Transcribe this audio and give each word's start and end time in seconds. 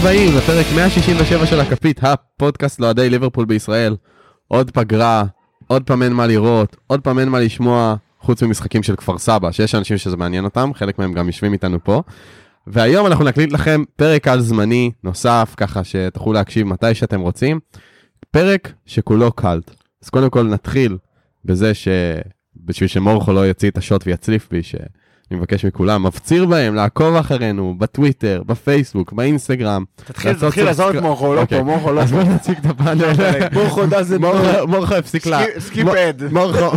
הבאים 0.00 0.36
לפרק 0.36 0.66
167 0.76 1.46
של 1.46 1.60
הכפית, 1.60 2.00
הפודקאסט 2.02 2.80
לאוהדי 2.80 3.10
ליברפול 3.10 3.44
בישראל. 3.44 3.96
עוד 4.48 4.70
פגרה, 4.70 5.24
עוד 5.66 5.82
פעם 5.82 6.02
אין 6.02 6.12
מה 6.12 6.26
לראות, 6.26 6.76
עוד 6.86 7.00
פעם 7.00 7.18
אין 7.18 7.28
מה 7.28 7.40
לשמוע, 7.40 7.94
חוץ 8.20 8.42
ממשחקים 8.42 8.82
של 8.82 8.96
כפר 8.96 9.18
סבא, 9.18 9.52
שיש 9.52 9.74
אנשים 9.74 9.98
שזה 9.98 10.16
מעניין 10.16 10.44
אותם, 10.44 10.70
חלק 10.74 10.98
מהם 10.98 11.12
גם 11.12 11.26
יושבים 11.26 11.52
איתנו 11.52 11.84
פה. 11.84 12.02
והיום 12.66 13.06
אנחנו 13.06 13.24
נקליט 13.24 13.52
לכם 13.52 13.82
פרק 13.96 14.28
על 14.28 14.40
זמני 14.40 14.90
נוסף, 15.04 15.54
ככה 15.56 15.84
שתוכלו 15.84 16.32
להקשיב 16.32 16.66
מתי 16.66 16.94
שאתם 16.94 17.20
רוצים. 17.20 17.60
פרק 18.30 18.72
שכולו 18.86 19.32
קאלט. 19.32 19.70
אז 20.04 20.08
קודם 20.08 20.30
כל 20.30 20.42
נתחיל 20.42 20.96
בזה 21.44 21.72
שבשביל 21.74 22.88
שמורכו 22.88 23.32
לא 23.32 23.40
יוציא 23.40 23.70
את 23.70 23.78
השוט 23.78 24.06
ויצליף 24.06 24.48
בי, 24.50 24.60
שאני 25.28 25.38
מבקש 25.40 25.64
מכולם, 25.64 26.02
מפציר 26.02 26.46
בהם 26.46 26.74
לעקוב 26.74 27.14
אחרינו 27.16 27.74
בטוויטר, 27.78 28.42
בפייסבוק, 28.46 29.12
באינסטגרם. 29.12 29.84
תתחיל, 29.96 30.32
תתחיל 30.34 30.64
לעזור 30.64 30.90
את. 30.90 30.94
מורכו, 30.94 31.34
לא 31.34 31.40
אוקיי. 31.40 31.58
פה, 31.58 31.64
מורכו 31.64 31.92
לא 31.92 32.00
אז 32.00 32.10
פה. 32.12 32.22
בוא 32.24 32.32
נציג 32.34 32.58
את 32.58 32.66
הפאנל. 32.66 33.04
מורכו 33.52 33.84
doesn't 33.84 34.18
מורכו- 34.20 34.66
מורכו 34.66 34.94
הפסיק 34.94 35.26
לה... 35.26 35.40
סקיפ 35.58 35.88
אד. 35.88 36.22
מורכו 36.32 36.76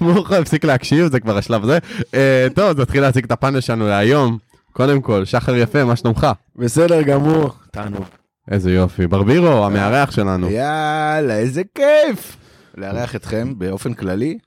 מורכו 0.00 0.34
הפסיק 0.34 0.64
להקשיב, 0.64 1.06
זה 1.06 1.20
כבר 1.20 1.38
השלב 1.38 1.62
הזה. 1.64 1.78
אה, 2.14 2.46
טוב, 2.54 2.64
אז 2.64 2.76
נתחיל 2.78 3.00
להציג 3.02 3.24
את 3.24 3.30
הפאנל 3.32 3.60
שלנו 3.60 3.88
להיום. 3.88 4.38
קודם 4.72 5.00
כל, 5.00 5.24
שחר 5.24 5.56
יפה, 5.56 5.84
מה 5.84 5.96
שלומך? 5.96 6.26
בסדר 6.56 7.02
גמור. 7.02 7.50
תענוג. 7.70 8.04
איזה 8.50 8.70
יופי. 8.72 9.06
ברבירו, 9.06 9.66
המארח 9.66 10.10
שלנו. 10.10 10.50
יאללה, 10.50 11.34
איזה 11.38 11.62
כיף! 11.74 12.36
לארח 12.76 13.16
אתכם 13.16 13.52
באופן 13.58 13.94
כללי, 13.94 14.38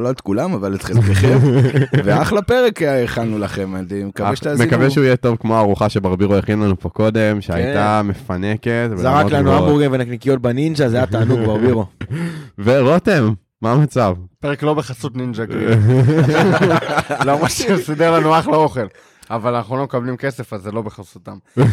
לא 0.00 0.10
את 0.10 0.20
כולם, 0.20 0.52
אבל 0.54 0.74
את 0.74 0.82
חלקכם, 0.82 1.38
ואחלה 2.04 2.42
פרק 2.42 2.82
הכנו 2.82 3.38
לכם, 3.38 3.76
אני 3.76 4.04
מקווה 4.04 4.36
שתאזינו. 4.36 4.68
מקווה 4.68 4.90
שהוא 4.90 5.04
יהיה 5.04 5.16
טוב 5.16 5.36
כמו 5.40 5.56
הארוחה 5.56 5.88
שברבירו 5.88 6.34
הכין 6.34 6.60
לנו 6.60 6.80
פה 6.80 6.88
קודם, 6.88 7.40
שהייתה 7.40 8.02
מפנקת. 8.04 8.90
זרק 8.94 9.26
לנו. 9.26 9.52
המבורגר 9.52 9.88
ונקניקיות 9.92 10.42
בנינג'ה, 10.42 10.88
זה 10.88 10.96
היה 10.96 11.06
תענוג 11.06 11.40
ברבירו. 11.40 11.86
ורותם, 12.64 13.32
מה 13.62 13.72
המצב? 13.72 14.14
פרק 14.40 14.62
לא 14.62 14.74
בחסות 14.74 15.16
נינג'ה. 15.16 15.44
למרות 17.26 17.50
שסידר 17.50 18.18
לנו 18.18 18.38
אחלה 18.38 18.56
אוכל. 18.56 18.86
אבל 19.30 19.54
אנחנו 19.54 19.76
לא 19.76 19.84
מקבלים 19.84 20.16
כסף, 20.16 20.52
אז 20.52 20.62
זה 20.62 20.72
לא 20.72 20.82
בחסותם. 20.82 21.36
אה, 21.58 21.64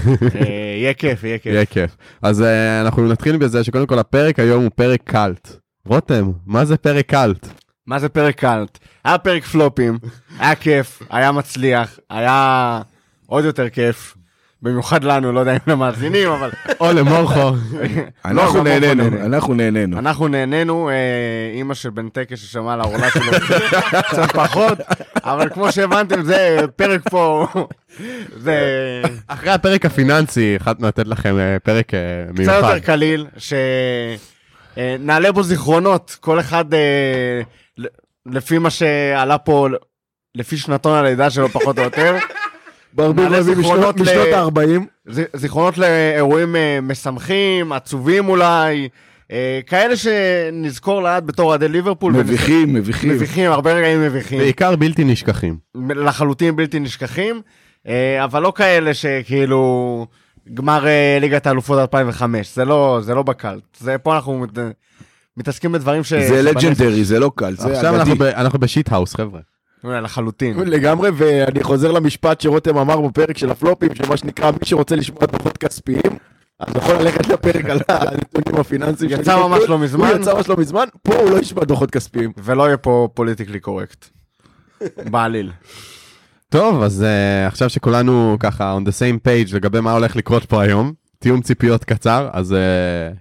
יהיה 0.78 0.94
כיף, 0.94 1.24
יהיה 1.24 1.38
כיף. 1.38 1.54
יהיה 1.54 1.66
כיף. 1.66 1.98
אז 2.22 2.42
אה, 2.42 2.82
אנחנו 2.82 3.08
נתחיל 3.08 3.38
בזה 3.38 3.64
שקודם 3.64 3.86
כל 3.86 4.00
הפרק 4.00 4.40
היום 4.40 4.64
הוא 4.64 4.72
פרק 4.76 5.00
קאלט. 5.04 5.50
רותם, 5.86 6.32
מה 6.46 6.66
זה 6.66 6.78
פרק 6.78 7.06
קאלט? 7.06 7.48
מה 7.90 8.00
זה 8.00 8.10
פרק 8.10 8.36
קאלט? 8.36 8.78
היה 9.04 9.18
פרק 9.18 9.44
פלופים, 9.44 9.98
היה 10.40 10.56
כיף, 10.56 11.02
היה 11.10 11.32
מצליח, 11.32 12.00
היה 12.10 12.82
עוד 13.26 13.46
יותר 13.46 13.70
כיף. 13.70 14.16
במיוחד 14.62 15.04
לנו, 15.04 15.32
לא 15.32 15.40
יודע 15.40 15.54
אם 15.54 15.58
למאזינים, 15.68 16.30
אבל 16.30 16.50
או 16.80 16.92
למורכו. 16.94 17.52
אנחנו 18.26 18.64
נהנינו, 18.64 19.04
אנחנו 19.26 19.54
נהנינו. 19.54 20.00
אנחנו 20.00 20.28
נהנינו, 20.28 20.90
אה, 20.90 20.96
אימא 21.56 21.74
של 21.74 21.90
בן 21.90 22.10
טקס 22.10 22.40
ששמעה 22.40 22.74
על 22.74 22.82
העורלה 22.82 23.12
שלו 23.12 23.32
קצת 24.10 24.32
פחות, 24.32 24.78
אבל 25.24 25.50
כמו 25.50 25.72
שהבנתם, 25.72 26.24
זה 26.24 26.60
פרק 26.76 27.10
פה, 27.10 27.48
זה 28.38 28.58
אחרי 29.28 29.50
הפרק 29.50 29.86
הפיננסי, 29.86 30.56
החלטנו 30.56 30.88
לתת 30.88 31.08
לכם 31.08 31.38
אה, 31.40 31.58
פרק 31.64 31.94
אה, 31.94 32.00
קצת 32.28 32.40
מיוחד. 32.40 32.54
יותר 32.56 32.80
קליל, 32.80 33.28
שנעלה 34.78 35.32
בו 35.32 35.44
זיכרונות, 35.44 36.18
כל 36.20 36.40
אחד 36.40 36.66
לפי 38.32 38.58
מה 38.58 38.70
שעלה 38.70 39.38
פה, 39.38 39.68
לפי 40.36 40.58
שנתון 40.58 40.94
הלידה 40.98 41.30
שלו 41.30 41.50
פחות 41.50 41.80
או 41.80 41.84
יותר, 41.84 42.18
הביא 42.98 43.42
זיכרונות 43.42 43.96
משנות 43.96 44.00
ל- 44.00 44.02
משנות 44.02 44.28
ה-40. 44.34 45.12
ז- 45.14 45.22
זיכרונות 45.34 45.78
לאירועים 45.78 46.56
אה, 46.56 46.80
משמחים, 46.82 47.72
עצובים 47.74 48.30
אולי, 48.30 48.90
אה, 49.32 49.60
כאלה 49.68 49.94
שנזכור 49.98 51.02
לעד 51.02 51.28
בתור 51.28 51.50
אוהדי 51.50 51.68
ליברפול. 51.68 52.14
מביכים, 52.14 52.74
מביכים. 52.74 53.10
מביכים, 53.12 53.52
הרבה 53.52 53.74
רגעים 53.74 54.02
מביכים. 54.04 54.40
בעיקר 54.40 54.76
בלתי 54.76 55.04
נשכחים. 55.04 55.58
לחלוטין 55.96 56.56
בלתי 56.56 56.80
נשכחים, 56.80 57.42
אה, 57.88 58.24
אבל 58.24 58.42
לא 58.42 58.54
כאלה 58.56 58.94
שכאילו 58.94 60.06
גמר 60.54 60.86
ליגת 61.22 61.48
האלופות 61.48 61.80
2005, 61.80 62.56
זה 62.56 62.66
לא, 62.66 63.00
זה 63.02 63.16
לא 63.16 63.24
בקלט, 63.24 63.64
זה 63.80 63.98
פה 63.98 64.16
אנחנו 64.16 64.40
מת, 64.40 64.50
מתעסקים 65.40 65.72
בדברים 65.72 66.04
ש... 66.04 66.14
זה. 66.14 66.42
לג'נדרי, 66.42 67.04
זה 67.04 67.20
לא 67.20 67.32
קל, 67.36 67.56
זה 67.56 67.74
עכשיו 67.78 67.96
אנחנו 67.96 68.14
אגדי. 68.14 68.24
ב- 68.24 68.28
אנחנו 68.28 68.60
בשיט 68.60 68.92
האוס, 68.92 69.16
חבר'ה. 69.16 69.40
אה, 69.86 70.02
לחלוטין. 70.02 70.60
לגמרי, 70.60 71.10
ואני 71.14 71.64
חוזר 71.64 71.92
למשפט 71.92 72.42
שרותם 72.42 72.78
אמר 72.78 73.02
בפרק 73.02 73.38
של 73.38 73.50
הפלופים, 73.50 73.96
שמה 73.96 74.18
שנקרא, 74.18 74.52
מי 74.52 74.58
שרוצה 74.64 74.96
לשמוע 74.96 75.26
דוחות 75.26 75.58
כספיים, 75.58 76.18
אז 76.60 76.76
יכול 76.76 76.96
ללכת 76.96 77.28
לפרק 77.28 77.66
על 77.66 77.80
הנתונים 77.88 78.62
הפיננסיים. 78.62 79.12
יצא. 79.12 79.38
ממש 79.38 79.64
לא 79.68 79.80
מזמן. 79.80 80.08
הוא 80.08 80.18
יצא 80.18 80.34
ממש 80.34 80.50
לא 80.50 80.58
מזמן, 80.58 80.86
פה 81.04 81.16
הוא 81.16 81.30
לא 81.30 81.40
ישמע 81.40 81.64
דוחות 81.64 81.92
כספיים. 81.92 82.32
ולא 82.44 82.64
יהיה 82.64 82.78
פה 82.78 83.08
פוליטיקלי 83.14 83.60
קורקט. 83.60 84.06
בעליל. 85.12 85.52
טוב, 86.50 86.84
אז 86.84 87.06
uh, 87.06 87.48
עכשיו 87.48 87.70
שכולנו 87.70 88.38
ככה 88.40 88.78
on 88.78 88.88
the 88.88 88.92
same 88.92 89.28
page 89.28 89.56
לגבי 89.56 89.80
מה 89.80 89.92
הולך 89.92 90.16
לקרות 90.16 90.46
פה 90.46 90.62
היום, 90.62 90.94
תיאום 91.20 91.42
ציפיות 91.42 91.84
קצר, 91.84 92.30
אז 92.34 92.52
uh, 92.52 92.56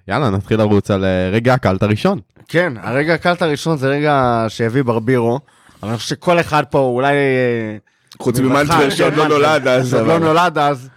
יאללה, 0.08 0.30
נתחיל 0.30 0.58
לרוץ 0.58 0.90
על 0.90 1.04
uh, 1.04 1.34
רגע 1.34 1.54
הקלט 1.54 1.82
הראשון. 1.82 2.20
כן, 2.48 2.72
הרגע 2.82 3.14
הקלט 3.14 3.42
הראשון 3.42 3.76
זה 3.76 3.88
רגע 3.88 4.44
שהביא 4.48 4.82
ברבירו, 4.82 5.40
אבל 5.82 5.88
אני 5.90 5.98
חושב 5.98 6.08
שכל 6.08 6.40
אחד 6.40 6.62
פה 6.70 6.78
אולי... 6.78 7.14
אה, 7.16 7.76
חוץ 8.18 8.38
ממנטבר 8.40 8.90
שעוד 8.90 9.12
כן, 9.12 9.18
לא 9.18 9.24
מנטבר, 9.24 9.38
נולד 9.38 9.66
אז. 9.68 9.94
אבל- 9.94 10.06
לא 10.06 10.18
נולד 10.18 10.58
אז, 10.58 10.88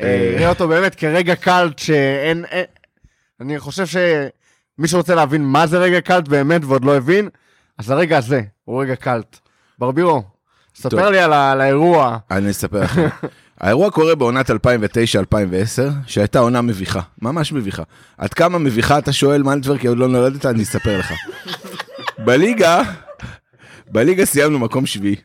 אה, 0.00 0.32
יראה 0.34 0.48
אותו 0.48 0.68
באמת 0.68 0.94
כרגע 0.94 1.34
קלט 1.34 1.78
שאין... 1.78 2.44
אין- 2.50 2.64
אני 3.40 3.58
חושב 3.58 3.86
שמי 3.86 4.88
שרוצה 4.88 5.14
להבין 5.14 5.44
מה 5.44 5.66
זה 5.66 5.78
רגע 5.78 6.00
קלט 6.00 6.28
באמת 6.28 6.60
ועוד 6.64 6.84
לא 6.84 6.96
הבין, 6.96 7.28
אז 7.78 7.90
הרגע 7.90 8.18
הזה 8.18 8.40
הוא 8.64 8.82
רגע 8.82 8.96
קאלט. 8.96 9.38
ברבירו, 9.78 10.22
טוב. 10.82 10.90
ספר 10.90 11.10
לי 11.10 11.18
על 11.18 11.32
האירוע. 11.60 12.18
אני 12.30 12.50
אספר 12.50 12.80
לכם. 12.82 13.08
האירוע 13.60 13.90
קורה 13.90 14.14
בעונת 14.14 14.50
2009-2010, 14.50 14.54
שהייתה 16.06 16.38
עונה 16.38 16.62
מביכה, 16.62 17.00
ממש 17.22 17.52
מביכה. 17.52 17.82
עד 18.18 18.34
כמה 18.34 18.58
מביכה 18.58 18.98
אתה 18.98 19.12
שואל 19.12 19.42
מנטבר 19.42 19.78
כי 19.78 19.86
עוד 19.86 19.98
לא 19.98 20.08
נולדת, 20.08 20.46
אני 20.46 20.62
אספר 20.62 20.98
לך. 20.98 21.12
בליגה, 22.18 22.82
בליגה 23.90 24.24
סיימנו 24.24 24.58
מקום 24.58 24.86
שביעי. 24.86 25.16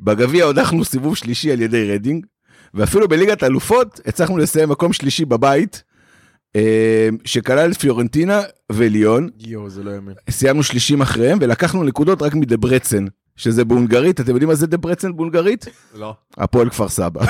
בגביע 0.00 0.44
הודחנו 0.44 0.84
סיבוב 0.84 1.16
שלישי 1.16 1.52
על 1.52 1.60
ידי 1.60 1.92
רדינג, 1.92 2.26
ואפילו 2.74 3.08
בליגת 3.08 3.42
אלופות 3.42 4.00
הצלחנו 4.06 4.38
לסיים 4.38 4.68
מקום 4.68 4.92
שלישי 4.92 5.24
בבית, 5.24 5.82
אה, 6.56 7.08
שכלל 7.24 7.70
את 7.72 7.80
פיורנטינה 7.80 8.42
וליון. 8.72 9.28
יואו, 9.38 9.70
זה 9.70 9.82
לא 9.82 9.90
יאמן. 9.90 10.12
סיימנו 10.30 10.62
שלישים 10.62 11.00
אחריהם 11.02 11.38
ולקחנו 11.40 11.84
נקודות 11.84 12.22
רק 12.22 12.34
מדברצן, 12.34 13.06
שזה 13.36 13.64
בהונגרית, 13.64 14.20
אתם 14.20 14.30
יודעים 14.30 14.48
מה 14.48 14.54
זה 14.54 14.66
דברצן 14.66 15.16
בהונגרית? 15.16 15.66
לא. 15.94 16.14
הפועל 16.38 16.70
כפר 16.70 16.88
סבא. 16.88 17.20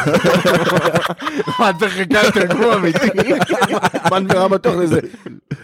מה 1.59 1.71
אתה 1.71 1.89
חיכה 1.89 2.31
תרגום 2.33 2.73
אמיתי? 2.73 3.07
מנטבר 4.11 4.39
היה 4.39 4.49
בטוח 4.49 4.75
לזה. 4.75 5.01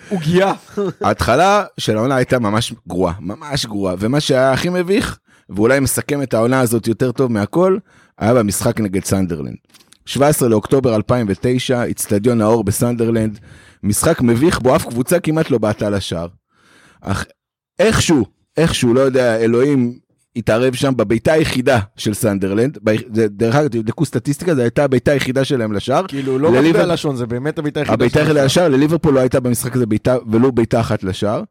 עוגיה. 0.08 0.52
ההתחלה 1.00 1.64
של 1.78 1.96
העונה 1.96 2.16
הייתה 2.16 2.38
ממש 2.38 2.74
גרועה, 2.88 3.14
ממש 3.20 3.66
גרועה, 3.66 3.94
ומה 3.98 4.20
שהיה 4.20 4.52
הכי 4.52 4.68
מביך, 4.68 5.18
ואולי 5.50 5.80
מסכם 5.80 6.22
את 6.22 6.34
העונה 6.34 6.60
הזאת 6.60 6.88
יותר 6.88 7.12
טוב 7.12 7.32
מהכל, 7.32 7.78
היה 8.18 8.34
במשחק 8.34 8.80
נגד 8.80 9.04
סנדרלנד. 9.04 9.56
17 10.06 10.48
לאוקטובר 10.48 10.96
2009, 10.96 11.90
אצטדיון 11.90 12.40
האור 12.40 12.64
בסנדרלנד, 12.64 13.38
משחק 13.82 14.20
מביך 14.20 14.60
בו 14.60 14.76
אף 14.76 14.86
קבוצה 14.86 15.20
כמעט 15.20 15.50
לא 15.50 15.58
בעטה 15.58 15.90
לשער. 15.90 16.28
אך 17.00 17.24
איכשהו, 17.78 18.26
איכשהו, 18.56 18.94
לא 18.94 19.00
יודע, 19.00 19.36
אלוהים 19.36 19.98
התערב 20.36 20.74
שם 20.74 20.92
בבעיטה 20.96 21.32
היחידה 21.32 21.78
של 21.96 22.14
סנדרלנד, 22.14 22.78
ב- 22.84 22.96
דרך 23.26 23.54
אגב, 23.54 23.68
תבדקו 23.68 24.04
סטטיסטיקה, 24.04 24.54
זו 24.54 24.60
הייתה 24.62 24.84
הבעיטה 24.84 25.10
היחידה 25.12 25.44
שלהם 25.44 25.72
לשער, 25.72 26.04
כאילו, 26.08 26.38
לא 26.38 26.52
לליבר- 26.52 26.78
מטבע 26.80 26.92
לשון, 26.92 27.16
זה 27.16 27.26
באמת 27.26 27.58
הבעיטה 27.58 27.80
היחידה. 27.80 27.94
הבעיטה. 27.94 28.20
היחידה 28.20 28.44
לשער, 28.44 28.68
לליברפול 28.68 29.14
לא 29.14 29.20
הייתה 29.20 29.40
במשחק 29.40 29.76
הזה 29.76 29.86
בעיטה, 29.86 30.16
ולו 30.30 30.52
בעיטה 30.52 30.80
אחת 30.80 31.04
לשער. 31.04 31.42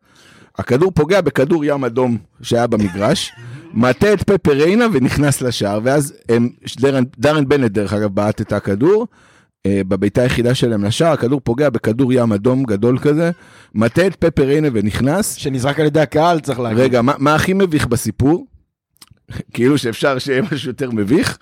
הכדור 0.58 0.92
פוגע 0.92 1.22
בכדור 1.22 1.66
ים 1.66 1.84
אדום 1.84 2.18
שהיה 2.42 2.68
במגרש, 2.68 3.31
מטה 3.74 4.14
את 4.14 4.24
פפה 4.24 4.51
ריינה 4.54 4.86
ונכנס 4.94 5.42
לשער, 5.42 5.80
ואז 5.84 6.14
הם, 6.30 6.50
דרן, 6.80 7.04
דרן 7.18 7.48
בנט 7.48 7.72
דרך 7.72 7.94
אגב 7.94 8.10
בעט 8.16 8.42
את 8.42 8.54
הכדור, 8.54 9.08
אה, 9.66 9.81
בביתה 9.88 10.22
היחידה 10.22 10.56
שלהם 10.56 10.84
לשער, 10.84 11.12
הכדור 11.12 11.42
פוגע 11.44 11.70
בכדור 11.70 12.14
ים 12.14 12.34
אדום 12.34 12.64
גדול 12.64 13.00
כזה, 13.00 13.31
מטה 13.76 14.08
את 14.08 14.16
פפר 14.16 14.44
ריינה 14.44 14.68
ונכנס. 14.74 15.34
שנזרק 15.36 15.80
על 15.80 15.86
ידי 15.86 16.00
הקהל, 16.00 16.40
צריך 16.40 16.60
להגיד. 16.60 16.80
רגע, 16.84 17.02
מה, 17.02 17.14
מה 17.18 17.36
הכי 17.36 17.54
מביך 17.54 17.88
בסיפור? 17.88 18.46
כאילו 19.54 19.78
שאפשר 19.78 20.20
שיהיה 20.20 20.42
משהו 20.52 20.70
יותר 20.70 20.92
מביך, 20.92 21.38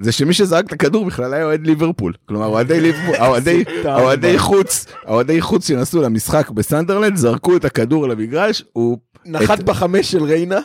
זה 0.00 0.12
שמי 0.12 0.32
שזרק 0.34 0.66
את 0.66 0.72
הכדור 0.72 1.04
בכלל 1.06 1.34
היה 1.34 1.44
אוהד 1.44 1.66
ליברפול. 1.66 2.12
כלומר, 2.28 2.46
אוהדי 2.46 2.80
ליברפול, 2.80 3.14
האוהדי- 3.24 3.64
האוהדי 3.84 4.38
חוץ, 4.38 4.86
האוהדי 5.06 5.40
חוץ 5.40 5.68
שנסעו 5.68 6.02
למשחק 6.02 6.50
בסנדרלנד, 6.50 7.16
זרקו 7.16 7.56
את 7.56 7.64
הכדור 7.64 8.08
למגרש, 8.08 8.64
הוא... 8.72 8.98
נחת 9.26 9.62
בחמש 9.62 10.10
של 10.10 10.22
ריינה. 10.22 10.58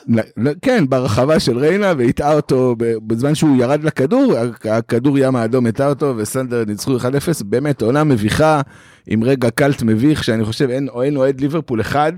כן, 0.62 0.86
ברחבה 0.90 1.40
של 1.40 1.58
ריינה, 1.58 1.94
והטעה 1.98 2.34
אותו, 2.34 2.76
בזמן 3.08 3.36
שהוא 3.36 3.58
ירד 3.62 3.84
לכדור, 3.84 4.34
הכדור 4.72 5.20
ים 5.20 5.36
האדום 5.36 5.66
הטעה 5.66 5.90
אותו, 5.90 6.14
וסנדרלנד 6.18 6.70
ניצחו 6.70 6.98
1-0, 6.98 7.02
באמת 7.46 7.82
עונה 7.82 8.04
מביכה, 8.04 8.62
עם 9.08 9.24
רגע 9.24 9.50
קלט 9.50 9.82
מביך, 9.84 10.24
שאני 10.24 10.46
חושב 10.46 10.70
אין 10.70 11.18
אוהד 11.18 11.42
ליברפול 11.42 11.82
אחד, 11.82 12.14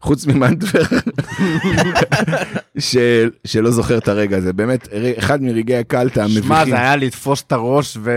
חוץ 0.00 0.26
ממנדבר, 0.26 0.82
של- 2.78 3.30
שלא 3.46 3.70
זוכר 3.70 3.98
את 3.98 4.08
הרגע 4.08 4.36
הזה, 4.36 4.52
באמת, 4.52 4.88
אחד 5.18 5.42
מרגעי 5.42 5.76
הקלט 5.78 6.18
המביכים. 6.18 6.42
שמע, 6.42 6.64
זה 6.64 6.74
היה 6.78 6.96
לתפוס 6.96 7.42
את 7.42 7.52
הראש 7.52 7.96
ו... 8.00 8.10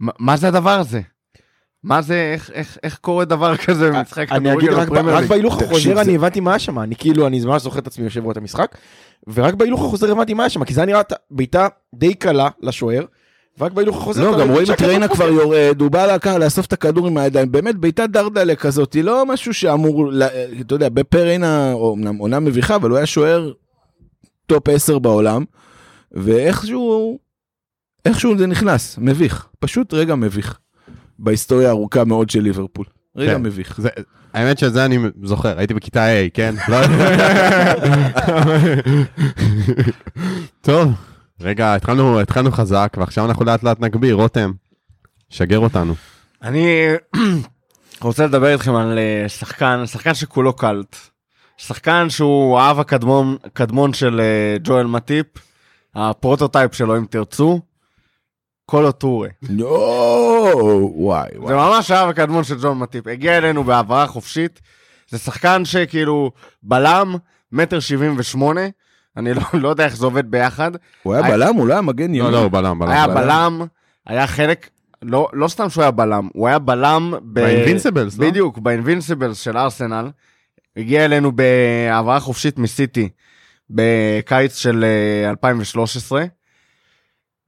מה- 0.00 0.12
מה 0.18 0.36
זה 0.36 0.48
הדבר 0.48 0.78
הזה? 0.78 1.00
מה 1.84 2.02
זה, 2.02 2.30
איך- 2.34 2.50
איך- 2.54 2.78
איך 2.82 2.98
קורה 3.00 3.24
דבר 3.24 3.56
כזה 3.56 3.90
במשחק 3.90 4.26
אני 4.32 4.52
אגיד 4.52 4.70
רק 4.70 4.88
רק? 4.90 5.24
בהילוך 5.24 5.62
החוזר 5.62 5.94
זה- 5.94 6.00
אני 6.00 6.14
הבנתי 6.14 6.40
מה 6.40 6.50
היה 6.50 6.58
שם, 6.58 6.78
אני 6.78 6.96
כאילו, 6.96 7.26
אני 7.26 7.40
ממש 7.44 7.62
זוכר 7.62 7.78
את 7.78 7.86
עצמי 7.86 8.04
יושב 8.04 8.22
רואה 8.22 8.32
את 8.32 8.36
המשחק, 8.36 8.76
ורק 9.34 9.54
בהילוך 9.54 9.80
החוזר 9.84 10.12
הבנתי 10.12 10.34
מה 10.34 10.42
היה 10.42 10.50
שם, 10.50 10.64
כי 10.64 10.74
זה 10.74 10.80
היה 10.80 10.86
נראה 10.86 11.00
בעיטה 11.30 11.68
די 11.94 12.14
קלה 12.14 12.48
לשוער, 12.62 13.04
ורק 13.58 13.72
בהילוך 13.72 13.96
החוזר... 13.96 14.30
לא, 14.30 14.40
גם 14.40 14.48
רואים 14.50 14.66
את 14.72 14.82
ריינה. 14.82 15.08
כבר 15.08 15.28
יורד, 15.28 15.80
הוא 15.80 15.90
בא 15.90 16.16
לאסוף 16.38 16.66
את 16.66 16.72
הכדור 16.72 17.06
עם 17.06 17.16
הידיים, 17.16 17.52
באמת 17.52 17.76
בעיטה 17.76 18.06
דרדלה 18.06 18.54
כזאת, 18.56 18.92
היא 18.92 19.04
לא 19.04 19.26
משהו 19.26 19.54
שאמור, 19.54 20.12
אתה 20.60 20.74
יודע, 20.74 20.88
פפה 20.88 21.22
ריינה, 21.22 21.72
אומנם 21.72 22.16
עונה 22.16 22.40
מביכה, 22.40 22.76
אבל 22.76 22.90
הוא 22.90 22.96
היה 22.96 23.06
שוער 23.06 23.52
top 24.46 24.68
10 24.68 24.98
בעולם, 24.98 25.44
ואיכשהו, 26.12 27.18
איכשהו 28.04 28.38
זה 28.38 28.46
נכנס, 28.46 28.98
מביך, 28.98 29.46
פשוט 29.58 29.94
רגע 29.94 30.14
מביך, 30.14 30.58
בהיסטוריה 31.18 31.68
הארוכה 31.68 32.04
מאוד 32.04 32.30
של 32.30 32.40
ליברפול, 32.40 32.84
רגע 33.16 33.34
כן. 33.34 33.42
מביך. 33.42 33.80
זה- 33.80 33.88
האמת 34.34 34.58
שזה 34.58 34.84
אני 34.84 34.98
זוכר, 35.24 35.58
הייתי 35.58 35.74
בכיתה 35.74 36.06
א', 36.06 36.30
כן? 36.34 36.54
לא- 36.68 36.76
טוב, 40.60 40.88
רגע, 41.40 41.74
התחלנו 41.74 42.20
התחלנו 42.20 42.52
חזק, 42.52 42.96
ועכשיו 42.98 43.24
אנחנו 43.26 43.44
לאט 43.44 43.62
לאט 43.62 43.80
נגביר, 43.80 44.14
רותם, 44.14 44.52
שגר 45.28 45.58
אותנו. 45.58 45.94
אני 46.42 46.86
רוצה 48.00 48.26
לדבר 48.26 48.52
איתכם 48.52 48.74
על 48.74 48.98
אה, 48.98 49.28
שחקן, 49.28 49.86
שחקן 49.86 50.14
שכולו 50.14 50.52
קאלט. 50.52 50.96
שחקן 51.56 52.10
שהוא 52.10 52.58
האב 52.58 52.80
הקדמון 52.80 53.36
קדמון 53.52 53.92
של 53.92 54.20
אה, 54.20 54.56
ג'ואל 54.64 54.86
מטיפ, 54.86 55.26
ה 55.94 56.02
prototype 56.02 56.74
שלו 56.74 56.96
אם 56.96 57.04
תרצו, 57.10 57.60
קולו 58.66 58.92
טורה. 58.92 59.28
לא, 59.50 60.52
וואי, 60.94 61.28
זה 61.32 61.38
וואי. 61.38 61.54
ממש 61.54 61.90
האב 61.90 62.08
הקדמון 62.08 62.44
של 62.44 62.58
ג'ון 62.62 62.78
מטיפ. 62.78 63.06
הגיע 63.06 63.38
אלינו 63.38 63.64
בהעברה 63.64 64.06
חופשית. 64.06 64.60
זה 65.08 65.18
שחקן 65.18 65.64
שכאילו 65.64 66.30
בלם, 66.62 67.14
מטר 67.52 67.80
שבעים 67.80 68.14
ושמונה. 68.18 68.60
אני 69.16 69.34
לא, 69.34 69.42
לא 69.52 69.68
יודע 69.68 69.84
איך 69.84 69.96
זה 69.96 70.06
עובד 70.06 70.30
ביחד. 70.30 70.70
הוא 71.02 71.14
היה 71.14 71.24
היה- 71.26 71.36
בלם, 71.36 71.54
הוא 71.54 71.66
לא 71.68 71.72
היה 71.72 71.82
מגן 71.82 72.10
לא, 72.10 72.16
ימין. 72.16 72.32
לא, 72.32 72.38
הוא 72.38 72.50
בלם, 72.50 72.78
בלם. 72.78 72.88
היה 72.90 73.06
בלם. 73.06 73.16
בלם, 73.16 73.66
היה 74.06 74.26
חלק, 74.26 74.68
לא, 75.02 75.28
לא 75.32 75.48
סתם 75.48 75.70
שהוא 75.70 75.82
היה 75.82 75.90
בלם, 75.90 76.28
הוא 76.32 76.48
היה 76.48 76.58
בלם 76.58 77.14
ב... 77.22 77.40
באינבינסיבלס, 77.40 78.18
לא? 78.18 78.26
בדיוק, 78.30 78.58
באינבינסיבלס 78.58 79.40
של 79.40 79.56
ארסנל. 79.58 80.10
הגיע 80.76 81.04
אלינו 81.04 81.32
בהעברה 81.32 82.20
חופשית 82.20 82.58
מסיטי 82.58 83.08
בקיץ 83.70 84.56
של 84.56 84.84
אה, 85.24 85.30
2013. 85.30 86.24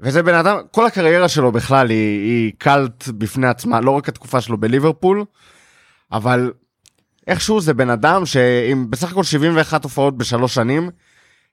וזה 0.00 0.22
בן 0.22 0.34
אדם, 0.34 0.56
כל 0.70 0.86
הקריירה 0.86 1.28
שלו 1.28 1.52
בכלל 1.52 1.90
היא, 1.90 2.20
היא 2.20 2.52
קלט 2.58 3.08
בפני 3.08 3.46
עצמה, 3.46 3.80
לא 3.80 3.90
רק 3.90 4.08
התקופה 4.08 4.40
שלו 4.40 4.58
בליברפול, 4.58 5.24
אבל 6.12 6.52
איכשהו 7.26 7.60
זה 7.60 7.74
בן 7.74 7.90
אדם 7.90 8.26
שעם 8.26 8.90
בסך 8.90 9.10
הכל 9.12 9.22
71 9.24 9.84
הופעות 9.84 10.16
בשלוש 10.16 10.54
שנים, 10.54 10.90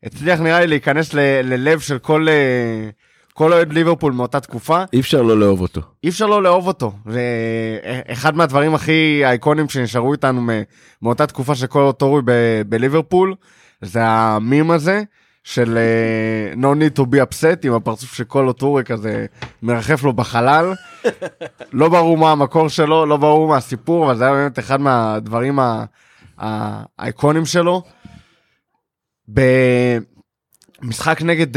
הצליח 0.03 0.39
נראה 0.39 0.59
לי 0.59 0.67
להיכנס 0.67 1.13
ל- 1.13 1.19
ללב 1.43 1.79
של 1.79 1.99
כל, 1.99 2.27
אה, 2.29 2.89
כל 3.33 3.53
אוהד 3.53 3.73
ליברפול 3.73 4.13
מאותה 4.13 4.39
תקופה. 4.39 4.83
אי 4.93 4.99
אפשר 4.99 5.21
לא 5.21 5.39
לאהוב 5.39 5.61
אותו. 5.61 5.81
אי 6.03 6.09
אפשר 6.09 6.25
לא 6.25 6.43
לאהוב 6.43 6.67
אותו. 6.67 6.91
זה 7.05 7.21
אחד 8.07 8.35
מהדברים 8.35 8.75
הכי 8.75 9.21
אייקונים 9.25 9.69
שנשארו 9.69 10.13
איתנו 10.13 10.41
מאותה 11.01 11.27
תקופה 11.27 11.55
של 11.55 11.67
כל 11.67 11.81
אוטורי 11.81 12.21
ב- 12.25 12.31
בליברפול, 12.69 13.35
זה 13.81 13.99
המים 14.05 14.71
הזה 14.71 15.01
של 15.43 15.77
אה, 15.77 16.53
no 16.61 16.75
need 16.75 16.99
to 16.99 17.05
be 17.05 17.15
upset 17.17 17.57
עם 17.67 17.73
הפרצוף 17.73 18.13
של 18.13 18.23
כל 18.23 18.47
אוטורי 18.47 18.83
כזה 18.83 19.25
מרחף 19.63 20.03
לו 20.03 20.13
בחלל. 20.13 20.73
לא 21.73 21.89
ברור 21.89 22.17
מה 22.17 22.31
המקור 22.31 22.67
שלו, 22.69 23.05
לא 23.05 23.17
ברור 23.17 23.47
מה 23.47 23.57
הסיפור, 23.57 24.05
אבל 24.05 24.17
זה 24.17 24.23
היה 24.23 24.33
באמת 24.33 24.59
אחד 24.59 24.81
מהדברים 24.81 25.59
האייקונים 26.37 27.45
שלו. 27.45 27.83
במשחק 30.81 31.21
נגד 31.21 31.47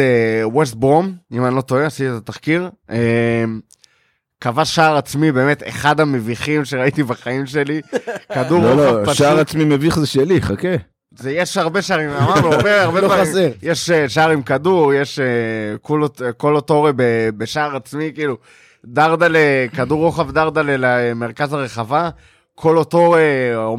ווסט 0.45 0.75
ברום, 0.75 1.15
אם 1.33 1.45
אני 1.47 1.55
לא 1.57 1.61
טועה, 1.61 1.87
עשיתי 1.87 2.11
את 2.11 2.15
התחקיר. 2.17 2.71
אה, 2.91 3.45
כבש 4.41 4.75
שער 4.75 4.97
עצמי, 4.97 5.33
באמת 5.33 5.63
אחד 5.69 6.01
המביכים 6.01 6.65
שראיתי 6.65 7.03
בחיים 7.03 7.47
שלי. 7.47 7.81
כדור 8.35 8.63
לא, 8.63 8.77
לא, 8.77 9.05
פשוט. 9.05 9.17
שער 9.17 9.39
עצמי 9.41 9.65
מביך 9.65 9.99
זה 9.99 10.07
שלי, 10.07 10.43
חכה. 10.43 10.69
זה, 11.19 11.31
יש 11.33 11.57
הרבה 11.57 11.83
שערים, 11.83 12.11
אמרנו, 12.11 12.53
הרבה, 12.53 12.83
הרבה 12.85 13.01
לא 13.01 13.07
דברים. 13.09 13.25
חסר. 13.25 13.51
יש 13.63 13.91
אה, 13.91 14.09
שער 14.09 14.31
עם 14.31 14.43
כדור, 14.43 14.95
יש 14.95 15.19
אה, 15.19 15.25
קולו- 15.83 16.09
קולו 16.37 16.61
טורה 16.61 16.91
בשער 17.37 17.77
עצמי, 17.77 18.11
כאילו, 18.15 18.37
דרדלה, 18.85 19.39
כדור 19.77 20.01
רוחב 20.01 20.31
דרדלה 20.31 20.77
למרכז 20.79 21.53
הרחבה, 21.53 22.11
קולו 22.55 22.85
טורה 22.85 23.19
אה, 23.21 23.75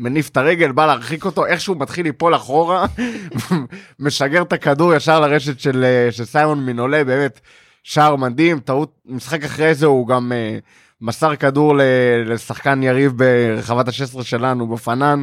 מניף 0.00 0.28
את 0.28 0.36
הרגל, 0.36 0.72
בא 0.72 0.86
להרחיק 0.86 1.24
אותו, 1.24 1.46
איכשהו 1.46 1.74
מתחיל 1.74 2.06
ליפול 2.06 2.34
אחורה, 2.34 2.86
משגר 3.98 4.42
את 4.42 4.52
הכדור 4.52 4.94
ישר 4.94 5.20
לרשת 5.20 5.60
של, 5.60 5.84
אה, 5.84 6.12
של 6.12 6.24
סיימון 6.24 6.64
מינולה, 6.66 7.04
באמת 7.04 7.40
שער 7.82 8.16
מדהים, 8.16 8.60
טעות, 8.60 8.98
משחק 9.06 9.44
אחרי 9.44 9.74
זה 9.74 9.86
הוא 9.86 10.08
גם 10.08 10.32
אה, 10.32 10.58
מסר 11.00 11.36
כדור 11.36 11.76
ל- 11.76 11.82
לשחקן 12.26 12.82
יריב 12.82 13.12
ברחבת 13.16 13.88
ה-16 13.88 14.22
שלנו, 14.22 14.68
בפנן. 14.68 15.22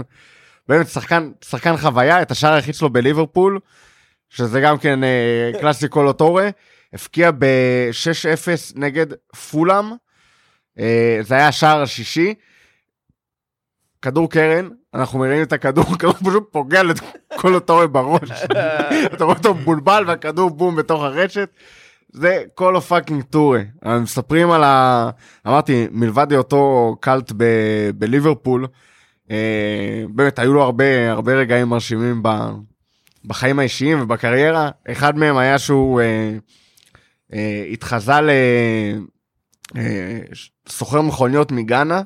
באמת 0.68 0.88
שחקן, 0.88 1.32
שחקן 1.46 1.78
חוויה, 1.78 2.22
את 2.22 2.32
השער 2.32 2.54
היחיד 2.54 2.76
שלו 2.76 2.90
בליברפול, 2.90 3.60
שזה 4.30 4.62
גם 4.62 4.78
כן 4.78 5.04
אה, 5.04 5.52
קלאסי 5.60 5.88
קולוטורה, 5.88 6.50
הפקיע 6.94 7.32
ב-6-0 7.32 8.74
נגד 8.76 9.06
פולאם, 9.52 9.86
אה, 10.80 11.20
זה 11.22 11.36
היה 11.36 11.48
השער 11.48 11.82
השישי, 11.82 12.34
כדור 14.02 14.30
קרן, 14.30 14.70
אנחנו 14.94 15.20
מרימים 15.20 15.44
את 15.44 15.54
הכדור, 15.54 15.86
הכדור 15.94 16.14
פשוט 16.14 16.48
פוגע 16.52 16.82
לקולוטורה 16.84 17.88
בראש, 17.88 18.32
אתה 19.14 19.24
רואה 19.24 19.36
אותו 19.38 19.54
מבולבל 19.56 20.04
והכדור 20.08 20.50
בום 20.50 20.76
בתוך 20.76 21.04
הרשת. 21.04 21.50
זה 22.14 22.44
כל 22.56 22.76
הפאקינג 22.76 23.24
טורי. 23.24 23.64
מספרים 24.02 24.52
על 24.52 24.64
ה... 24.64 25.10
אמרתי, 25.48 25.88
מלבד 25.92 26.32
היותו 26.32 26.96
קאלט 27.02 27.32
ב- 27.38 27.90
בליברפול, 27.96 28.68
אה, 29.32 30.04
באמת 30.10 30.40
היו 30.40 30.54
לו 30.54 30.64
הרבה 30.64 31.12
הרבה 31.12 31.34
רגעים 31.34 31.68
מרשימים 31.68 32.24
ב, 32.24 32.30
בחיים 33.26 33.60
האישיים 33.60 34.02
ובקריירה. 34.02 34.70
אחד 34.92 35.18
מהם 35.18 35.38
היה 35.38 35.60
שהוא 35.60 36.02
אה, 36.02 36.38
אה, 37.34 37.66
התחזה 37.72 38.14
לסוחר 40.68 41.02
מכוניות 41.02 41.52
מגאנה. 41.52 42.02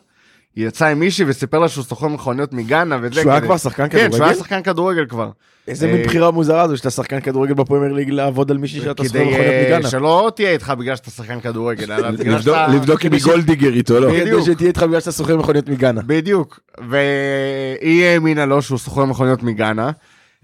יצא 0.55 0.85
עם 0.85 0.99
מישהי 0.99 1.25
וסיפר 1.27 1.59
לה 1.59 1.69
שהוא 1.69 1.83
סוחר 1.83 2.07
מכוניות 2.07 2.53
מגאנה 2.53 2.97
וזה. 3.01 3.21
שהוא 3.21 3.31
היה 3.31 3.39
כדי- 3.39 3.47
כבר 3.47 3.57
שחקן 3.57 3.89
כן, 3.89 3.97
שהוא 3.97 4.01
היה 4.03 4.09
כדורגל? 4.11 4.33
שחקן 4.39 4.61
כדורגל 4.63 5.05
כבר. 5.09 5.29
איזה 5.67 5.87
אה, 5.87 5.93
מין 5.93 6.03
בחירה 6.05 6.31
מוזרה 6.31 6.67
זו 6.67 6.77
שאתה 6.77 6.89
שחקן 6.89 7.19
כדורגל 7.19 7.53
בפרמייר 7.53 7.93
ליג 7.93 8.09
לעבוד 8.09 8.51
על 8.51 8.57
מישהי 8.57 8.79
שאתה 8.81 9.03
סוחר 9.03 9.09
כדי 9.19 9.23
מכוניות 9.25 9.53
אה, 9.53 9.63
מגאנה. 9.67 9.87
שלא 9.89 10.31
תהיה 10.35 10.51
איתך 10.51 10.73
בגלל 10.79 10.95
שאתה 10.95 11.11
שחקן 11.11 11.39
כדורגל, 11.39 11.91
אלא 11.91 12.11
בגלל 12.17 12.33
לבדוק- 12.35 12.41
שאתה... 12.55 12.67
לבדוק 12.67 13.05
אם 13.05 13.13
היא 13.13 13.21
gold 13.23 13.43
digger 13.43 13.73
או 13.73 13.99
לא. 13.99 14.09
בדיוק. 14.09 14.43
כדי 14.43 14.53
שתהיה 14.53 14.67
איתך 14.67 14.83
בגלל 14.83 14.99
שאתה 14.99 15.11
סוחר 15.11 15.37
מכוניות 15.37 15.69
מגאנה. 15.69 16.01
בדיוק, 16.05 16.59
והיא 16.89 18.05
האמינה 18.05 18.45
לו 18.45 18.61
שהוא 18.61 18.77
סוחר 18.79 19.05
מכוניות 19.05 19.43
מגאנה, 19.43 19.91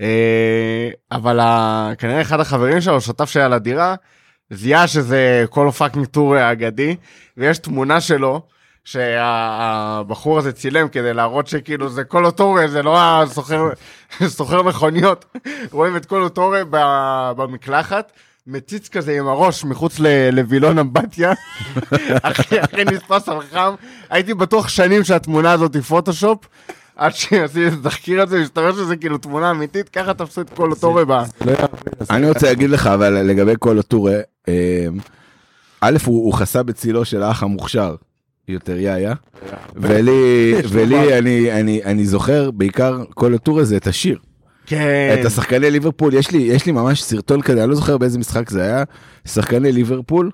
אה, 0.01 0.07
אבל 1.11 1.39
כנראה 1.97 2.21
אחד 2.21 2.39
החברים 2.39 2.81
שלו, 2.81 3.01
שותף 3.01 3.29
שהיה 3.29 3.47
לדירה, 3.47 3.95
זיהה 4.53 4.87
שזה 4.87 5.45
כל 5.49 5.67
הפאקינג 5.67 6.05
טור 6.05 6.35
האגדי, 6.35 6.95
ויש 7.37 7.57
תמונה 7.57 8.01
שלו, 8.01 8.41
שהבחור 8.87 10.37
הזה 10.37 10.51
צילם 10.51 10.87
כדי 10.87 11.13
להראות 11.13 11.47
שכאילו 11.47 11.89
זה 11.89 12.03
קולו 12.03 12.25
טורה, 12.25 12.67
זה 12.67 12.83
לא 12.83 13.21
הסוחר 13.21 13.69
סוחר 14.37 14.63
מכוניות. 14.63 15.25
רואים 15.71 15.95
את 15.95 16.05
כל 16.05 16.21
אוטוריה 16.23 16.63
ב- 16.69 17.31
במקלחת, 17.37 18.11
מציץ 18.47 18.89
כזה 18.89 19.17
עם 19.17 19.27
הראש 19.27 19.63
מחוץ 19.65 19.99
ל- 19.99 20.29
לווילון 20.29 20.79
אמבטיה, 20.79 21.33
אחי 22.21 22.61
אחי 22.61 22.83
נתפס 22.85 23.29
על 23.29 23.41
חם, 23.51 23.73
הייתי 24.09 24.33
בטוח 24.33 24.67
שנים 24.67 25.03
שהתמונה 25.03 25.51
הזאת 25.51 25.73
היא 25.75 25.81
פוטושופ, 25.81 26.47
עד 26.95 27.11
שעשיתי 27.15 27.67
את 27.67 27.73
התחקיר 27.79 28.21
הזה, 28.21 28.41
מסתבר 28.41 28.71
שזה 28.73 28.95
כאילו 28.95 29.17
תמונה 29.17 29.51
אמיתית, 29.51 29.89
ככה 29.89 30.13
תפסו 30.13 30.41
את 30.41 30.49
כל 30.49 30.71
אותו 30.71 30.95
רבע. 30.95 31.23
לא 31.45 31.53
אני 32.09 32.29
רוצה 32.29 32.47
להגיד 32.47 32.69
לך, 32.69 32.87
אבל 32.87 33.13
לגבי 33.13 33.53
כל 33.59 33.79
הטורה, 33.79 34.15
אה, 34.47 34.87
א', 35.81 35.97
הוא 36.05 36.33
חסה 36.33 36.63
בצילו 36.63 37.05
של 37.05 37.23
האח 37.23 37.43
המוכשר, 37.43 37.95
יותר 38.47 38.77
יאיה, 38.77 39.13
ולי, 39.75 40.53
ולי. 40.71 41.17
אני, 41.17 41.51
אני, 41.59 41.83
אני 41.85 42.05
זוכר 42.05 42.51
בעיקר 42.51 43.03
כל 43.13 43.33
הטור 43.33 43.59
הזה 43.59 43.77
את 43.77 43.87
השיר. 43.87 44.17
כן. 44.65 45.15
את 45.19 45.25
השחקני 45.25 45.71
ליברפול, 45.71 46.13
יש 46.13 46.31
לי, 46.31 46.37
יש 46.37 46.65
לי 46.65 46.71
ממש 46.71 47.03
סרטון 47.03 47.41
כזה, 47.41 47.61
אני 47.61 47.69
לא 47.69 47.75
זוכר 47.75 47.97
באיזה 47.97 48.19
משחק 48.19 48.49
זה 48.49 48.61
היה, 48.63 48.83
שחקני 49.25 49.71
ליברפול 49.71 50.31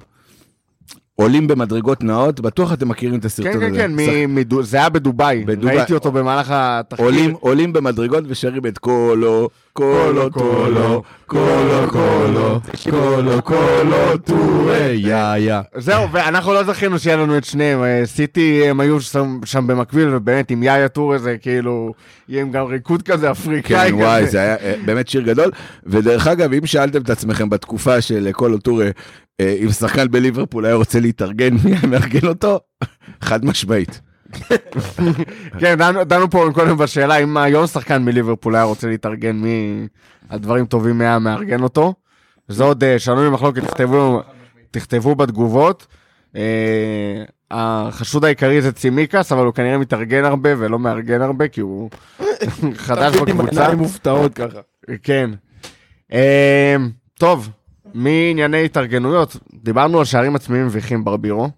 עולים 1.15 1.47
במדרגות 1.47 2.03
נאות, 2.03 2.39
בטוח 2.39 2.73
אתם 2.73 2.87
מכירים 2.87 3.19
את 3.19 3.25
הסרטון 3.25 3.51
כן, 3.53 3.67
הזה. 3.67 3.77
כן, 3.77 3.91
כן, 3.97 4.25
מ- 4.31 4.35
מדו- 4.35 4.63
זה 4.63 4.77
היה 4.77 4.89
בדובאי. 4.89 5.43
בדובאי. 5.45 5.77
ראיתי 5.77 5.93
אותו 5.93 6.11
במהלך 6.11 6.47
התחקיר. 6.51 7.05
עולים, 7.05 7.33
עולים 7.39 7.73
במדרגות 7.73 8.23
ושרים 8.27 8.65
את 8.65 8.77
קולו, 8.77 9.49
קולו, 9.73 10.31
קולו, 10.31 11.03
קולו, 11.25 11.87
קולו, 11.89 12.59
קולו, 12.89 13.41
קולו, 13.41 14.17
טורי. 14.17 14.95
יא 14.95 15.35
יא. 15.37 15.59
זהו, 15.77 16.11
ואנחנו 16.11 16.53
לא 16.53 16.63
זכינו 16.63 16.99
שיהיה 16.99 17.17
לנו 17.17 17.37
את 17.37 17.43
שניהם. 17.43 17.83
אה, 17.83 18.01
סיטי 18.05 18.69
הם 18.69 18.79
היו 18.79 19.01
שם, 19.01 19.67
במקביל, 19.67 20.15
ובאמת 20.15 20.51
עם 20.51 20.63
יאיה 20.63 20.87
טור 20.87 21.17
זה 21.17 21.37
כאילו, 21.37 21.93
יהיה 22.29 22.41
עם 22.41 22.51
גם 22.51 22.65
ריקוד 22.65 23.01
כזה 23.01 23.31
אפריקאי 23.31 23.89
כן, 23.89 23.95
כזה. 23.95 24.03
וואי, 24.03 24.27
זה 24.27 24.39
היה 24.39 24.55
אה, 24.55 24.75
באמת 24.85 25.07
שיר 25.07 25.21
גדול. 25.21 25.51
ודרך 25.85 26.27
אגב, 26.27 26.53
אם 26.53 26.65
שאלתם 26.65 27.01
את 27.01 27.09
עצמכם 27.09 27.49
בתקופה 27.49 28.01
של 28.01 28.31
קולו 28.31 28.57
טורי, 28.57 28.89
אה, 29.41 29.55
אם 29.63 29.69
שחקן 29.69 30.11
בליברפול 30.11 30.65
היה 30.65 30.75
רוצה 30.75 30.99
להתארגן, 30.99 31.53
מי 31.63 31.71
היה 31.71 31.87
מארגן 31.87 32.27
אותו? 32.27 32.59
חד 33.27 33.45
משמעית. 33.45 34.01
כן, 35.59 35.75
דנו, 36.03 36.29
פה 36.29 36.49
קודם 36.53 36.77
בשאלה 36.77 37.15
אם 37.15 37.37
היום 37.37 37.67
שחקן 37.67 38.03
מליברפול 38.03 38.55
היה 38.55 38.63
רוצה 38.63 38.87
להתארגן, 38.87 39.35
מי 39.35 39.87
הדברים 40.29 40.65
טובים 40.65 41.01
היה 41.01 41.19
מארגן 41.19 41.63
אותו. 41.63 41.93
זה 42.47 42.63
עוד 42.63 42.83
אה, 42.83 42.99
שנוי 42.99 43.29
במחלוקת, 43.29 43.63
תכתבו, 43.63 44.21
תכתבו 44.71 45.15
בתגובות. 45.15 45.87
אה, 46.35 47.23
החשוד 47.51 48.25
העיקרי 48.25 48.61
זה 48.61 48.71
צימקס, 48.71 49.31
אבל 49.31 49.45
הוא 49.45 49.53
כנראה 49.53 49.77
מתארגן 49.77 50.25
הרבה 50.25 50.49
ולא 50.57 50.79
מארגן 50.79 51.21
הרבה, 51.21 51.47
כי 51.47 51.61
הוא 51.61 51.89
חדש 52.75 53.15
עם 53.15 53.25
בקבוצה. 53.25 53.61
עיניים 53.61 53.77
מופתעות 53.77 54.33
ככה. 54.33 54.59
כן. 55.03 55.29
אה, 56.13 56.75
טוב, 57.19 57.49
מענייני 57.93 58.65
התארגנויות, 58.65 59.37
דיברנו 59.53 59.99
על 59.99 60.05
שערים 60.05 60.35
עצמיים 60.35 60.65
מביכים 60.65 61.03
ברבירו. 61.03 61.49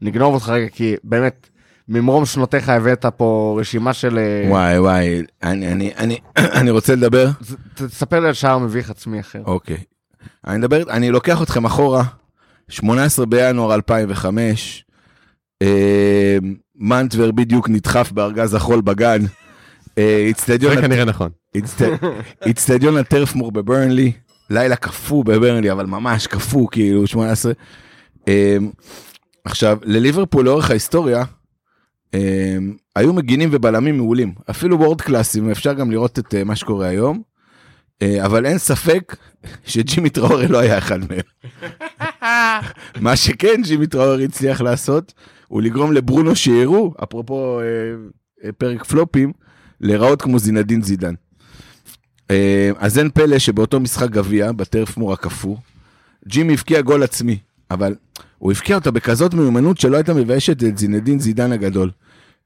נגנוב 0.00 0.34
אותך 0.34 0.48
רגע, 0.48 0.68
כי 0.68 0.96
באמת, 1.04 1.48
ממרום 1.88 2.24
שנותיך 2.26 2.68
הבאת 2.68 3.06
פה 3.16 3.56
רשימה 3.60 3.92
של... 3.92 4.18
אה, 4.18 4.50
וואי, 4.50 4.78
וואי, 4.78 5.22
אני- 5.42 5.72
אני- 5.72 5.92
אני- 5.96 6.18
אני 6.60 6.70
רוצה 6.70 6.94
לדבר. 6.94 7.28
תספר 7.74 8.20
לי 8.20 8.26
על 8.28 8.32
שער 8.34 8.58
מביך 8.58 8.90
עצמי 8.90 9.20
אחר. 9.20 9.42
אוקיי. 9.46 9.76
אני 10.46 10.58
מדבר, 10.58 10.82
אני 10.90 11.10
לוקח 11.10 11.42
אתכם 11.42 11.64
אחורה, 11.64 12.04
18 12.68 13.26
בינואר 13.26 13.74
2005, 13.74 14.84
אה, 15.62 16.38
מנטבר 16.76 17.30
בדיוק 17.30 17.68
נדחף 17.68 18.12
בארגז 18.12 18.54
החול 18.54 18.80
בגן. 18.80 19.22
אה, 19.98 20.24
איצטדיון 20.26 20.74
זה 20.74 20.80
כנראה 20.82 21.04
נכון. 21.04 21.30
איצט- 21.56 22.06
איצטדיון 22.46 22.96
הטרפמור 22.96 23.52
בברנלי, 23.52 24.12
לילה 24.50 24.76
קפוא 24.76 25.24
בברנלי, 25.24 25.72
אבל 25.72 25.86
ממש 25.86 26.26
קפוא, 26.26 26.68
כאילו 26.70 27.06
18. 27.06 27.52
אה, 28.28 28.56
עכשיו, 29.44 29.78
לליברפול 29.82 30.44
לאורך 30.44 30.70
ההיסטוריה, 30.70 31.24
היו 32.96 33.12
מגינים 33.12 33.48
ובלמים 33.52 33.96
מעולים, 33.96 34.34
אפילו 34.50 34.78
וורד 34.78 35.00
קלאסים, 35.00 35.50
אפשר 35.50 35.72
גם 35.72 35.90
לראות 35.90 36.18
את 36.18 36.34
אה, 36.34 36.44
מה 36.44 36.56
שקורה 36.56 36.86
היום, 36.86 37.22
אה, 38.02 38.26
אבל 38.26 38.46
אין 38.46 38.58
ספק 38.58 39.16
שג'ימי 39.66 40.10
טראורי 40.10 40.48
לא 40.48 40.58
היה 40.58 40.78
אחד 40.78 40.98
מהם. 41.10 41.20
מה 43.00 43.16
שכן 43.16 43.62
ג'ימי 43.62 43.86
טראורי 43.86 44.24
הצליח 44.24 44.60
לעשות, 44.60 45.14
הוא 45.48 45.62
לגרום 45.62 45.92
לברונו 45.92 46.36
שירו, 46.36 46.94
אפרופו 47.02 47.60
אה, 47.60 48.52
פרק 48.58 48.84
פלופים, 48.84 49.32
להיראות 49.80 50.22
כמו 50.22 50.38
זינדין 50.38 50.82
זידן. 50.82 51.14
אז 52.78 52.98
אין 52.98 53.10
פלא 53.10 53.38
שבאותו 53.38 53.80
משחק 53.80 54.10
גביע, 54.10 54.52
בטרפמור 54.52 55.12
הקפוא, 55.12 55.56
ג'ימי 56.28 56.52
הבקיע 56.52 56.80
גול 56.80 57.02
עצמי, 57.02 57.38
אבל 57.70 57.94
הוא 58.38 58.52
הבקיע 58.52 58.76
אותה 58.76 58.90
בכזאת 58.90 59.34
מיומנות 59.34 59.78
שלא 59.78 59.96
הייתה 59.96 60.14
מביישת 60.14 60.62
את 60.64 60.78
זינדין 60.78 61.18
זידן 61.18 61.52
הגדול. 61.52 61.90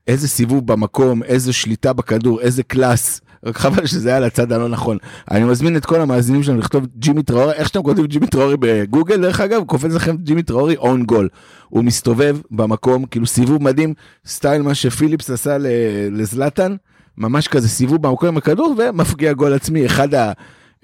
איזה 0.08 0.28
סיבוב 0.28 0.66
במקום, 0.66 1.22
איזה 1.22 1.52
שליטה 1.52 1.92
בכדור, 1.92 2.40
איזה 2.40 2.62
class. 2.62 3.20
רק 3.44 3.56
חבל 3.58 3.86
שזה 3.86 4.08
היה 4.08 4.20
לצד 4.20 4.52
הלא 4.52 4.68
נכון. 4.68 4.98
אני 5.30 5.44
מזמין 5.44 5.76
את 5.76 5.86
כל 5.86 6.00
המאזינים 6.00 6.42
שלנו 6.42 6.58
לכתוב 6.58 6.86
ג'ימי 6.98 7.22
טראורי, 7.22 7.52
איך 7.52 7.68
שאתם 7.68 7.82
כותבים 7.82 8.06
ג'ימי 8.06 8.26
טראורי 8.26 8.56
בגוגל, 8.60 9.20
דרך 9.22 9.40
אגב, 9.40 9.64
קופץ 9.64 9.92
לכם 9.92 10.16
ג'ימי 10.16 10.42
טראורי 10.42 10.76
own 10.76 11.04
goal. 11.04 11.28
הוא 11.68 11.84
מסתובב 11.84 12.36
במקום, 12.50 13.04
כאילו 13.04 13.26
סיבוב 13.26 13.62
מדהים, 13.62 13.94
style 14.26 14.62
מה 14.62 14.74
שפיליפס 14.74 15.30
עשה 15.30 15.58
ל- 15.58 15.66
לזלטן, 16.12 16.76
ממש 17.18 17.48
כזה 17.48 17.68
סיבוב 17.68 18.02
במקום 18.02 18.28
עם 18.28 18.36
הכדור 18.36 18.74
ומפגיע 18.78 19.32
גול 19.32 19.52
עצמי, 19.52 19.86
אחד, 19.86 20.14
ה, 20.14 20.32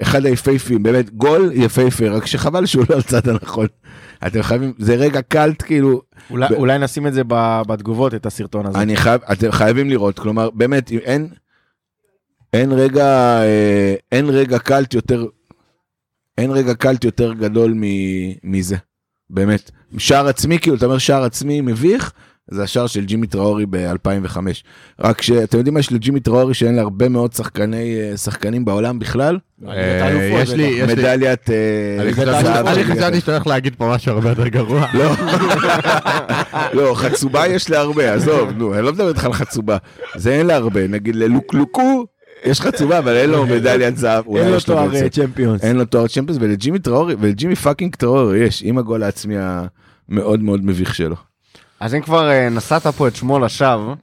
אחד 0.03 0.27
היפהפים, 0.27 0.83
באמת 0.83 1.11
גול 1.11 1.51
יפהפה, 1.55 2.09
רק 2.09 2.27
שחבל 2.27 2.67
שהוא 2.67 2.85
לא 2.91 2.95
על 2.95 3.03
צד 3.03 3.29
הנכון. 3.29 3.67
אתם 4.27 4.43
חייבים, 4.43 4.73
זה 4.79 4.95
רגע 4.95 5.23
קלט 5.23 5.63
כאילו, 5.63 6.03
אולי- 6.31 6.49
ב- 6.49 6.53
אולי 6.53 6.79
נשים 6.79 7.07
את 7.07 7.15
זה 7.15 7.23
בתגובות, 7.67 8.15
את 8.15 8.27
הסרטון 8.27 8.67
הזה. 8.67 8.79
אני 8.79 8.97
חייב, 8.97 9.21
אתם 9.33 9.53
חייבים 9.53 9.91
לראות, 9.91 10.19
כלומר, 10.19 10.51
באמת, 10.51 10.91
אם 10.91 10.99
אין, 10.99 11.29
אין 12.53 12.73
רגע, 12.73 13.07
אה, 13.43 13.95
אין 14.13 14.27
רגע 14.29 14.59
קלט 14.59 14.95
יותר, 14.95 15.27
אין 16.39 16.51
רגע 16.51 16.75
קלט 16.75 17.05
יותר 17.05 17.33
גדול 17.33 17.73
מ- 17.77 18.33
מזה, 18.53 18.77
באמת. 19.31 19.71
שער 19.99 20.29
עצמי, 20.29 20.59
כאילו, 20.59 20.77
אתה 20.77 20.87
אומר 20.87 20.99
שער 20.99 21.25
עצמי 21.25 21.61
מביך, 21.61 22.13
זה 22.51 22.63
השער 22.63 22.87
של 22.87 23.05
ג'ימי 23.05 23.27
טראורי 23.27 23.67
ב-2005. 23.71 24.37
רק 25.01 25.23
שאתם 25.23 25.59
יודעים 25.59 25.75
מה 25.75 25.81
יש 25.81 25.93
לג'ימי 25.93 26.21
טראורי 26.21 26.55
שאין 26.55 26.75
להרבה 26.75 27.09
מאוד 27.09 27.33
שחקני, 27.33 27.97
אה, 28.01 28.17
שחקנים 28.17 28.65
בעולם 28.65 28.99
בכלל? 28.99 29.39
אה, 29.69 30.09
יש 30.43 30.51
לי, 30.51 30.63
יש 30.65 30.81
לי, 30.81 30.93
מדליית 30.93 31.51
אה, 31.51 31.57
אני 32.03 32.13
חשבתי- 32.85 33.21
שאתה 33.21 33.33
הולך 33.33 33.47
להגיד 33.47 33.75
פה 33.79 33.89
משהו 33.95 34.13
הרבה 34.13 34.29
יותר 34.29 34.49
גרוע. 34.49 34.87
לא, 34.95 35.11
לא, 36.83 36.95
חצובה 36.95 37.47
יש 37.47 37.71
להרבה, 37.71 38.15
עזוב, 38.15 38.51
נו, 38.57 38.75
אני 38.75 38.83
לא 38.83 38.93
מדבר 38.93 39.09
איתך 39.09 39.25
על 39.25 39.33
חצובה. 39.33 39.77
זה 40.17 40.31
אין 40.35 40.47
להרבה, 40.47 40.87
נגיד 40.89 41.17
ללוקאקו, 41.17 42.07
יש 42.45 42.61
חצובה, 42.61 42.99
אבל 42.99 43.17
אין 43.17 43.31
לו 43.31 43.47
מדליית 43.47 43.97
זהב. 43.97 44.25
אין 44.37 44.51
לו 44.51 44.61
תואר. 44.61 44.95
אה, 44.95 45.09
צ'מפיונס. 45.09 45.65
אין 45.65 45.77
לו 45.77 45.85
תואר 45.85 46.07
צ'מפיונס, 46.09 46.39
ולג'ימי 46.43 46.79
טראורי, 46.79 47.15
ולג'ימי 47.21 47.57
fucking 47.57 47.95
טראורי 47.97 48.39
יש, 48.39 48.63
עם 48.67 48.79
הגול 48.79 49.03
העצמי 49.03 49.35
המאוד 50.09 50.43
מאוד 50.43 50.65
מביך 50.65 50.95
שלו. 50.95 51.17
אז 51.85 51.95
אם 51.95 52.01
כבר 52.01 52.31
אה, 52.31 52.49
נשאת 52.49 52.87
פה 52.87 53.09
את 53.09 53.17
שמו 53.17 53.39
לשווא, 53.39 53.95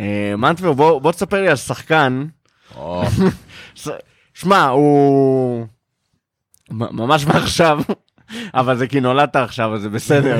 אה, 0.00 0.34
מנטבר, 0.38 0.72
בוא 0.72 1.00
בוא 1.00 1.12
תספר 1.12 1.40
לי 1.40 1.48
על 1.48 1.56
שחקן. 1.56 2.26
שמע, 4.34 4.66
הוא... 4.66 5.66
ממש 6.70 7.26
מעכשיו, 7.26 7.78
אבל 8.54 8.76
זה 8.76 8.86
כי 8.86 9.00
נולדת 9.00 9.36
עכשיו, 9.36 9.74
אז 9.74 9.82
זה 9.82 9.88
בסדר. 9.88 10.36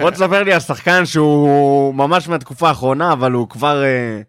בוא 0.00 0.10
תספר 0.10 0.42
לי 0.42 0.52
על 0.52 0.60
שחקן 0.60 1.06
שהוא 1.06 1.94
ממש 1.94 2.28
מהתקופה 2.28 2.68
האחרונה, 2.68 3.12
אבל 3.12 3.32
הוא 3.32 3.48
כבר 3.48 3.82
אה, 3.84 4.20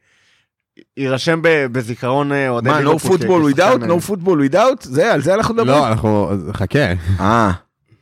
יירשם 0.98 1.42
ב- 1.42 1.66
בזיכרון 1.72 2.32
אוהדי 2.32 2.70
מה, 2.70 2.80
no 2.80 3.08
football 3.08 3.56
without? 3.56 3.84
no 3.88 4.10
football 4.10 4.52
without? 4.52 4.84
זה, 4.84 5.14
על 5.14 5.22
זה 5.22 5.34
אנחנו 5.34 5.54
מדברים? 5.54 5.82
לא, 5.82 5.88
אנחנו, 5.88 6.32
חכה. 6.54 6.94
אה, 7.20 7.52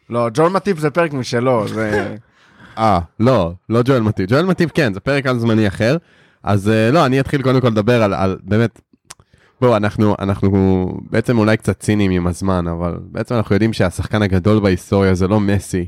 לא, 0.10 0.28
ג'ון 0.34 0.54
מטיפ 0.54 0.80
זה 0.80 0.90
פרק 0.90 1.14
משלו, 1.14 1.68
זה... 1.68 2.16
אה, 2.78 3.00
לא, 3.20 3.54
לא 3.70 3.82
ג'ואל 3.86 4.02
מטיב. 4.02 4.26
ג'ואל 4.30 4.46
מטיב 4.46 4.70
כן, 4.74 4.94
זה 4.94 5.00
פרק 5.00 5.26
על 5.28 5.40
זמני 5.40 5.68
אחר. 5.68 5.98
אז 6.44 6.70
אה, 6.70 6.92
לא, 6.92 7.06
אני 7.06 7.20
אתחיל 7.20 7.42
קודם 7.42 7.62
כל 7.62 7.68
לדבר 7.68 8.04
על, 8.04 8.14
על 8.14 8.38
באמת, 8.44 8.82
בואו, 9.62 9.78
אנחנו, 9.78 10.16
אנחנו 10.20 10.88
בעצם 11.12 11.38
אולי 11.38 11.58
קצת 11.58 11.80
ציניים 11.80 12.12
עם 12.12 12.28
הזמן, 12.28 12.68
אבל 12.68 12.98
בעצם 13.12 13.36
אנחנו 13.36 13.56
יודעים 13.56 13.74
שהשחקן 13.74 14.22
הגדול 14.22 14.60
בהיסטוריה 14.60 15.14
זה 15.14 15.28
לא 15.28 15.40
מסי, 15.40 15.88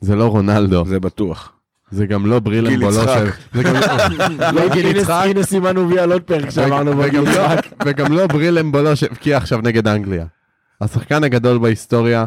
זה 0.00 0.16
לא 0.16 0.26
רונלדו, 0.26 0.84
זה 0.86 1.00
בטוח. 1.00 1.52
זה 1.90 2.06
גם 2.06 2.26
לא 2.26 2.38
ברילם 2.40 2.68
גיל 2.68 2.80
בולושב, 2.80 3.00
יצחק. 3.26 3.38
זה 3.54 3.62
גם 3.62 3.74
לא- 3.74 4.50
לא 4.60 4.68
גיל 4.74 4.86
יצחק, 4.96 5.22
הנה 5.24 5.42
סימנו 5.42 5.88
וי 5.88 5.98
על 5.98 6.12
עוד 6.12 6.22
פרק 6.22 6.50
שאמרנו 6.50 6.94
בו 6.94 7.02
וגם 7.04 7.24
לא- 7.24 7.48
וגם 7.86 8.12
לא 8.12 8.26
ברילם 8.26 8.72
בולו 8.72 8.96
שהבקיע 8.96 9.36
עכשיו 9.36 9.58
נגד 9.62 9.88
אנגליה. 9.88 10.26
השחקן 10.80 11.24
הגדול 11.24 11.58
בהיסטוריה 11.58 12.24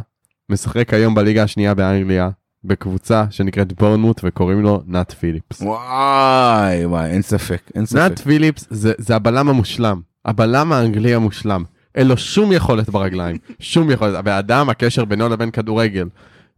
משחק 0.49 0.93
היום 0.93 1.15
בליגה 1.15 1.43
השנייה 1.43 1.73
באנגליה, 1.73 2.29
בקבוצה 2.65 3.25
שנקראת 3.29 3.73
בורנמוט 3.73 4.21
וקוראים 4.23 4.61
לו 4.61 4.81
נאט 4.87 5.11
פיליפס. 5.11 5.61
וואי, 5.61 6.85
וואי, 6.85 7.09
אין 7.09 7.21
ספק, 7.21 7.71
אין 7.75 7.85
ספק. 7.85 7.99
נאט 7.99 8.19
פיליפס 8.19 8.67
זה, 8.69 8.93
זה 8.97 9.15
הבלם 9.15 9.49
המושלם, 9.49 10.01
הבלם 10.25 10.71
האנגלי 10.71 11.15
המושלם. 11.15 11.63
אין 11.95 12.07
לו 12.07 12.17
שום 12.17 12.51
יכולת 12.51 12.89
ברגליים, 12.89 13.37
שום 13.59 13.91
יכולת. 13.91 14.25
והאדם, 14.25 14.69
הקשר 14.69 15.05
בינו 15.05 15.29
לבין 15.29 15.51
כדורגל 15.51 16.09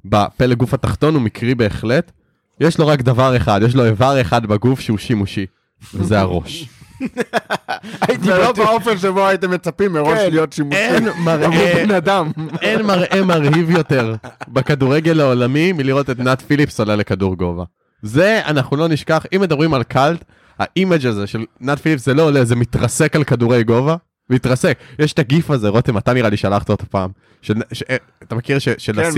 בפלג 0.05 0.57
גוף 0.57 0.73
התחתון 0.73 1.13
הוא 1.13 1.21
מקרי 1.21 1.55
בהחלט. 1.55 2.11
יש 2.59 2.79
לו 2.79 2.87
רק 2.87 3.01
דבר 3.01 3.37
אחד, 3.37 3.61
יש 3.63 3.75
לו 3.75 3.85
איבר 3.85 4.21
אחד 4.21 4.45
בגוף 4.45 4.79
שהוא 4.79 4.97
שימושי, 4.97 5.45
וזה 5.93 6.19
הראש. 6.19 6.65
הייתי 8.07 8.31
ולא 8.31 8.51
בטוח. 8.51 8.69
באופן 8.69 8.97
שבו 8.97 9.27
הייתם 9.27 9.51
מצפים 9.51 9.93
מראש 9.93 10.19
כן. 10.19 10.29
להיות 10.31 10.53
שימושי. 10.53 10.77
אין 10.77 11.09
מראה, 11.25 11.85
בן 11.85 11.91
אדם. 11.91 12.31
אין 12.61 12.81
מראה 12.81 13.23
מרהיב 13.23 13.69
יותר 13.69 14.15
בכדורגל 14.47 15.21
העולמי 15.21 15.71
מלראות 15.71 16.09
את 16.09 16.19
נאט 16.19 16.41
פיליפס 16.41 16.79
עולה 16.79 16.95
לכדור 16.95 17.35
גובה. 17.35 17.63
זה 18.01 18.41
אנחנו 18.45 18.77
לא 18.77 18.87
נשכח, 18.87 19.25
אם 19.35 19.41
מדברים 19.41 19.73
על 19.73 19.83
קאלט, 19.83 20.23
ה 20.59 20.67
image 20.67 21.05
הזה 21.05 21.27
של 21.27 21.45
נאט 21.61 21.79
פיליפס 21.79 22.05
זה 22.05 22.13
לא 22.13 22.21
עולה, 22.21 22.45
זה 22.45 22.55
מתרסק 22.55 23.15
על 23.15 23.23
כדורי 23.23 23.63
גובה. 23.63 23.95
מתרסק, 24.29 24.77
יש 24.99 25.13
את 25.13 25.19
הגיף 25.19 25.51
הזה, 25.51 25.69
רותם, 25.69 25.97
אתה 25.97 26.13
נראה 26.13 26.29
לי 26.29 26.37
שלחת 26.37 26.69
אותו 26.69 26.85
פעם. 26.89 27.09
של, 27.41 27.53
ש, 27.73 27.83
אה, 27.89 27.95
אתה 28.23 28.35
מכיר 28.35 28.59
ש, 28.59 28.69
של 28.77 28.93
כן. 28.93 29.11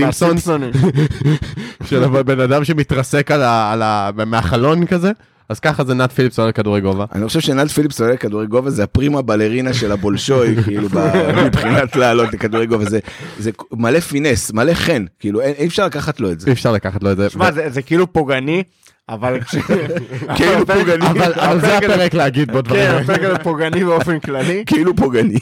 של 1.84 2.04
הבן 2.04 2.40
אדם 2.40 2.64
שמתרסק 2.64 3.30
על 3.30 3.42
ה, 3.42 3.72
על 3.72 3.82
ה, 3.82 4.10
מהחלון 4.26 4.86
כזה? 4.86 5.12
אז 5.48 5.60
ככה 5.60 5.84
זה 5.84 5.94
נאט 5.94 6.12
פיליפס 6.12 6.38
עולה 6.38 6.50
לכדורי 6.50 6.80
גובה. 6.80 7.04
אני 7.12 7.26
חושב 7.26 7.40
שנאט 7.40 7.68
פיליפס 7.68 8.00
עולה 8.00 8.12
לכדורי 8.12 8.46
גובה 8.46 8.70
זה 8.70 8.84
הפרימה 8.84 9.22
בלרינה 9.22 9.74
של 9.74 9.92
הבולשוי 9.92 10.56
כאילו 10.64 10.88
מבחינת 11.46 11.96
לעלות 11.96 12.32
לכדורי 12.32 12.66
גובה 12.66 12.84
זה 12.84 12.98
זה 13.38 13.50
מלא 13.72 14.00
פינס 14.00 14.52
מלא 14.52 14.74
חן 14.74 15.04
כאילו 15.20 15.40
אי 15.40 15.66
אפשר 15.66 15.86
לקחת 15.86 16.20
לו 16.20 16.32
את 16.32 16.40
זה. 16.40 16.46
אי 16.46 16.52
אפשר 16.52 16.72
לקחת 16.72 17.02
לו 17.02 17.12
את 17.12 17.16
זה. 17.16 17.30
שמע, 17.30 17.52
זה 17.52 17.70
זה 17.70 17.82
כאילו 17.82 18.12
פוגעני, 18.12 18.62
אבל. 19.08 19.38
כאילו 20.36 20.66
פוגעני. 20.66 21.06
אבל 21.36 21.60
זה 21.60 21.78
הפרק 21.78 22.14
להגיד 22.14 22.52
בו 22.52 22.62
דברים. 22.62 22.82
כן. 22.82 23.02
הפרק 23.02 23.22
הזה 23.22 23.38
פוגעני 23.38 23.84
באופן 23.84 24.20
כללי. 24.20 24.64
כאילו 24.66 24.96
פוגעני. 24.96 25.38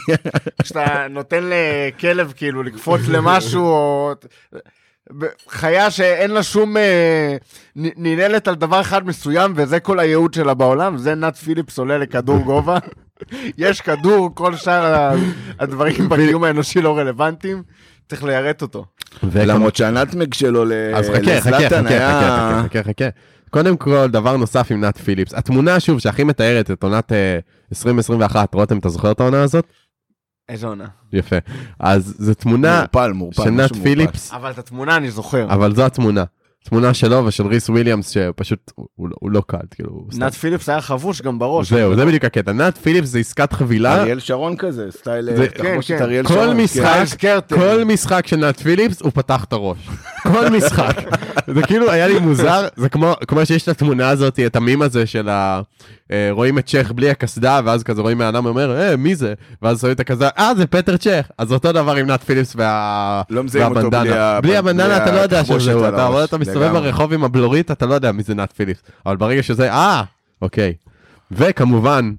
כשאתה 0.63 1.07
נותן 1.11 1.41
לכלב 1.43 2.33
כאילו 2.37 2.63
לקפוץ 2.63 3.01
למשהו, 3.09 4.11
חיה 5.49 5.91
שאין 5.91 6.31
לה 6.31 6.43
שום 6.43 6.77
אה, 6.77 7.37
ננעלת 7.77 8.49
על 8.49 8.55
דבר 8.55 8.81
אחד 8.81 9.07
מסוים, 9.07 9.53
וזה 9.57 9.81
כל 9.81 9.99
הייעוד 10.01 10.35
שלה 10.35 10.55
בעולם, 10.55 10.99
זה 10.99 11.15
נאט 11.15 11.37
פיליפס 11.37 11.79
עולה 11.79 11.99
לכדור 11.99 12.39
גובה. 12.39 12.79
יש 13.59 13.81
כדור, 13.81 14.31
כל 14.35 14.57
שאר 14.57 15.15
הדברים 15.61 16.09
בקיום 16.09 16.45
האנושי 16.45 16.81
לא 16.81 16.99
רלוונטיים, 16.99 17.63
צריך 18.09 18.25
ליירט 18.25 18.63
אותו. 18.63 18.85
למרות 19.35 19.77
שהנטמג 19.77 20.35
שלו 20.35 20.65
ל- 20.65 20.73
אז 20.95 21.07
חכה, 21.09 21.17
חכה, 21.19 21.41
חכה, 21.41 21.51
לזלאטן 21.51 21.85
חכה, 21.85 21.95
היה... 21.95 22.63
חכה, 22.69 22.81
חכה, 22.83 22.89
חכה. 22.91 23.09
קודם 23.51 23.77
כל, 23.77 24.07
דבר 24.11 24.37
נוסף 24.37 24.67
עם 24.71 24.81
נאט 24.81 24.99
פיליפס. 24.99 25.35
התמונה, 25.35 25.81
שוב, 25.81 25.99
שהכי 25.99 26.25
מתארת 26.25 26.71
את 26.71 26.83
עונת 26.83 27.13
אה, 27.13 27.39
2021, 27.73 28.55
רותם, 28.55 28.79
אתה 28.79 28.89
זוכר 28.89 29.11
את 29.13 29.21
העונה 29.21 29.43
הזאת? 29.43 29.65
איזה 30.49 30.67
עונה. 30.67 30.85
יפה. 31.13 31.37
אז 31.81 32.15
זו 32.19 32.35
תמונה 32.35 32.75
מעורפל, 32.77 33.13
מעורפל, 33.13 33.45
של 33.45 33.51
נאט. 33.51 33.77
פיליפס, 33.77 34.33
אבל 34.33 34.51
את 34.51 34.59
התמונה 34.59 34.97
אני 34.97 35.11
זוכר. 35.11 35.47
אבל 35.51 35.75
זו 35.75 35.87
התמונה. 35.87 36.25
תמונה 36.65 36.95
שלו 36.95 37.27
ושל 37.27 37.47
ריס 37.47 37.69
וויליאמס, 37.71 38.09
שפשוט, 38.11 38.73
הוא- 38.75 38.87
הוא 38.95 39.09
לא- 39.09 39.15
הוא 39.21 39.31
לא 39.31 39.43
קל, 39.47 39.57
כאילו, 39.71 40.07
נאט 40.15 40.35
פיליפס 40.35 40.69
היה 40.69 40.81
חבוש 40.81 41.23
גם 41.23 41.39
בראש. 41.39 41.71
זהו, 41.71 41.97
זה 41.97 42.07
בדיוק 42.07 42.25
הקטע. 42.25 42.53
נאט 42.53 42.79
פיליפס 42.79 43.09
זה 43.09 43.19
עסקת 43.19 43.53
חבילה. 43.53 44.01
אריאל 44.01 44.19
שרון 44.19 44.57
כזה, 44.57 44.87
סטייל 44.91 45.37
זה- 45.37 45.43
אה, 45.43 45.49
תחמושת 45.49 45.89
כן, 45.89 45.99
כן. 45.99 46.03
אריאל 46.05 46.25
כל 46.27 46.35
שרון. 46.35 46.57
משחק- 46.61 46.83
כן. 46.83 46.89
סטייל 46.91 47.07
סקרטן. 47.07 47.57
כל 47.57 47.85
משחק 47.85 48.27
של 48.27 48.37
נאט 48.37 48.61
פיליפס 48.61 49.03
הוא 49.03 49.13
פתח 49.15 49.45
את 49.45 49.53
הראש. 49.53 49.79
כל 50.23 50.49
משחק. 50.51 50.97
זה 51.55 51.63
כאילו 51.63 51.91
היה 51.91 52.09
לי 52.09 52.19
מוזר, 52.19 52.69
זה 52.77 52.89
כמו, 52.89 53.13
כמו 53.29 53.47
שיש 53.47 53.63
את 53.63 53.69
התמונה 53.69 54.09
הזאת, 54.09 54.39
את 54.47 54.57
המים 54.57 54.83
הזה 54.83 55.07
של 55.07 55.29
ה... 55.29 55.61
אה, 56.13 56.29
רואים 56.31 56.59
את 56.59 56.67
צ'ך 56.67 56.93
בלי 56.95 57.11
הקסדה, 57.11 57.61
ואז 57.65 57.83
כזה 57.83 58.03
רואים 58.03 58.19
מהאדם 58.19 58.47
אומר, 58.47 58.81
אה, 58.81 58.97
מי 58.97 59.15
זה? 59.17 59.35
ואז 59.63 59.81
שמים 59.81 59.93
את 59.93 60.01
הקסדה, 60.01 60.29
אה, 60.39 60.53
זה 60.57 60.67
פטר 60.67 60.97
צ'ך. 60.97 61.27
אז 61.39 61.53
אותו 61.53 61.73
דבר 61.73 61.95
עם 61.95 62.07
נאט 62.07 62.23
פיליפס 62.25 62.53
וה... 62.57 63.23
לא 63.31 63.43
מזהים 63.45 63.65
אותו 63.65 63.75
והבנדנה. 63.75 64.03
בלי 64.03 64.13
ה- 64.19 64.41
בלי 64.41 64.57
הבנדנה 64.57 64.97
אתה 64.97 65.13
לא 65.15 65.21
יודע 65.21 65.45
שזהו, 65.45 65.85
על 65.85 65.95
אתה 65.95 66.03
הראש. 66.03 66.13
רואה 66.13 66.23
אותו 66.23 66.39
מסתובב. 66.39 66.73
ברחוב 66.73 67.13
עם 67.13 67.25
הבלורית, 67.25 67.71
אתה 67.71 67.87
לא 67.87 67.95
יודע 67.95 68.13
מי 68.13 68.23
זה 68.23 68.35
נאט 68.35 68.53
פיליפס. 68.53 68.83
אבל 69.07 69.17
ברגע 69.17 69.43
שזה, 69.43 69.73
אה, 69.73 70.03
אוקיי. 70.43 70.73
וכמובן, 71.31 72.13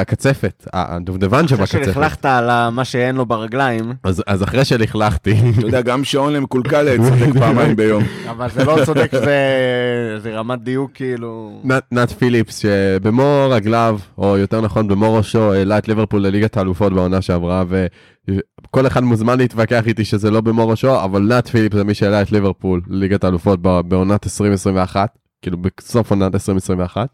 הקצפת, 0.00 0.68
הדובדבן 0.72 1.44
אחרי 1.44 1.48
שבקצפת. 1.56 1.84
שלכלכת 1.84 2.24
על 2.24 2.68
מה 2.68 2.84
שאין 2.84 3.16
לו 3.16 3.26
ברגליים, 3.26 3.92
אז 4.04 4.22
אז 4.26 4.42
אחרי 4.42 4.64
שלכלכתי, 4.64 5.34
אתה 5.58 5.66
יודע, 5.66 5.80
גם 5.80 6.04
שעון 6.04 6.32
למקולקל 6.32 6.96
צודק 6.96 7.38
פעמיים 7.38 7.76
ביום. 7.76 8.02
אבל 8.30 8.50
זה 8.50 8.64
לא 8.64 8.76
צודק, 8.84 9.10
זה- 9.12 10.18
זה 10.22 10.34
רמת 10.38 10.62
דיוק 10.62 10.90
כאילו... 10.94 11.60
נאט 11.92 12.10
פיליפס 12.12 12.58
שבמו 12.58 13.46
רגליו, 13.50 13.98
או 14.18 14.36
יותר 14.38 14.60
נכון 14.60 14.88
במו 14.88 15.14
ראשו, 15.14 15.52
העלה 15.52 15.78
את 15.78 15.88
ליברפול 15.88 16.22
לליגת 16.22 16.56
האלופות 16.56 16.92
בעונה 16.92 17.20
שעברה, 17.22 17.64
וכל 17.68 18.86
אחד 18.86 19.04
מוזמן 19.04 19.38
להתווכח 19.38 19.82
איתי 19.86 20.04
שזה 20.04 20.30
לא 20.30 20.40
במו 20.40 20.68
ראשו, 20.68 21.04
אבל 21.04 21.22
נאט 21.22 21.48
פיליפס 21.48 21.76
זה 21.76 21.84
מי 21.84 21.94
שהעלה 21.94 22.22
את 22.22 22.32
ליברפול 22.32 22.80
לליגת 22.88 23.24
האלופות 23.24 23.58
ב- 23.62 23.80
בעונת 23.80 24.26
2021, 24.26 25.08
כאילו 25.42 25.58
בסוף 25.80 26.10
עונת 26.10 26.34
2021. 26.34 27.08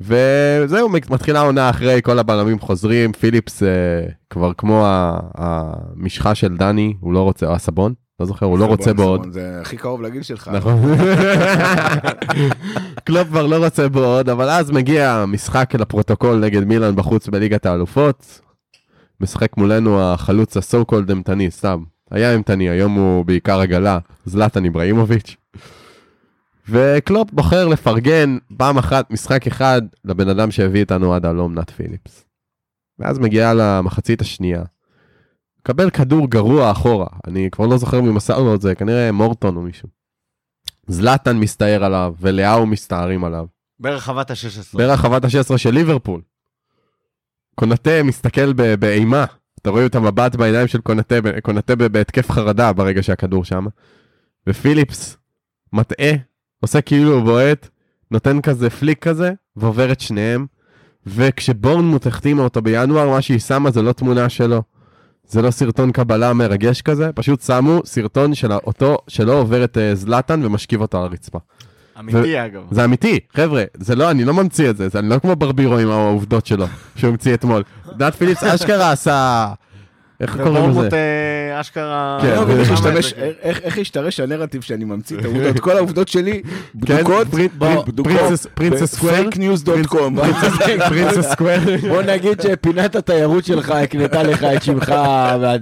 וזהו, 0.00 0.88
מתחילה 1.10 1.40
העונה 1.40 1.70
אחרי, 1.70 2.00
כל 2.02 2.18
הבלמים 2.18 2.58
חוזרים, 2.58 3.12
פיליפס 3.12 3.62
אה, 3.62 3.68
כבר 4.30 4.52
כמו 4.58 4.84
המשחה 5.34 6.34
של 6.34 6.56
דני, 6.56 6.94
הוא 7.00 7.12
לא 7.12 7.22
רוצה, 7.22 7.46
או 7.46 7.54
הסבון, 7.54 7.94
לא 8.20 8.26
זוכר, 8.26 8.46
הוא 8.46 8.58
לא 8.58 8.64
רוצה 8.64 8.92
בעוד. 8.92 9.32
זה 9.32 9.58
הכי 9.60 9.76
קרוב 9.76 10.02
לגיל 10.02 10.22
שלך. 10.22 10.48
נכון. 10.48 10.82
קלופ 13.04 13.28
כבר 13.28 13.46
לא 13.46 13.64
רוצה 13.64 13.88
בו 13.88 14.04
עוד, 14.04 14.28
אבל 14.28 14.48
אז 14.48 14.70
מגיע 14.70 15.24
משחק 15.28 15.74
לפרוטוקול 15.74 16.36
נגד 16.38 16.64
מילאן 16.64 16.96
בחוץ 16.96 17.28
בליגת 17.28 17.66
האלופות. 17.66 18.40
משחק 19.20 19.56
מולנו 19.56 20.00
החלוץ 20.00 20.56
ה 20.56 20.65
so 20.65 20.84
called 20.84 21.08
אימתני, 21.10 21.50
סתם. 21.50 21.82
היה 22.10 22.32
אימתני, 22.32 22.68
היום 22.68 22.94
הוא 22.94 23.24
בעיקר 23.24 23.60
עגלה, 23.60 23.98
זלאטן 24.24 24.64
איבראימוביץ'. 24.64 25.36
וקלופ 26.68 27.30
בוחר 27.32 27.68
לפרגן 27.68 28.38
פעם 28.56 28.78
אחת, 28.78 29.10
משחק 29.10 29.46
אחד, 29.46 29.82
לבן 30.04 30.28
אדם 30.28 30.50
שהביא 30.50 30.80
איתנו 30.80 31.14
עד 31.14 31.26
הלום, 31.26 31.54
נאט 31.54 31.70
פיליפס. 31.70 32.24
ואז 32.98 33.18
מגיעה 33.18 33.54
למחצית 33.54 34.20
השנייה. 34.20 34.62
מקבל 35.60 35.90
כדור 35.90 36.30
גרוע 36.30 36.70
אחורה, 36.70 37.06
אני 37.26 37.48
כבר 37.52 37.66
לא 37.66 37.78
זוכר 37.78 38.00
מי 38.00 38.10
מסר 38.10 38.38
לו 38.38 38.54
את 38.54 38.60
זה, 38.60 38.74
כנראה 38.74 39.12
מורטון 39.12 39.56
או 39.56 39.62
מישהו. 39.62 39.88
זלאטן 40.86 41.36
מסתער 41.36 41.84
עליו, 41.84 42.14
ולאהו 42.20 42.66
מסתערים 42.66 43.24
עליו. 43.24 43.46
ברחבת 43.80 44.30
ה-16. 44.30 44.78
ברחבת 44.78 45.24
ה-16 45.24 45.58
של 45.58 45.70
ליברפול. 45.70 46.20
קונטה 47.54 48.02
מסתכל 48.04 48.52
באימה, 48.78 49.24
אתה 49.60 49.70
רואה 49.70 49.86
את 49.86 49.94
המבט 49.94 50.36
בעיניים 50.36 50.66
של 50.66 50.80
קונטה, 50.80 51.14
קונטה 51.42 51.76
בהתקף 51.76 52.30
חרדה 52.30 52.72
ברגע 52.72 53.02
שהכדור 53.02 53.44
שם. 53.44 53.66
ופיליפס 54.46 55.16
מטעה, 55.72 56.12
עושה 56.60 56.80
כאילו 56.80 57.14
הוא 57.14 57.22
בועט, 57.22 57.68
נותן 58.10 58.40
כזה 58.40 58.70
פליק 58.70 58.98
כזה, 58.98 59.32
ועובר 59.56 59.92
את 59.92 60.00
שניהם. 60.00 60.46
וכשבורנמוט 61.06 62.06
החתימה 62.06 62.42
אותו 62.42 62.62
בינואר, 62.62 63.10
מה 63.10 63.22
שהיא 63.22 63.38
שמה 63.38 63.70
זה 63.70 63.82
לא 63.82 63.92
תמונה 63.92 64.28
שלו. 64.28 64.62
זה 65.28 65.42
לא 65.42 65.50
סרטון 65.50 65.92
קבלה 65.92 66.32
מרגש 66.32 66.82
כזה, 66.82 67.10
פשוט 67.14 67.42
שמו 67.42 67.80
סרטון 67.84 68.34
של 68.34 68.52
אותו 68.52 68.98
שלא 69.08 69.32
עובר 69.32 69.64
את 69.64 69.78
אה, 69.78 69.94
זלאטן 69.94 70.44
ומשכיב 70.44 70.80
אותו 70.80 70.98
על 70.98 71.04
הרצפה. 71.04 71.38
אמיתי 72.00 72.44
אגב. 72.44 72.62
זה 72.70 72.84
אמיתי, 72.84 73.18
חבר'ה, 73.34 73.64
זה 73.76 73.94
לא, 73.94 74.10
אני 74.10 74.24
לא 74.24 74.34
ממציא 74.34 74.70
את 74.70 74.76
זה, 74.76 74.88
זה 74.88 74.98
אני 74.98 75.08
לא 75.08 75.18
כמו 75.18 75.36
ברבירו 75.36 75.78
עם 75.78 75.90
העובדות 75.90 76.46
שלו, 76.46 76.66
שהוא 76.96 77.10
המציא 77.10 77.34
אתמול. 77.34 77.62
נאט 77.96 78.14
פיליפס 78.14 78.42
אשכרה 78.42 78.92
עשה... 78.92 79.52
איך 80.20 80.36
קוראים 80.42 80.70
לזה? 80.70 80.88
אשכרה... 81.60 82.18
כן, 82.22 82.34
איך 83.42 83.78
השתרש 83.78 84.20
הנרטיב 84.20 84.62
שאני 84.62 84.84
ממציא 84.84 85.18
את 85.18 85.24
העובדות, 85.24 85.60
כל 85.60 85.76
העובדות 85.76 86.08
שלי 86.08 86.42
בדוקות, 86.74 87.26
כן, 87.28 87.36
prin- 87.60 88.02
princes- 88.04 88.46
princess 88.54 88.94
square? 88.94 89.28
fakenews.com. 89.30 90.20
princess 90.88 91.30
square? 91.32 91.58
בוא 91.88 92.02
נגיד 92.02 92.40
שפינת 92.40 92.96
התיירות 92.96 93.44
שלך 93.44 93.70
הקנתה 93.70 94.22
לך 94.22 94.44
את 94.44 94.62
שמך 94.62 94.94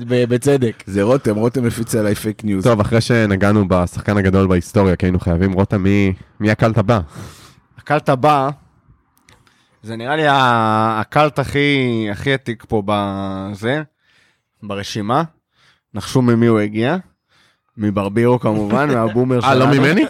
בצדק. 0.08 0.82
זה 0.86 1.02
רותם, 1.02 1.36
רותם 1.36 1.66
הפיץ 1.66 1.94
עליי 1.94 2.14
fake 2.14 2.44
news. 2.44 2.64
טוב, 2.64 2.80
אחרי 2.80 3.00
שנגענו 3.00 3.68
בשחקן 3.68 4.16
הגדול 4.16 4.46
בהיסטוריה, 4.46 4.96
כי 4.96 5.06
היינו 5.06 5.20
חייבים, 5.20 5.52
רותם, 5.52 5.82
מי 6.40 6.50
הקלט 6.50 6.78
הבא? 6.78 7.00
הקלט 7.78 8.08
הבא, 8.08 8.48
זה 9.82 9.96
נראה 9.96 10.16
לי 10.16 10.22
הקלט 10.28 11.38
הכי 11.38 11.78
הכי 12.12 12.34
עתיק 12.34 12.64
פה 12.68 12.82
בזה, 12.86 13.82
ברשימה. 14.68 15.22
נחשו 15.94 16.22
ממי 16.22 16.46
הוא 16.46 16.60
הגיע. 16.60 16.96
מברבירו 17.76 18.40
כמובן, 18.40 18.88
מהבומר 18.94 19.40
אה, 19.44 19.54
לא 19.54 19.66
ממני? 19.66 20.04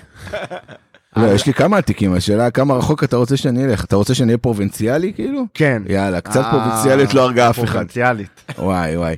לא, 1.17 1.27
יש 1.27 1.47
לי 1.47 1.55
כמה 1.55 1.77
עתיקים, 1.79 2.13
השאלה 2.13 2.51
כמה 2.51 2.75
רחוק 2.75 3.05
אתה 3.05 3.17
רוצה 3.17 3.37
שאני 3.37 3.65
אלך? 3.65 3.85
אתה 3.85 3.97
רוצה 3.97 4.15
שאני 4.15 4.29
אהיה 4.29 4.39
פרובינציאלי 4.39 5.13
כאילו? 5.13 5.45
כן. 5.55 5.83
יאללה, 5.89 6.21
קצת 6.21 6.45
אה, 6.45 6.51
פרובינציאלית 6.51 7.15
לא 7.15 7.23
הרגה 7.23 7.51
אף 7.51 7.59
אחד. 7.59 7.67
פרובינציאלית. 7.67 8.53
וואי 8.59 8.97
וואי. 8.97 9.17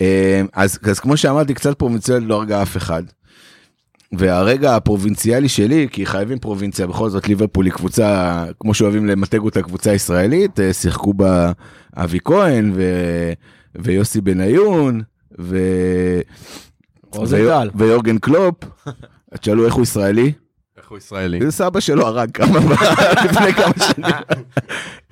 אה, 0.00 0.42
אז, 0.52 0.78
אז 0.82 1.00
כמו 1.00 1.16
שאמרתי, 1.16 1.54
קצת 1.54 1.78
פרובינציאלי 1.78 2.26
לא 2.26 2.34
הרגה 2.34 2.62
אף 2.62 2.76
אחד. 2.76 3.02
והרגע 4.12 4.76
הפרובינציאלי 4.76 5.48
שלי, 5.48 5.88
כי 5.90 6.06
חייבים 6.06 6.38
פרובינציה, 6.38 6.86
בכל 6.86 7.10
זאת 7.10 7.28
ליברפול 7.28 7.64
היא 7.64 7.72
קבוצה, 7.72 8.44
כמו 8.60 8.74
שאוהבים 8.74 9.06
למתג 9.06 9.38
אותה, 9.38 9.62
קבוצה 9.62 9.94
ישראלית, 9.94 10.60
אה, 10.60 10.72
שיחקו 10.72 11.14
בה 11.14 11.52
אבי 11.96 12.18
כהן 12.24 12.72
ו... 12.74 12.82
ויוסי 13.78 14.20
בניון, 14.20 15.02
ו... 15.40 15.58
רוזנטל. 17.12 17.70
ויורגן 17.74 18.18
קלופ. 18.18 18.54
תשאלו 19.40 19.66
איך 19.66 19.74
הוא 19.74 19.82
ישראלי? 19.82 20.32
הוא 20.88 20.98
ישראלי. 20.98 21.40
זה 21.40 21.50
סבא 21.50 21.80
שלו 21.80 22.06
הרג 22.06 22.30
כמה 22.30 22.58
לפני 23.24 23.52
כמה 23.52 23.72
שנים. 23.86 24.14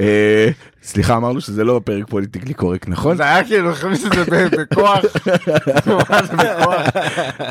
אה, 0.00 0.48
סליחה 0.82 1.16
אמרנו 1.16 1.40
שזה 1.40 1.64
לא 1.64 1.80
פרק 1.84 2.08
politically 2.08 2.54
correct 2.54 2.88
נכון? 2.88 3.16
זה 3.16 3.22
היה 3.22 3.44
כאילו 3.44 3.70
הכניס 3.70 4.06
את 4.06 4.12
זה 4.30 4.48
בכוח. 4.50 5.04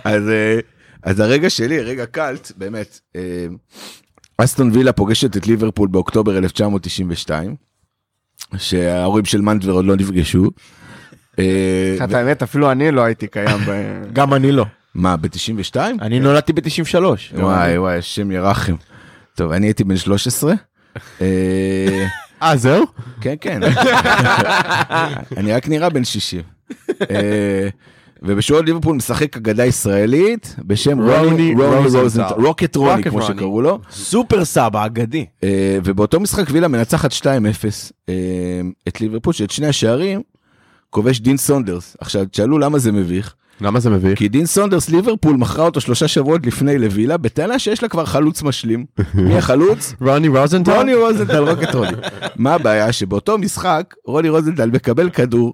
אז 0.04 0.30
אה, 0.30 0.60
אז 1.04 1.19
הרגע 1.19 1.49
שלי 1.49 1.82
רגע 1.82 2.06
קאלט 2.06 2.51
באמת 2.58 2.99
אה, 3.15 3.45
אסטון 4.38 4.71
וילה 4.73 4.93
פוגשת 4.93 5.38
את 5.38 5.47
ליברפול 5.47 5.88
באוקטובר 5.88 6.38
1992 6.38 7.56
שההורים 8.58 9.25
של 9.25 9.41
מנדבר 9.41 9.71
עוד 9.71 9.86
לא 9.86 9.95
נפגשו. 9.95 10.51
אה, 11.39 11.95
את 12.04 12.13
האמת 12.13 12.43
אפילו 12.43 12.71
אני 12.71 12.91
לא 12.91 13.02
הייתי 13.02 13.28
קיים 13.28 13.58
ב... 13.67 13.71
גם 14.13 14.34
אני 14.34 14.52
לא. 14.52 14.65
מה 14.95 15.17
ב-92? 15.17 15.76
אני 16.02 16.19
נולדתי 16.19 16.54
ב-93. 16.54 17.00
וואי 17.34 17.78
וואי 17.78 17.98
השם 17.98 18.32
ירחם. 18.32 18.76
טוב 19.36 19.52
אני 19.52 19.67
הייתי 19.67 19.84
בן 19.84 19.98
13. 19.98 20.54
אה, 21.21 22.06
אה, 22.41 22.58
זהו? 22.58 22.86
כן 23.21 23.36
כן. 23.41 23.60
אני 25.38 25.54
רק 25.54 25.67
נראה 25.67 25.89
בן 25.89 26.04
60. 26.04 26.41
אה, 27.12 27.67
ובשורות 28.21 28.65
ליברפול 28.65 28.95
משחק 28.95 29.38
אגדה 29.38 29.65
ישראלית 29.65 30.56
בשם 30.60 31.02
רוני 31.02 31.56
רוזנטל. 31.93 32.34
Rocket 32.34 32.75
רוני 32.76 33.04
כמו. 33.04 33.21
שקראו 33.21 33.62
לו. 33.62 33.80
סופר 33.91 34.45
סבא 34.45 34.86
אגדי. 34.86 35.26
ובאותו 35.84 36.19
משחק 36.19 36.45
וילה 36.52 36.67
מנצחת 36.67 37.12
2-0 37.12 37.26
אה, 38.10 38.13
את 38.88 39.02
ליברפול 39.02 39.34
שאת 39.34 39.52
שני 39.52 39.67
השערים 39.67 40.21
כובש 40.95 41.19
דין 41.19 41.38
סונדרס. 41.38 41.97
עכשיו 41.99 42.25
תשאלו 42.25 42.58
למה 42.58 42.79
זה 42.79 42.91
מביך. 42.91 43.36
למה 43.62 43.79
זה 43.79 43.89
מביך? 43.89 44.19
כי 44.19 44.29
דין 44.29 44.45
סונדרס 44.45 44.89
ליברפול 44.89 45.36
מכרה 45.36 45.65
אותו 45.65 45.81
שלושה 45.81 46.08
שבועות 46.08 46.45
לפני 46.45 46.77
לווילה 46.77 47.17
בטענה 47.17 47.60
שיש 47.60 47.84
לה 47.84 47.89
כבר 47.89 48.05
חלוץ 48.05 48.43
משלים. 48.43 48.86
מי 49.13 49.38
החלוץ? 49.38 49.93
רוני 50.01 50.27
רוזנטל? 50.27 50.71
רוני 50.71 50.95
רוזנטל 50.95 51.43
Rocket 51.49 51.75
רוני. 51.75 51.97
מה 52.36 52.53
הבעיה 52.53 52.91
שבאותו 52.91 53.38
משחק 53.38 53.93
רוני 54.05 54.29
רוזנטל 54.29 54.69
מקבל 54.69 55.10
כדור 55.10 55.53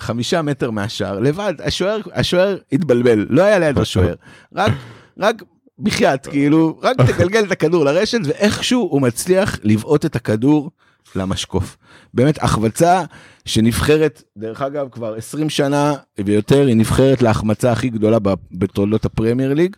חמישה 0.00 0.42
מטר 0.42 0.70
מהשער 0.70 1.20
לבד 1.20 1.54
השוער 1.64 1.98
השוער 2.14 2.56
התבלבל 2.72 3.26
לא 3.30 3.42
היה 3.42 3.58
ליד 3.58 3.78
השוער 3.78 4.14
רק 4.54 4.72
רק 5.18 5.42
בחייאת 5.78 6.26
כאילו 6.26 6.78
רק 6.82 6.96
תגלגל 6.96 7.44
את 7.44 7.52
הכדור 7.52 7.84
לרשת 7.84 8.18
ואיכשהו 8.24 8.88
הוא 8.90 9.02
מצליח 9.02 9.58
לבעוט 9.62 10.04
את 10.04 10.16
הכדור 10.16 10.70
למשקוף. 11.16 11.76
באמת 12.14 12.42
החמצה 12.42 13.02
שנבחרת 13.44 14.22
דרך 14.36 14.62
אגב 14.62 14.88
כבר 14.92 15.14
20 15.14 15.50
שנה 15.50 15.94
ויותר 16.24 16.66
היא 16.66 16.76
נבחרת 16.76 17.22
להחמצה 17.22 17.72
הכי 17.72 17.88
גדולה 17.88 18.18
בתולדות 18.52 19.04
הפרמייר 19.04 19.54
ליג. 19.54 19.76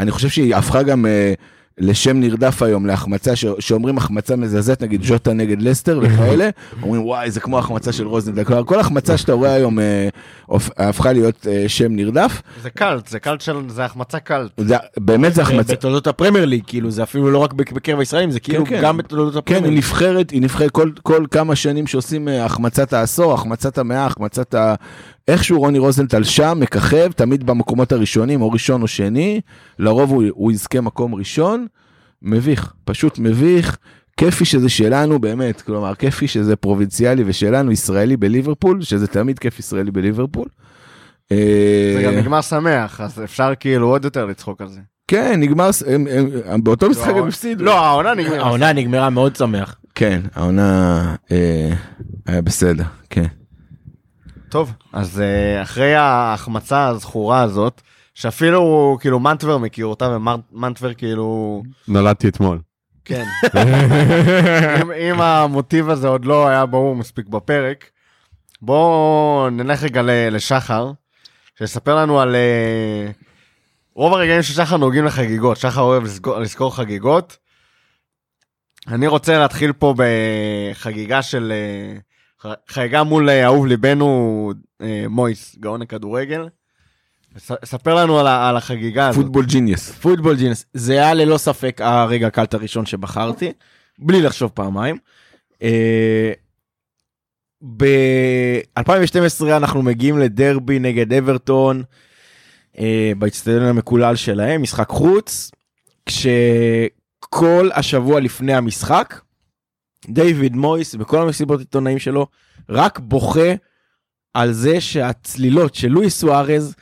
אני 0.00 0.10
חושב 0.10 0.28
שהיא 0.28 0.56
הפכה 0.56 0.82
גם 0.82 1.06
אה, 1.06 1.34
לשם 1.78 2.20
נרדף 2.20 2.62
היום 2.62 2.86
להחמצה 2.86 3.36
ש- 3.36 3.44
שאומרים 3.58 3.98
החמצה 3.98 4.36
מזעזעת 4.36 4.82
נגיד 4.82 5.02
ז'וטה 5.04 5.32
נגד 5.32 5.62
לסטר 5.62 6.00
וכאלה 6.02 6.48
אומרים 6.82 7.02
וואי 7.06 7.30
זה 7.30 7.40
כמו 7.40 7.58
החמצה 7.58 7.92
של 7.92 8.06
רוזנדל 8.06 8.44
כלומר 8.44 8.64
כל 8.64 8.80
החמצה 8.80 9.16
שאתה 9.16 9.32
רואה 9.32 9.52
היום 9.52 9.78
אה, 9.78 10.08
הפכה 10.76 11.12
להיות 11.12 11.46
אה, 11.50 11.64
שם 11.68 11.92
נרדף 11.96 12.42
זה 12.62 12.70
קלט, 12.70 13.06
זה 13.08 13.18
קלט 13.18 13.40
של... 13.40 13.56
זה 13.68 13.84
החמצה 13.84 14.18
קלט. 14.20 14.50
זה, 14.58 14.76
באמת 14.96 15.34
זה 15.34 15.42
החמצה. 15.42 15.72
בתולדות 15.72 16.06
הפרמייר 16.06 16.44
ליג, 16.44 16.62
כאילו 16.66 16.90
זה 16.90 17.02
אפילו 17.02 17.30
לא 17.30 17.38
רק 17.38 17.52
בק- 17.52 17.72
בקרב 17.72 17.98
הישראלים, 17.98 18.30
זה 18.30 18.40
כאילו 18.40 18.66
כן. 18.66 18.80
גם 18.82 18.96
בתולדות 18.96 19.32
כן, 19.34 19.38
הפרמייר 19.38 19.64
היא 19.64 19.70
ליג. 19.70 19.78
נבחרת, 19.78 20.30
היא 20.30 20.42
נבחרת 20.42 20.70
כל, 20.70 20.90
כל 21.02 21.24
כמה 21.30 21.56
שנים 21.56 21.86
שעושים 21.86 22.28
אה, 22.28 22.44
החמצת 22.44 22.92
העשור, 22.92 23.34
החמצת 23.34 23.78
המאה, 23.78 24.06
החמצת 24.06 24.54
ה... 24.54 24.74
איכשהו 25.28 25.60
רוני 25.60 25.78
רוזנטל 25.78 26.24
שם, 26.24 26.58
מככב, 26.60 27.12
תמיד 27.12 27.46
במקומות 27.46 27.92
הראשונים, 27.92 28.42
או 28.42 28.50
ראשון 28.50 28.82
או 28.82 28.86
שני, 28.88 29.40
לרוב 29.78 30.10
הוא, 30.10 30.24
הוא 30.30 30.52
יזכה 30.52 30.80
מקום 30.80 31.14
ראשון, 31.14 31.66
מביך, 32.22 32.72
פשוט 32.84 33.18
מביך, 33.18 33.78
כיפי 34.16 34.44
שזה 34.44 34.68
שלנו 34.68 35.18
באמת, 35.18 35.60
כלומר 35.60 35.94
כיפי 35.94 36.28
שזה 36.28 36.56
פרובינציאלי 36.56 37.22
ושלנו 37.26 37.72
ישראלי 37.72 38.16
בליברפול, 38.16 38.82
שזה 38.82 39.06
תמיד 39.06 39.38
כיף 39.38 39.58
ישראלי 39.58 39.90
בליברפול. 39.90 40.48
זה 41.30 42.02
גם 42.04 42.14
אה, 42.14 42.20
נגמר 42.20 42.40
שמח, 42.40 43.00
אז 43.00 43.22
אפשר 43.24 43.52
כאילו 43.60 43.88
עוד 43.88 44.04
יותר 44.04 44.26
לצחוק 44.26 44.60
על 44.60 44.68
זה. 44.68 44.80
כן, 45.08 45.40
נגמר, 45.40 45.70
הם, 45.86 46.06
הם, 46.10 46.26
הם, 46.44 46.64
באותו 46.64 46.90
משחק 46.90 47.14
הם 47.16 47.28
הפסידו. 47.28 47.64
לא, 47.64 47.86
העונה 47.86 48.14
נגמרה. 48.14 48.38
העונה 48.38 48.72
נגמרה 48.72 49.10
מאוד 49.10 49.36
שמח. 49.36 49.76
כן, 49.94 50.20
העונה 50.34 51.14
אה, 51.32 51.70
היה 52.26 52.42
בסדר, 52.42 52.84
כן. 53.10 53.26
טוב, 54.48 54.72
אז 54.92 55.20
אה, 55.20 55.62
אחרי 55.62 55.94
ההחמצה 55.94 56.86
הזכורה 56.86 57.42
הזאת, 57.42 57.82
שאפילו 58.14 58.96
כאילו 59.00 59.20
מנטבר 59.20 59.58
מכיר 59.58 59.86
אותה, 59.86 60.08
ומנטבר 60.08 60.94
כאילו... 60.94 61.62
נולדתי 61.88 62.28
אתמול. 62.28 62.58
כן. 63.04 63.24
אם, 64.82 64.92
אם 64.92 65.20
המוטיב 65.20 65.90
הזה 65.90 66.08
עוד 66.08 66.24
לא 66.24 66.48
היה 66.48 66.66
ברור 66.66 66.96
מספיק 66.96 67.26
בפרק, 67.26 67.90
בואו 68.62 69.48
נלך 69.50 69.82
רגע 69.82 70.02
לשחר, 70.30 70.92
שיספר 71.58 71.96
לנו 71.96 72.20
על... 72.20 72.34
אה, 72.34 73.10
רוב 73.94 74.14
הרגעים 74.14 74.42
של 74.42 74.54
שחר 74.54 74.76
נוגעים 74.76 75.04
לחגיגות, 75.04 75.56
שחר 75.56 75.80
אוהב 75.80 76.02
לזכור, 76.04 76.38
לזכור 76.38 76.76
חגיגות. 76.76 77.36
אני 78.88 79.06
רוצה 79.06 79.38
להתחיל 79.38 79.72
פה 79.72 79.94
בחגיגה 79.96 81.22
של... 81.22 81.52
אה, 82.44 82.50
ח- 82.52 82.72
חגיגה 82.72 83.02
מול 83.02 83.28
אה, 83.30 83.44
אהוב 83.44 83.66
ליבנו 83.66 84.52
אה, 84.82 85.04
מויס, 85.08 85.56
גאון 85.60 85.82
הכדורגל. 85.82 86.48
ספר 87.64 87.94
לנו 87.94 88.18
על, 88.18 88.26
על 88.26 88.56
החגיגה 88.56 89.08
הזאת. 89.08 89.22
פוטבול 89.24 89.44
ג'יניוס. 89.46 89.90
פוטבול 89.90 90.36
ג'ינס, 90.36 90.64
זה 90.74 90.92
היה 90.92 91.14
ללא 91.14 91.38
ספק 91.38 91.80
הרגע 91.84 92.26
הקלט 92.26 92.54
הראשון 92.54 92.86
שבחרתי, 92.86 93.52
בלי 93.98 94.22
לחשוב 94.22 94.50
פעמיים. 94.54 94.96
ב-2012 97.76 99.46
אנחנו 99.56 99.82
מגיעים 99.82 100.18
לדרבי 100.18 100.78
נגד 100.78 101.12
אברטון, 101.12 101.82
אה, 102.78 103.12
באצטדיון 103.18 103.62
המקולל 103.62 104.16
שלהם, 104.16 104.62
משחק 104.62 104.88
חוץ, 104.88 105.50
כשכל 106.06 107.68
השבוע 107.74 108.20
לפני 108.20 108.54
המשחק, 108.54 109.20
דיוויד 110.08 110.56
מויס 110.56 110.94
בכל 110.94 111.22
המסיבות 111.22 111.60
עיתונאים 111.60 111.98
שלו 111.98 112.26
רק 112.68 112.98
בוכה 112.98 113.52
על 114.34 114.52
זה 114.52 114.80
שהצלילות 114.80 115.74
של 115.74 115.88
לואיס 115.88 116.18
סוארז 116.20 116.74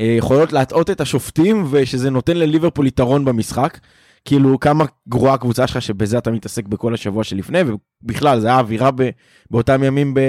אה, 0.00 0.14
יכולות 0.18 0.52
להטעות 0.52 0.90
את 0.90 1.00
השופטים 1.00 1.66
ושזה 1.70 2.10
נותן 2.10 2.36
לליברפול 2.36 2.86
יתרון 2.86 3.24
במשחק. 3.24 3.78
כאילו 4.24 4.60
כמה 4.60 4.84
גרועה 5.08 5.34
הקבוצה 5.34 5.66
שלך 5.66 5.82
שבזה 5.82 6.18
אתה 6.18 6.30
מתעסק 6.30 6.64
בכל 6.66 6.94
השבוע 6.94 7.24
שלפני 7.24 7.58
ובכלל 8.02 8.40
זה 8.40 8.46
היה 8.46 8.58
אווירה 8.58 8.90
ב, 8.90 9.10
באותם 9.50 9.82
ימים 9.84 10.14
ב, 10.14 10.20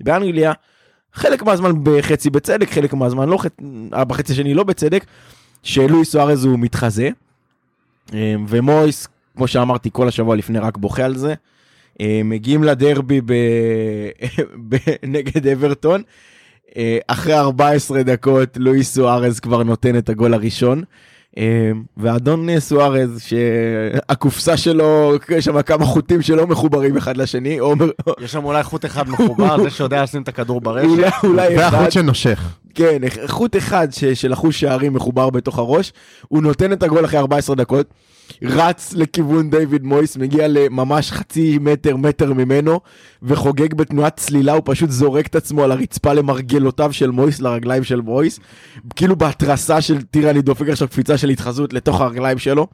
באנגליה. 0.00 0.52
חלק 1.12 1.42
מהזמן 1.42 1.70
בחצי 1.82 2.30
בצדק 2.30 2.70
חלק 2.70 2.94
מהזמן 2.94 3.28
לא 3.28 3.38
חצ- 3.42 3.64
בחצי 4.04 4.32
השני 4.32 4.54
לא 4.54 4.64
בצדק. 4.64 5.04
שלואיס 5.62 6.10
סוארז 6.10 6.44
הוא 6.44 6.58
מתחזה. 6.58 7.08
אה, 8.14 8.34
ומויס 8.48 9.08
כמו 9.36 9.46
שאמרתי 9.48 9.90
כל 9.92 10.08
השבוע 10.08 10.36
לפני 10.36 10.58
רק 10.58 10.76
בוכה 10.76 11.04
על 11.04 11.16
זה. 11.16 11.34
אה, 12.00 12.20
מגיעים 12.24 12.64
לדרבי 12.64 13.20
ב... 13.20 13.32
ב... 14.68 14.76
נגד 15.02 15.46
אברטון. 15.46 16.02
אה, 16.76 16.98
אחרי 17.06 17.34
14 17.34 18.02
דקות 18.02 18.48
לואיס 18.56 18.94
סוארז 18.94 19.40
כבר 19.40 19.62
נותן 19.62 19.98
את 19.98 20.08
הגול 20.08 20.34
הראשון. 20.34 20.82
אה, 21.38 21.70
ואדון 21.96 22.60
סוארז 22.60 23.22
שהקופסה 23.22 24.56
שלו 24.56 25.12
יש 25.28 25.44
שם 25.44 25.62
כמה 25.62 25.84
חוטים 25.84 26.22
שלא 26.22 26.46
מחוברים 26.46 26.96
אחד 26.96 27.16
לשני 27.16 27.58
יש 28.20 28.32
שם 28.32 28.44
אולי 28.44 28.62
חוט 28.62 28.84
אחד 28.84 29.08
מחובר, 29.08 29.62
זה 29.62 29.70
שיודע 29.70 30.02
לשים 30.02 30.22
את 30.22 30.28
הכדור 30.28 30.60
ברשת. 30.60 30.88
אולי 30.88 31.10
אולי 31.24 31.56
אחד 31.56 31.74
והחוט 31.74 31.92
שנושך. 31.92 32.56
כן 32.74 32.98
חוט 33.26 33.56
אחד 33.56 33.88
ש- 33.90 34.04
של 34.04 34.32
החוש 34.32 34.60
שערים 34.60 34.94
מחובר 34.94 35.30
בתוך 35.30 35.58
הראש 35.58 35.92
הוא 36.28 36.42
נותן 36.42 36.72
את 36.72 36.82
הגול 36.82 37.04
אחרי 37.04 37.18
14 37.18 37.56
דקות 37.56 37.86
רץ 38.42 38.92
לכיוון 38.94 39.50
דיוויד 39.50 39.84
מויס 39.84 40.16
מגיע 40.16 40.48
לממש 40.48 41.12
חצי 41.12 41.58
מטר 41.60 41.96
מטר 41.96 42.32
ממנו 42.32 42.80
וחוגג 43.22 43.74
בתנועת 43.74 44.16
צלילה 44.16 44.52
הוא 44.52 44.62
פשוט 44.64 44.90
זורק 44.90 45.26
את 45.26 45.36
עצמו 45.36 45.64
על 45.64 45.72
הרצפה 45.72 46.12
למרגלותיו 46.12 46.92
של 46.92 47.10
מויס 47.10 47.40
לרגליים 47.40 47.84
של 47.84 48.00
מויס 48.00 48.40
כאילו 48.96 49.16
בהתרסה 49.16 49.80
של 49.80 50.02
טירה 50.02 50.30
אני 50.30 50.42
דופק 50.42 50.68
עכשיו 50.68 50.88
קפיצה 50.88 51.18
של 51.18 51.28
התחזות 51.28 51.72
לתוך 51.72 52.00
הרגליים 52.00 52.38
שלו. 52.38 52.66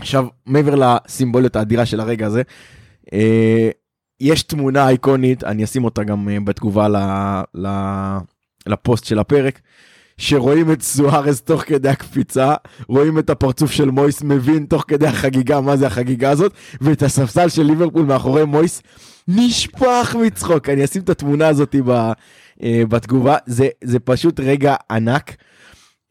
עכשיו 0.00 0.26
מעבר 0.46 0.74
לסימבוליות 0.74 1.56
האדירה 1.56 1.86
של 1.86 2.00
הרגע 2.00 2.26
הזה. 2.26 2.42
אה, 3.12 3.70
יש 4.20 4.42
תמונה 4.42 4.88
איקונית 4.88 5.44
אני 5.44 5.64
אשים 5.64 5.84
אותה 5.84 6.04
גם 6.04 6.28
אה, 6.28 6.40
בתגובה 6.44 6.88
ל, 6.88 6.96
ל, 7.54 7.68
לפוסט 8.66 9.04
של 9.04 9.18
הפרק. 9.18 9.60
שרואים 10.20 10.72
את 10.72 10.82
סוארז 10.82 11.40
תוך 11.40 11.62
כדי 11.62 11.88
הקפיצה, 11.88 12.54
רואים 12.88 13.18
את 13.18 13.30
הפרצוף 13.30 13.70
של 13.70 13.90
מויס 13.90 14.22
מבין 14.22 14.66
תוך 14.66 14.84
כדי 14.88 15.06
החגיגה 15.06 15.60
מה 15.60 15.76
זה 15.76 15.86
החגיגה 15.86 16.30
הזאת, 16.30 16.52
ואת 16.80 17.02
הספסל 17.02 17.48
של 17.48 17.62
ליברפול 17.62 18.02
מאחורי 18.02 18.44
מויס 18.44 18.82
נשפך 19.28 20.16
מצחוק. 20.24 20.68
אני 20.68 20.84
אשים 20.84 21.02
את 21.02 21.08
התמונה 21.08 21.48
הזאת 21.48 21.76
ב, 21.84 21.90
אה, 22.62 22.82
בתגובה, 22.88 23.36
זה, 23.46 23.68
זה 23.84 23.98
פשוט 23.98 24.40
רגע 24.40 24.74
ענק. 24.90 25.36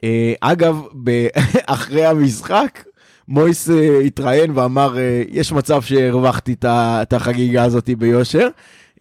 אה, 0.04 0.32
אגב, 0.40 0.80
ב- 1.04 1.26
אחרי 1.66 2.06
המשחק, 2.06 2.84
מויס 3.28 3.70
אה, 3.70 3.98
התראיין 3.98 4.50
ואמר, 4.54 4.98
אה, 4.98 5.22
יש 5.28 5.52
מצב 5.52 5.82
שהרווחתי 5.82 6.54
את 6.62 7.12
החגיגה 7.12 7.64
הזאת 7.64 7.90
ביושר. 7.98 8.48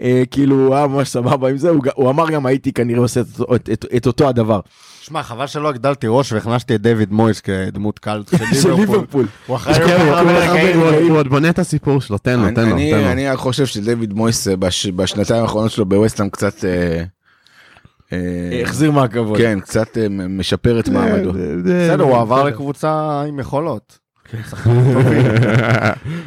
אה, 0.02 0.24
כאילו, 0.32 0.56
הוא 0.56 0.76
היה 0.76 0.88
ממש 0.88 1.10
סבבה 1.10 1.50
עם 1.50 1.58
זה, 1.58 1.70
הוא 1.96 2.10
אמר 2.10 2.30
גם 2.30 2.46
הייתי 2.46 2.72
כנראה 2.74 3.00
עושה 3.02 3.22
את 3.22 3.26
אותו- 3.40 3.56
את- 3.56 3.70
את- 3.74 3.86
את 3.98 4.08
אותו 4.08 4.30
הדבר. 4.30 4.60
שמע, 5.02 5.24
חבל 5.24 5.48
שלא 5.48 5.70
הגדלתי 5.70 6.08
ראש 6.10 6.34
והכנסתי 6.34 6.76
את 6.76 6.82
דיוויד 6.82 7.12
מויס 7.14 7.42
כדמות 7.42 8.00
קלט 8.00 8.30
של 8.62 8.74
ליברפול. 8.74 9.26
הוא 9.48 9.58
כן, 9.58 10.80
הוא- 11.10 11.18
עוד 11.18 11.28
בונה 11.28 11.50
את 11.50 11.60
הסיפור 11.60 12.02
שלו, 12.02 12.18
תן 12.18 12.40
לו, 12.40 12.46
אני- 12.46 12.56
תן 12.56 12.70
לו, 12.70 12.76
אני- 13.12 13.30
רק 13.30 13.38
חושב 13.38 13.66
שדויד 13.66 14.14
מויס 14.14 14.48
אה, 14.48 14.56
בש- 14.56 14.86
בשנתיים 14.88 15.42
האחרונות 15.42 15.72
שלו 15.72 15.86
בווסטהאם 15.86 16.30
קצת... 16.30 16.66
אה, 16.66 17.04
החזיר 18.64 18.92
מהכבוד. 18.92 19.38
כן, 19.38 19.60
קצת 19.60 19.98
משפר 20.30 20.80
את 20.80 20.90
מעמדו. 20.90 21.32
בסדר, 21.66 22.04
הוא 22.04 22.18
עבר 22.18 22.44
לקבוצה 22.44 23.22
עם 23.28 23.40
יכולות. 23.40 24.00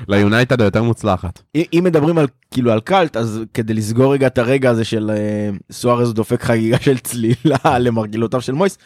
ליונייטד 0.09 0.61
היותר 0.61 0.83
מוצלחת. 0.83 1.43
אם- 1.55 1.85
מדברים 1.85 2.19
על 2.19 2.27
כאילו 2.51 2.73
על 2.73 2.81
קאלט 2.81 3.17
אז 3.17 3.41
כדי 3.55 3.75
לסגור 3.75 4.12
רגע 4.12 4.27
את 4.27 4.38
הרגע 4.38 4.71
הזה 4.71 4.85
של 4.85 5.11
אה, 5.15 5.51
סוארז 5.73 6.15
דופק 6.15 6.43
חגיגה 6.43 6.77
של 6.81 6.99
צלילה 6.99 7.35
למרגלותיו 7.79 8.41
של 8.41 8.53
מויס. 8.53 8.79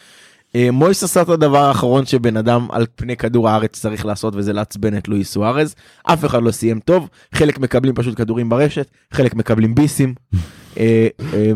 אה, 0.55 0.71
מויס 0.71 1.03
עשה 1.03 1.21
את 1.21 1.29
הדבר 1.29 1.57
האחרון 1.57 2.05
שבן 2.05 2.37
אדם 2.37 2.67
על 2.71 2.85
פני 2.95 3.17
כדור 3.17 3.49
הארץ 3.49 3.79
צריך 3.79 4.05
לעשות 4.05 4.33
וזה 4.37 4.53
לעצבן 4.53 4.97
את 4.97 5.07
לואי 5.07 5.23
סוארז. 5.23 5.75
אף 6.03 6.25
אחד 6.25 6.43
לא 6.43 6.51
סיים 6.51 6.79
טוב 6.79 7.07
חלק 7.35 7.59
מקבלים 7.59 7.95
פשוט 7.95 8.17
כדורים 8.17 8.49
ברשת 8.49 8.87
חלק 9.13 9.35
מקבלים 9.35 9.75
ביסים. 9.75 10.13
אה, 10.79 11.07
אה, 11.33 11.51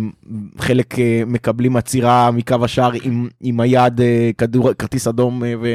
חלק 0.60 1.00
אה, 1.00 1.24
מקבלים 1.28 1.76
עצירה 1.76 2.32
מקו 2.32 2.56
השער 2.64 2.92
עם, 3.04 3.28
עם 3.42 3.60
היד 3.60 4.02
כדור 4.38 4.74
כרטיס 4.74 5.08
אדום 5.08 5.42
ו, 5.62 5.68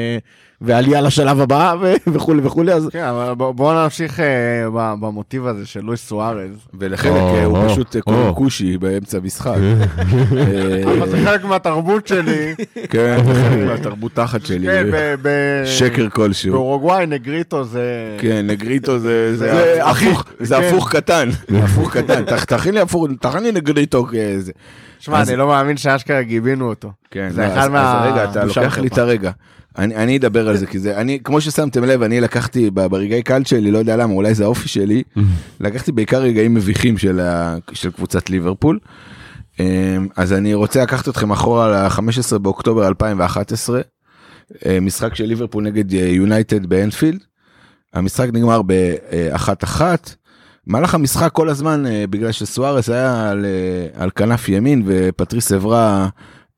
ועלייה 0.61 1.01
לשלב 1.01 1.39
הבא 1.41 1.75
ו, 1.81 1.93
וכולי 2.07 2.41
וכולי 2.43 2.73
אז 2.73 2.89
כן, 2.91 3.03
אבל 3.03 3.33
בוא- 3.33 3.51
בוא 3.51 3.83
נמשיך 3.83 4.19
ב- 4.75 4.93
במוטיב 4.99 5.47
הזה 5.47 5.65
של 5.65 5.79
לואיס 5.81 6.07
סוארז. 6.07 6.49
ולחלק 6.79 7.11
אה, 7.11 7.45
הוא 7.45 7.57
או, 7.57 7.69
פשוט 7.69 7.95
או. 7.95 8.01
קורא 8.01 8.31
כושי 8.35 8.77
באמצע 8.77 9.19
משחק. 9.23 9.55
אבל 10.99 11.09
זה 11.09 11.17
חלק 11.25 11.43
מהתרבות 11.45 12.07
שלי. 12.07 12.55
כן, 12.91 13.17
זה 13.25 13.43
חלק 13.49 13.67
מהתרבות 13.67 14.11
תחת 14.13 14.45
שלי. 14.45 14.67
כן, 14.67 14.87
שקר 15.65 16.09
כלשהו. 16.09 16.51
באורוגוואי 16.53 17.05
נגריטו 17.05 17.63
זה... 17.63 18.15
כן, 18.19 18.45
נגריטו 18.47 18.99
זה 18.99 19.35
זה 19.37 19.85
הפוך, 19.85 20.23
כן. 20.39 20.55
הפוך 20.55 20.91
קטן, 20.95 21.29
הפוך 21.63 21.97
קטן, 21.97 22.23
תכ- 22.25 22.45
תכין 22.45 22.73
לי 22.73 22.79
הפוך, 22.79 23.07
תכין 23.39 23.53
לי 23.53 23.61
נגריטו 23.61 24.05
כזה. 24.05 24.51
שמע, 24.99 25.19
אז- 25.21 25.29
אני 25.29 25.37
לא 25.37 25.47
מאמין 25.47 25.77
שאשכרה 25.77 26.21
גיבינו 26.21 26.69
אותו. 26.69 26.91
כן, 27.11 27.29
זה 27.31 27.41
לא, 27.41 27.47
אחד 27.47 27.57
אז- 27.63 27.69
מה- 27.69 28.05
אז 28.05 28.11
רגע, 28.13 28.31
אתה 28.31 28.45
לוקח 28.45 28.77
לי. 28.77 28.87
את 28.87 28.97
הרגע. 28.97 29.31
אני 29.77 29.95
אני 29.95 30.17
אדבר 30.17 30.49
על 30.49 30.57
זה, 30.57 30.65
כי 30.65 30.79
זה, 30.79 30.97
אני, 31.01 31.19
כמו 31.23 31.41
ששמתם 31.41 31.83
לב, 31.83 32.01
אני 32.03 32.21
לקחתי 32.21 32.69
ברגעי 32.69 33.23
קלט 33.23 33.47
שלי, 33.47 33.71
לא 33.71 33.77
יודע 33.77 33.97
למה, 33.97 34.13
אולי 34.13 34.33
זה 34.33 34.43
האופי 34.43 34.67
שלי, 34.69 35.03
לקחתי 35.59 35.91
בעיקר 35.91 36.21
רגעים 36.21 36.53
מביכים 36.53 36.97
של 36.97 37.19
ה- 37.19 37.55
של 37.73 37.91
קבוצת 37.91 38.29
ליברפול. 38.29 38.79
אמ, 39.59 39.65
אז 40.17 40.33
אני 40.33 40.53
רוצה 40.53 40.83
לקחת 40.83 41.09
אתכם 41.09 41.31
אחורה 41.31 41.87
ל-15 41.87 42.37
באוקטובר 42.37 42.87
2011, 42.87 43.81
אה, 44.65 44.79
משחק 44.81 45.15
של 45.15 45.23
ליברפול 45.25 45.63
נגד 45.63 45.93
אה, 45.93 45.99
יונייטד 45.99 46.65
באנפילד. 46.65 47.19
המשחק 47.93 48.27
נגמר 48.33 48.61
באחת 48.61 49.63
אחת. 49.63 50.15
במהלך 50.67 50.95
המשחק 50.95 51.31
כל 51.31 51.49
הזמן 51.49 51.85
אה, 51.85 52.05
בגלל 52.09 52.31
שסוארס 52.31 52.89
היה 52.89 53.29
על, 53.29 53.45
אה, 53.45 54.03
על 54.03 54.09
כנף 54.15 54.49
ימין 54.49 54.83
ופטריס 54.85 55.51
אברה 55.51 56.09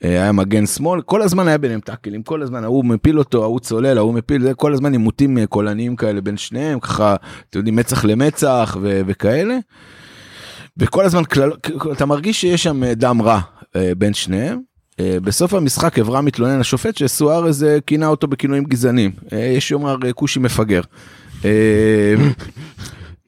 אה, 0.04 0.10
היה 0.10 0.32
מגן 0.32 0.66
שמאל 0.66 1.02
כל 1.02 1.22
הזמן 1.22 1.48
היה 1.48 1.58
ביניהם 1.58 1.80
טאקלים 1.80 2.24
כל 2.24 2.42
הזמן 2.42 2.64
ההוא 2.64 2.86
מפיל 2.86 3.20
אותו 3.20 3.44
ההוא 3.44 3.60
צולל 3.60 3.98
ההוא 3.98 4.14
מפיל 4.14 4.42
זה 4.42 4.54
כל 4.54 4.74
הזמן 4.74 4.92
עימותים 4.92 5.46
קולניים 5.46 5.96
כאלה 5.96 6.22
בין 6.22 6.38
שניהם 6.38 6.80
ככה 6.80 7.16
אתם 7.50 7.60
יודעים 7.60 7.76
מצח 7.76 8.06
למצח 8.06 8.78
ו- 8.82 9.02
וכאלה. 9.08 9.58
וכל 10.78 11.06
הזמן 11.06 11.24
כלל 11.24 11.52
אתה 11.92 12.06
מרגיש 12.06 12.42
שיש 12.42 12.64
שם 12.64 12.84
דם 12.86 13.22
רע 13.22 13.40
בין 13.98 14.14
שניהם. 14.14 14.60
בסוף 15.02 15.54
המשחק 15.54 16.00
אברה 16.00 16.22
מתלונן 16.22 16.60
לשופט 16.60 16.98
שסוארז 16.98 17.66
כינה 17.88 18.08
אותו 18.08 18.28
בכינויים 18.28 18.64
גזענים 18.64 19.12
יש 19.32 19.68
שיאמר 19.68 19.96
כושי 20.16 20.40
מפגר. 20.40 20.82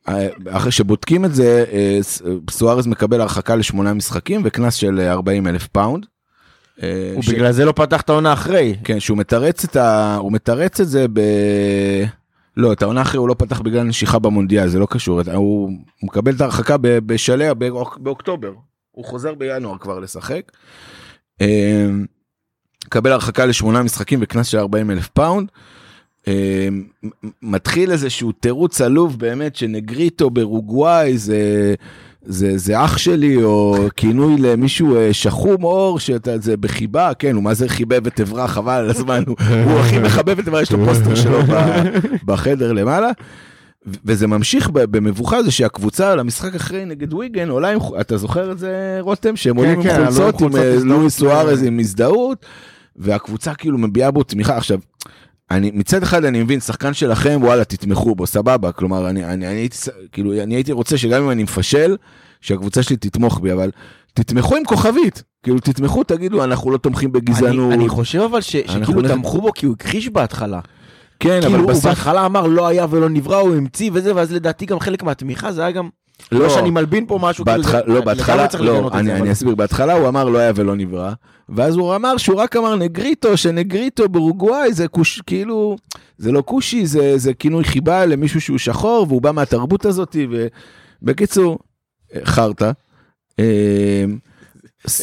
אה, 0.10 0.14
אה, 0.22 0.28
אחרי 0.50 0.72
שבודקים 0.72 1.26
את 1.26 1.36
זה 1.36 1.66
אה, 1.72 2.00
סוארז 2.52 2.88
מקבל 2.88 3.22
הרחקה 3.22 3.56
לשמונה 3.56 3.94
משחקים 3.94 4.42
וקנס 4.46 4.74
של 4.76 5.00
אה, 5.00 5.12
40 5.12 5.48
אלף 5.48 5.68
פאונד. 5.68 6.06
אה, 6.84 7.14
ש- 7.22 7.28
ובגלל 7.30 7.52
זה 7.52 7.66
לא 7.66 7.72
פתח 7.72 8.02
את 8.02 8.10
העונה 8.10 8.34
אחרי. 8.34 8.76
כן 8.84 9.00
שהוא 9.00 9.18
מתרץ 9.18 9.64
את 9.64 9.76
ה... 9.76 10.16
הוא 10.16 10.32
מתרץ 10.32 10.80
את 10.80 10.88
זה 10.88 11.06
ב... 11.14 11.20
לא 12.58 12.74
את 12.74 12.82
העונה 12.82 13.02
אחרי 13.02 13.18
הוא 13.20 13.28
לא 13.30 13.34
פתח 13.38 13.62
בגלל 13.62 13.84
נשיכה 13.84 14.20
במונדיאל 14.20 14.68
זה 14.68 14.80
לא 14.80 14.88
קשור 14.90 15.22
הוא, 15.34 15.72
מקבל 16.04 16.36
את 16.36 16.42
ההרחקה 16.42 16.78
ב- 16.78 16.88
בשליה 16.88 17.54
באוק- 17.54 17.98
באוקטובר 17.98 18.52
הוא 18.92 19.06
חוזר 19.06 19.34
בינואר 19.36 19.78
כבר 19.78 20.00
לשחק. 20.00 20.52
אה, 21.42 21.90
מקבל 22.86 23.12
הרחקה 23.12 23.46
לשמונה 23.46 23.84
משחקים 23.84 24.20
וקנס 24.22 24.48
של 24.48 24.58
40 24.58 24.92
אלף 24.92 25.08
פאונד. 25.08 25.48
אה, 26.28 26.68
מ- 26.72 27.10
מתחיל 27.42 27.92
איזשהו 27.92 28.32
תירוץ 28.32 28.82
עלוב 28.82 29.20
באמת 29.20 29.56
שנגריטו 29.56 30.30
באורוגוואי 30.30 31.18
זה 31.18 31.74
זה 32.26 32.58
זה 32.58 32.84
אח 32.86 32.98
שלי 32.98 33.44
או 33.44 33.76
כינוי 33.98 34.36
למישהו 34.38 34.96
אה, 34.98 35.14
שחום 35.14 35.62
עור 35.62 36.00
שאתה 36.00 36.38
זה 36.38 36.58
בחיבה 36.58 37.12
כן 37.20 37.36
הוא 37.36 37.44
מה 37.44 37.54
זה 37.54 37.70
חיבב 37.70 38.08
את 38.08 38.20
עברה 38.20 38.48
חבל 38.48 38.74
על 38.74 38.90
הזמן 38.90 39.24
הוא, 39.28 39.36
הוא 39.66 39.80
הכי 39.80 40.00
מחבב 40.00 40.40
את 40.40 40.48
עברה 40.48 40.62
יש 40.62 40.72
לו 40.72 40.86
פוסטר 40.86 41.16
שלו 41.16 41.40
בחדר 42.26 42.72
למעלה. 42.74 43.10
וזה 44.06 44.28
ממשיך 44.28 44.70
במבוכה 44.70 45.44
זה 45.44 45.52
שהקבוצה 45.52 46.16
למשחק 46.16 46.56
אחרי 46.56 46.86
נגד 46.86 47.14
ויגן 47.14 47.50
עולה 47.50 47.70
עם 47.72 47.80
אתה 48.02 48.18
זוכר 48.18 48.52
את 48.52 48.60
זה 48.60 48.98
רותם 49.02 49.36
שהם 49.36 49.56
עולים 49.56 49.72
עם 49.74 49.84
כן, 49.84 50.02
עם 50.02 50.06
חולצות 50.06 50.42
עם 50.42 50.56
אה, 50.56 50.74
הזדהות 50.74 50.86
לואי 51.00 51.10
סוארז 51.10 51.64
ל- 51.64 51.68
עם 51.68 51.80
הזדהות 51.80 52.46
והקבוצה 52.96 53.54
כאילו 53.54 53.78
מביעה 53.78 54.12
בו 54.12 54.24
תמיכה 54.24 54.58
עכשיו. 54.58 54.80
אני 55.52 55.72
מצד 55.74 56.04
אחד 56.04 56.26
אני 56.26 56.44
מבין 56.44 56.60
שחקן 56.60 56.94
שלכם 56.94 57.40
וואלה 57.44 57.64
תתמכו 57.64 58.16
בו 58.16 58.28
סבבה 58.28 58.72
כלומר 58.72 59.10
אני 59.10 59.26
אני 59.26 59.48
אני 59.48 59.56
הייתי 59.56 59.78
כאילו 60.12 60.34
אני 60.44 60.56
הייתי 60.56 60.72
רוצה 60.72 60.98
שגם 60.98 61.24
אם 61.24 61.30
אני 61.30 61.44
מפשל 61.44 61.98
שהקבוצה 62.42 62.84
שלי 62.84 62.96
תתמוך 62.96 63.40
בי 63.40 63.54
אבל 63.54 63.72
תתמכו 64.14 64.56
עם 64.56 64.64
כוכבית 64.66 65.24
כאילו 65.44 65.60
תתמכו 65.60 66.04
תגידו 66.04 66.44
אנחנו 66.44 66.72
לא 66.72 66.78
תומכים 66.78 67.12
בגזענות 67.12 67.74
אני, 67.74 67.76
אני 67.82 67.90
חושב 67.90 68.20
אבל 68.20 68.42
ש, 68.42 68.56
שכאילו 68.56 69.02
נ- 69.02 69.08
תמכו 69.08 69.42
בו 69.42 69.54
כי 69.54 69.66
הוא 69.66 69.76
הכחיש 69.80 70.10
בהתחלה. 70.10 70.60
כן 71.20 71.40
כאילו 71.42 71.54
אבל 71.54 71.60
הוא 71.60 71.70
בסוף 71.70 71.86
בהתחלה 71.86 72.26
אמר 72.26 72.48
לא 72.48 72.68
היה 72.68 72.86
ולא 72.90 73.10
נברא 73.10 73.38
הוא 73.38 73.56
המציא 73.56 73.92
וזה 73.94 74.16
ואז 74.16 74.32
לדעתי 74.32 74.66
גם 74.66 74.80
חלק 74.80 75.04
מהתמיכה 75.04 75.52
זה 75.52 75.62
היה 75.62 75.72
גם 75.72 75.90
לא, 76.32 76.40
לא. 76.40 76.50
שאני 76.50 76.70
מלבין 76.70 77.06
פה 77.08 77.20
משהו 77.22 77.46
כאילו 77.46 77.62
לא, 77.96 78.02
בהתחלה, 78.02 78.46
לא, 78.60 78.88
את 78.88 78.94
אני, 78.94 79.04
זה, 79.06 79.12
אני 79.14 79.22
אבל- 79.22 79.32
אסביר, 79.32 79.56
בהתחלה 79.56 79.94
הוא 79.94 80.08
אמר 80.08 80.24
לא 80.30 80.38
היה 80.38 80.52
ולא 80.56 80.76
נברא, 80.76 81.12
ואז 81.50 81.76
הוא 81.76 81.96
אמר 81.96 82.18
שהוא 82.18 82.40
רק 82.42 82.56
אמר 82.56 82.76
נגריטו, 82.76 83.38
שנגריטו 83.38 84.10
ברוגוואי 84.10 84.74
זה 84.74 84.88
כוש, 84.88 85.22
כאילו, 85.26 85.76
זה 86.18 86.32
לא 86.32 86.44
כושי, 86.46 86.86
זה, 86.86 87.18
זה 87.18 87.34
כינוי 87.34 87.64
חיבה 87.64 88.06
למישהו 88.06 88.42
שהוא 88.42 88.58
שחור, 88.58 89.06
והוא 89.10 89.22
בא 89.22 89.32
מהתרבות 89.32 89.86
הזאת, 89.86 90.16
ובקיצור, 91.02 91.60
חרטא. 92.24 92.72
אה, 93.40 94.06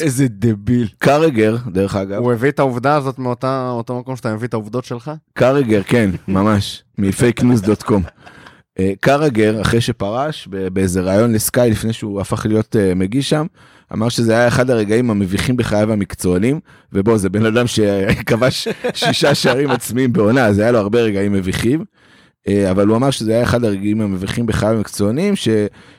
איזה 0.01 0.27
דביל. 0.29 0.89
קרגר, 0.99 1.57
דרך 1.73 1.97
אגב, 1.97 2.23
הוא 2.23 2.33
הביא 2.33 2.49
את 2.51 2.59
העובדה 2.59 2.97
הזאת 2.97 3.19
מאותה 3.19 3.69
אותו 3.71 3.99
מקום 3.99 4.17
שאתה 4.17 4.35
מביא 4.35 4.49
את 4.49 4.55
העובדות 4.55 4.85
שלך? 4.85 5.11
קרגר, 5.35 5.83
כן, 5.83 6.11
ממש, 6.29 6.83
מ 6.99 7.06
fakenews.com. 7.06 8.03
אה, 8.05 8.11
קרגר, 9.01 9.61
אחרי 9.61 9.81
שפרש 9.81 10.49
באיזה 10.73 11.01
ראיון 11.01 11.33
לסקאי 11.33 11.71
לפני 11.71 11.93
שהוא 11.93 12.21
הפך 12.21 12.47
להיות 12.47 12.77
אה, 12.77 12.95
מגיש 12.95 13.31
שם, 13.31 13.47
אמר 13.93 14.09
שזה 14.09 14.33
היה 14.33 14.49
אחד 14.49 14.71
הרגעים 14.71 15.11
המביכים 15.11 15.57
בחייו 15.57 15.93
המקצוענים, 15.93 16.61
ובוא, 16.93 17.17
זה 17.17 17.29
בן 17.29 17.47
אדם 17.47 17.67
שכבש 17.67 18.69
שישה 18.95 19.35
שערים 19.35 19.71
עצמיים 19.71 20.13
בעונה, 20.13 20.47
אז 20.47 20.59
היה 20.59 20.73
לו 20.73 20.79
הרבה 20.79 21.01
רגעים 21.01 21.33
מביכים. 21.33 21.85
אה, 22.49 22.71
אבל 22.71 22.87
הוא 22.87 22.97
אמר 22.97 23.11
שזה 23.11 23.33
היה 23.33 23.43
אחד 23.43 23.65
הרגעים 23.65 24.01
המביכים 24.01 24.47
בחייו 24.47 24.77
המקצוענים, 24.77 25.37
ש... 25.37 25.49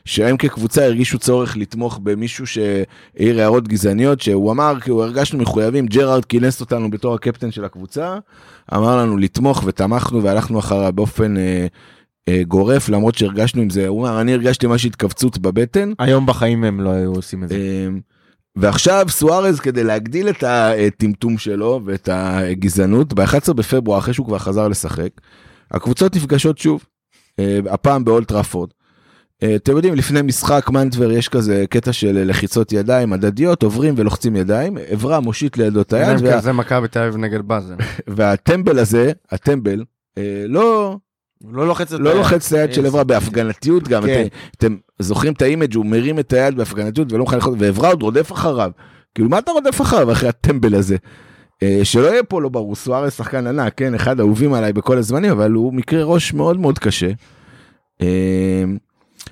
שהם 0.06 0.38
כקבוצה 0.38 0.86
הרגישו 0.86 1.20
צורך 1.20 1.58
לתמוך 1.58 2.00
במישהו 2.04 2.48
שהעיר 2.48 3.40
הערות 3.40 3.68
גזעניות, 3.68 4.22
שהוא 4.22 4.52
אמר, 4.52 4.74
כאילו 4.82 5.04
הרגשנו 5.04 5.40
מחויבים, 5.40 5.86
ג'רארד 5.86 6.26
כינס 6.26 6.62
אותנו 6.62 6.90
בתור 6.90 7.16
הקפטן 7.16 7.52
של 7.52 7.66
הקבוצה, 7.66 8.18
אמר 8.74 8.98
לנו 8.98 9.18
לתמוך 9.18 9.64
ותמכנו 9.66 10.24
והלכנו 10.24 10.60
אחריו 10.60 10.94
באופן 10.94 11.38
אה, 11.38 11.42
אה, 11.42 11.68
גורף, 12.48 12.90
למרות 12.90 13.16
שהרגשנו 13.16 13.62
עם 13.62 13.70
זה, 13.70 13.88
הוא 13.88 14.08
אמר, 14.08 14.22
אני 14.22 14.34
הרגשתי 14.34 14.68
ממש 14.68 14.86
התכווצות 14.86 15.38
בבטן. 15.38 15.92
היום 16.00 16.26
בחיים 16.26 16.64
הם 16.64 16.82
לא 16.82 16.90
היו 16.90 17.14
עושים 17.16 17.44
את 17.44 17.50
זה. 17.50 17.56
אמ, 17.56 18.00
ועכשיו 18.56 19.06
סוארז 19.10 19.60
כדי 19.60 19.84
להגדיל 19.84 20.30
את 20.30 20.44
הטמטום 20.48 21.38
שלו 21.38 21.82
ואת 21.86 22.10
הגזענות 22.12 23.14
ב-11 23.14 23.54
בפברואר 23.54 24.00
אחרי 24.00 24.14
שהוא 24.14 24.26
כבר 24.26 24.38
חזר 24.38 24.68
לשחק 24.68 25.10
הקבוצות 25.72 26.16
נפגשות 26.16 26.58
שוב 26.58 26.84
אה, 27.40 27.60
הפעם 27.70 28.06
באולט 28.06 28.28
טראפורד. 28.28 28.70
אה, 29.44 29.56
אתם 29.56 29.72
יודעים 29.72 29.96
לפני 29.96 30.22
משחק 30.22 30.70
מעבר 30.70 31.12
יש 31.12 31.30
כזה 31.30 31.66
קטע 31.70 31.94
של 31.94 32.24
לחיצות 32.30 32.72
ידיים 32.72 33.14
הדדיות 33.14 33.64
עוברים 33.64 33.94
ולוחצים 33.98 34.36
ידיים 34.36 34.78
עברה 34.88 35.20
מושיט 35.20 35.58
לידו 35.58 35.82
את 35.82 35.94
היד 35.94 36.40
זה 36.40 36.54
מכבי 36.54 36.88
תל 36.88 37.00
אביב 37.00 37.18
נגד 37.18 37.42
באזל. 37.42 37.76
והטמבל 38.08 38.80
הזה 38.80 39.12
הטמבל 39.32 39.84
אה, 40.18 40.44
לא, 40.48 40.98
לא 41.48 41.68
לוחץ 41.68 41.94
את 41.94 42.00
לא 42.00 42.10
היד. 42.10 42.18
לוחץ 42.18 42.54
את 42.54 42.60
היד 42.60 42.74
של 42.74 42.84
יס. 42.84 42.88
אברה 42.88 43.04
בהפגנתיות 43.04 43.88
גם, 43.88 44.04
כן. 44.06 44.26
אתם- 44.28 44.36
אתם 44.58 44.76
זוכרים 45.00 45.34
את 45.34 45.42
ה 45.42 45.47
image 45.47 45.76
הוא 45.76 45.86
מרים 45.86 46.20
את 46.20 46.34
היד 46.34 46.56
בהפגנתיות 46.58 47.14
ולא 47.14 47.20
מוכן 47.24 47.36
לאכול, 47.36 47.56
ואברה 47.60 47.90
עוד 47.90 48.02
רודף 48.04 48.32
אחריו. 48.32 48.72
כאילו 49.16 49.30
מה 49.30 49.40
אתה 49.40 49.52
רודף 49.52 49.82
אחריו 49.82 50.12
אחרי 50.12 50.30
הטמבל 50.30 50.76
הזה? 50.76 50.98
אה, 51.64 51.80
שלא 51.84 52.08
יהיה 52.08 52.24
פה 52.24 52.42
לא 52.42 52.50
ברור, 52.50 52.76
סוארס 52.76 53.18
שחקן 53.18 53.48
ענק, 53.48 53.74
כן, 53.78 53.94
אחד 53.96 54.20
האהובים 54.20 54.54
עליי 54.54 54.74
בכל 54.74 54.98
הזמנים, 54.98 55.32
אבל 55.32 55.52
הוא 55.52 55.74
מקרה 55.74 56.04
ראש 56.04 56.34
מאוד 56.34 56.60
מאוד 56.60 56.80
קשה. 56.80 57.10
אה, 58.02 58.64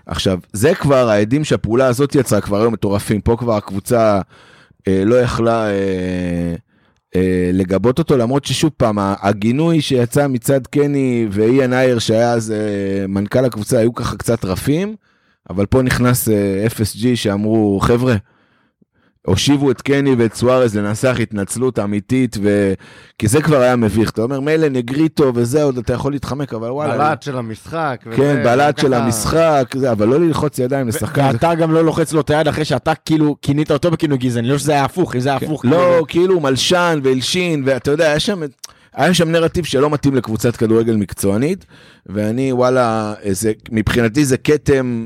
עכשיו, 0.05 0.39
זה 0.53 0.75
כבר 0.75 1.09
העדים 1.09 1.43
שהפעולה 1.43 1.87
הזאת 1.87 2.15
יצרה 2.15 2.41
כבר 2.41 2.61
היו 2.61 2.71
מטורפים, 2.71 3.21
פה 3.21 3.35
כבר 3.39 3.53
הקבוצה 3.53 4.21
אה, 4.87 5.03
לא 5.05 5.15
יכלה 5.15 5.65
אה, 5.65 5.71
אה, 5.71 6.53
לגבות 7.53 7.99
אותו, 7.99 8.17
למרות 8.17 8.45
ששוב 8.45 8.71
פעם, 8.77 8.95
הגינוי 8.99 9.81
שיצא 9.81 10.27
מצד 10.27 10.67
קני 10.67 11.27
ואיאן 11.31 11.73
אייר 11.73 11.99
שהיה 11.99 12.33
אז 12.33 12.51
אה, 12.51 13.07
מנכ"ל 13.07 13.45
הקבוצה 13.45 13.79
היו 13.79 13.93
ככה 13.93 14.17
קצת 14.17 14.45
רפים, 14.45 14.95
אבל 15.49 15.65
פה 15.65 15.81
נכנס 15.81 16.29
אה, 16.29 16.65
FSG 16.67 17.15
שאמרו, 17.15 17.79
חבר'ה, 17.79 18.15
הושיבו 19.27 19.71
את 19.71 19.81
קני 19.81 20.15
ואת 20.17 20.33
סוארז 20.33 20.77
לנסח 20.77 21.17
התנצלות 21.21 21.79
אמיתית, 21.79 22.37
ו... 22.43 22.73
כי 23.19 23.27
זה 23.27 23.41
כבר 23.41 23.57
היה 23.61 23.75
מביך, 23.75 24.09
אתה 24.09 24.21
אומר 24.21 24.39
מילא 24.39 24.69
נגריטו 24.69 25.31
וזה 25.35 25.63
עוד 25.63 25.77
אתה 25.77 25.93
יכול 25.93 26.11
להתחמק, 26.11 26.53
אבל 26.53 26.69
וואלה, 26.69 26.97
בלט 26.97 27.21
של 27.21 27.37
המשחק. 27.37 27.99
כן, 28.15 28.43
בלט 28.43 28.77
של 28.79 28.93
המשחק, 28.93 29.73
זה, 29.75 29.91
אבל 29.91 30.07
לא 30.07 30.19
ללחוץ 30.19 30.59
ידיים 30.59 30.87
לשחקן. 30.87 31.25
ואתה 31.33 31.55
גם 31.55 31.71
לא 31.71 31.83
לוחץ 31.85 32.13
לו 32.13 32.21
את 32.21 32.29
היד 32.29 32.47
אחרי 32.47 32.65
שאתה 32.65 32.95
כאילו 32.95 33.35
כינית 33.41 33.71
אותו 33.71 33.91
בכינוי 33.91 34.17
גזעני, 34.17 34.47
לא 34.47 34.57
שזה 34.57 34.71
היה 34.71 34.85
הפוך, 34.85 35.15
אם 35.15 35.19
זה 35.19 35.29
היה 35.29 35.37
הפוך. 35.37 35.65
לא, 35.65 35.71
כאילו- 35.71 36.05
כאילו 36.07 36.39
מלשן 36.39 36.99
והלשין, 37.03 37.63
ואתה 37.65 37.91
יודע, 37.91 38.05
היה 38.07 38.19
שם, 38.19 38.41
היה 38.93 39.13
שם 39.13 39.31
נרטיב 39.31 39.65
שלא 39.65 39.89
מתאים 39.89 40.15
לקבוצת 40.15 40.55
כדורגל 40.55 40.95
מקצוענית, 40.95 41.65
ואני, 42.05 42.51
וואלה, 42.53 43.13
זה, 43.31 43.51
מבחינתי 43.71 44.25
זה 44.25 44.37
כתם. 44.37 45.05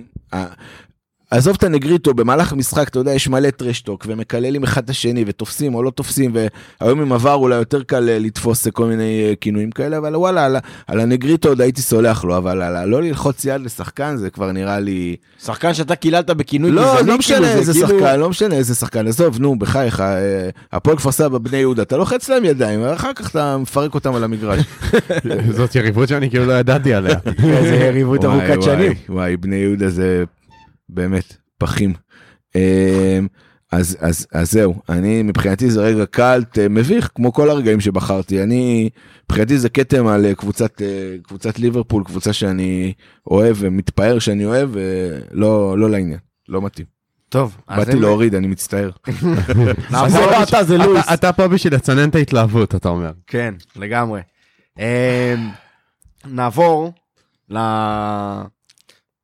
אה, 1.34 1.38
עזוב 1.38 1.56
את 1.58 1.63
הנגריטו, 1.63 2.13
במהלך 2.13 2.52
המשחק, 2.52 2.89
אתה 2.89 3.00
יודע, 3.00 3.13
יש 3.13 3.28
מלא 3.28 3.50
טרשטוק, 3.50 4.06
ומקללים 4.08 4.63
אחד 4.63 4.84
את 4.84 4.89
השני, 4.89 5.24
ותופסים 5.28 5.76
או 5.76 5.84
לא 5.84 5.89
תופסים, 5.89 6.36
והיום 6.82 7.02
עם 7.02 7.13
עבר 7.13 7.34
אולי 7.34 7.56
יותר 7.56 7.84
קל 7.84 8.10
אה, 8.10 8.20
לתפוס 8.20 8.67
כל 8.67 8.86
מיני 8.86 9.26
אה, 9.30 9.34
כינויים 9.41 9.72
כאלה, 9.72 9.98
אבל 9.98 10.15
וואלה, 10.15 10.46
על, 10.46 10.56
על 10.88 11.00
הנגריטו 11.00 11.50
עוד 11.50 11.62
הייתי 11.62 11.82
סולח 11.82 12.24
לו, 12.24 12.38
אבל 12.38 12.62
על 12.62 12.89
לא 12.89 13.02
ללחוץ 13.02 13.46
יד 13.46 13.62
לשחקן, 13.62 14.17
זה 14.17 14.30
כבר 14.30 14.52
נראה 14.52 14.80
לי... 14.80 15.15
שחקן 15.44 15.74
שאתה 15.74 15.96
קיללת 15.96 16.30
בכינוי 16.30 16.72
לא, 16.72 16.94
גזעני, 16.94 17.10
לא 17.10 17.17
משנה 17.17 17.38
כאילו, 17.38 17.52
זה 17.54 17.60
איזה 17.60 17.74
כאילו- 17.74 17.88
שחקן, 17.88 18.20
לא 18.20 18.30
משנה 18.30 18.56
איזה 18.56 18.76
שחקן, 18.76 19.08
עזוב, 19.08 19.39
נו, 19.39 19.60
בחייך, 19.60 20.00
אה, 20.00 20.50
הפועל 20.72 20.98
כפר 20.98 21.12
סבא, 21.12 21.38
בני 21.38 21.58
יהודה, 21.58 21.82
אתה 21.82 21.98
לוחץ 21.98 22.30
להם 22.30 22.46
ידיים, 22.46 22.82
ואחר 22.84 23.13
כך 23.13 23.32
אתה 23.32 23.58
מפרק 23.58 23.96
אותם 23.96 24.15
על 24.15 24.24
המגרש. 24.24 24.63
זאת 25.58 25.76
יריבות 25.76 26.10
שאני 26.10 26.30
כאילו 26.30 26.46
לא 26.46 26.54
ידעתי 26.54 26.94
עליה. 26.94 27.15
איזה 27.44 27.76
יריבות 27.76 28.24
וואי, 28.24 28.48
ארוכת 28.48 28.63
שנים. 28.63 28.94
וואי, 29.10 29.38
בני 29.38 29.56
יהודה 29.56 29.89
זה 29.89 30.24
באמת 30.91 31.36
פחים. 31.58 31.93
אה, 32.56 33.19
אז, 33.71 33.97
אז, 33.99 34.27
אז 34.34 34.51
זהו, 34.51 34.75
אני 34.89 35.23
מבחינתי 35.23 35.71
זה 35.71 35.82
רגע 35.82 36.06
קלט 36.06 36.60
אה, 36.60 36.69
מביך, 36.69 37.10
כמו 37.15 37.34
כל 37.34 37.49
הרגעים 37.49 37.80
שבחרתי. 37.80 38.43
אני, 38.43 38.89
מבחינתי 39.25 39.58
זה 39.60 39.69
כתם 39.69 40.08
על 40.08 40.25
אה, 40.25 40.36
קבוצת, 40.36 40.82
אה, 40.82 40.88
קבוצת 41.23 41.60
ליברפול, 41.60 42.04
קבוצה 42.04 42.34
שאני 42.34 42.93
אוהב 43.27 43.56
ומתפאר 43.60 44.19
שאני 44.19 44.45
אוהב, 44.45 44.69
ולא 44.73 45.77
לא 45.77 45.89
לעניין, 45.89 46.19
לא 46.49 46.62
מתאים. 46.62 46.86
טוב, 47.30 47.58
אז 47.67 47.77
באתי 47.86 47.99
להוריד, 47.99 48.36
אני 48.36 48.47
מצטער. 48.47 48.89
זה 50.08 50.19
לא 50.19 50.43
אתה, 50.43 50.63
זה 50.63 50.77
לואיס. 50.77 51.06
אתה- 51.06 51.13
אתה 51.13 51.34
פה 51.34 51.47
בשביל 51.47 51.75
לצנן 51.75 52.10
את 52.10 52.15
ההתלהבות, 52.15 52.75
אתה 52.75 52.89
אומר. 52.89 53.12
כן, 53.27 53.54
לגמרי. 53.75 54.21
אמ, 54.80 54.84
נעבור. 56.25 56.93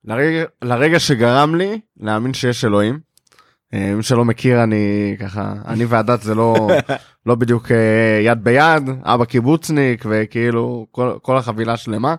לרגע, 0.08 0.46
לרגע 0.62 1.00
שגרם 1.00 1.56
לי 1.56 1.80
להאמין 2.00 2.34
שיש 2.34 2.66
אלוהים. 2.66 3.00
אה, 3.74 3.96
מי 3.96 4.04
שלא 4.04 4.26
מכיר, 4.26 4.64
אני 4.64 5.16
ככה, 5.20 5.54
אני 5.66 5.86
והדת 5.86 6.22
זה 6.22 6.36
לא, 6.36 6.70
לא 7.26 7.36
בדיוק 7.36 7.72
אה, 7.72 8.20
יד 8.24 8.44
ביד, 8.44 8.84
אבא 9.04 9.26
קיבוצניק 9.26 10.06
וכאילו 10.10 10.88
כל, 10.92 11.18
כל 11.22 11.38
החבילה 11.38 11.78
שלמה. 11.78 12.16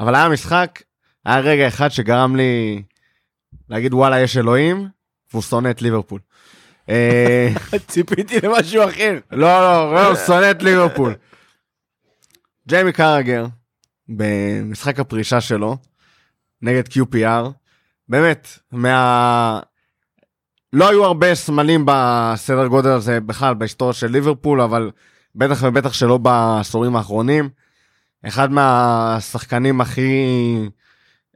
אבל 0.00 0.14
היה 0.14 0.28
משחק, 0.28 0.82
היה 1.24 1.40
רגע 1.40 1.68
אחד 1.68 1.88
שגרם 1.88 2.36
לי 2.36 2.82
להגיד 3.68 3.94
וואלה 3.94 4.20
יש 4.20 4.36
אלוהים, 4.36 4.88
והוא 5.32 5.42
שונא 5.42 5.70
את 5.70 5.82
ליברפול. 5.82 6.20
אה, 6.88 7.48
ציפיתי 7.88 8.40
למשהו 8.42 8.84
אחר. 8.84 9.18
לא, 9.32 9.60
לא, 9.60 9.94
לא, 9.94 10.06
הוא 10.06 10.16
שונא 10.16 10.50
את 10.50 10.62
ליברפול. 10.62 11.14
ג'יימי 12.68 12.92
קרגר, 12.92 13.46
במשחק 14.08 15.00
הפרישה 15.00 15.40
שלו, 15.40 15.76
נגד 16.62 16.86
QPR, 16.88 17.50
באמת, 18.08 18.48
מה... 18.72 19.60
לא 20.72 20.88
היו 20.88 21.04
הרבה 21.04 21.34
סמלים 21.34 21.84
בסדר 21.86 22.66
גודל 22.66 22.90
הזה 22.90 23.20
בכלל 23.20 23.54
בהיסטוריה 23.54 23.94
של 23.94 24.06
ליברפול, 24.06 24.60
אבל 24.60 24.90
בטח 25.34 25.58
ובטח 25.62 25.92
שלא 25.92 26.18
בעשורים 26.18 26.96
האחרונים. 26.96 27.48
אחד 28.26 28.52
מהשחקנים 28.52 29.80
הכי 29.80 30.10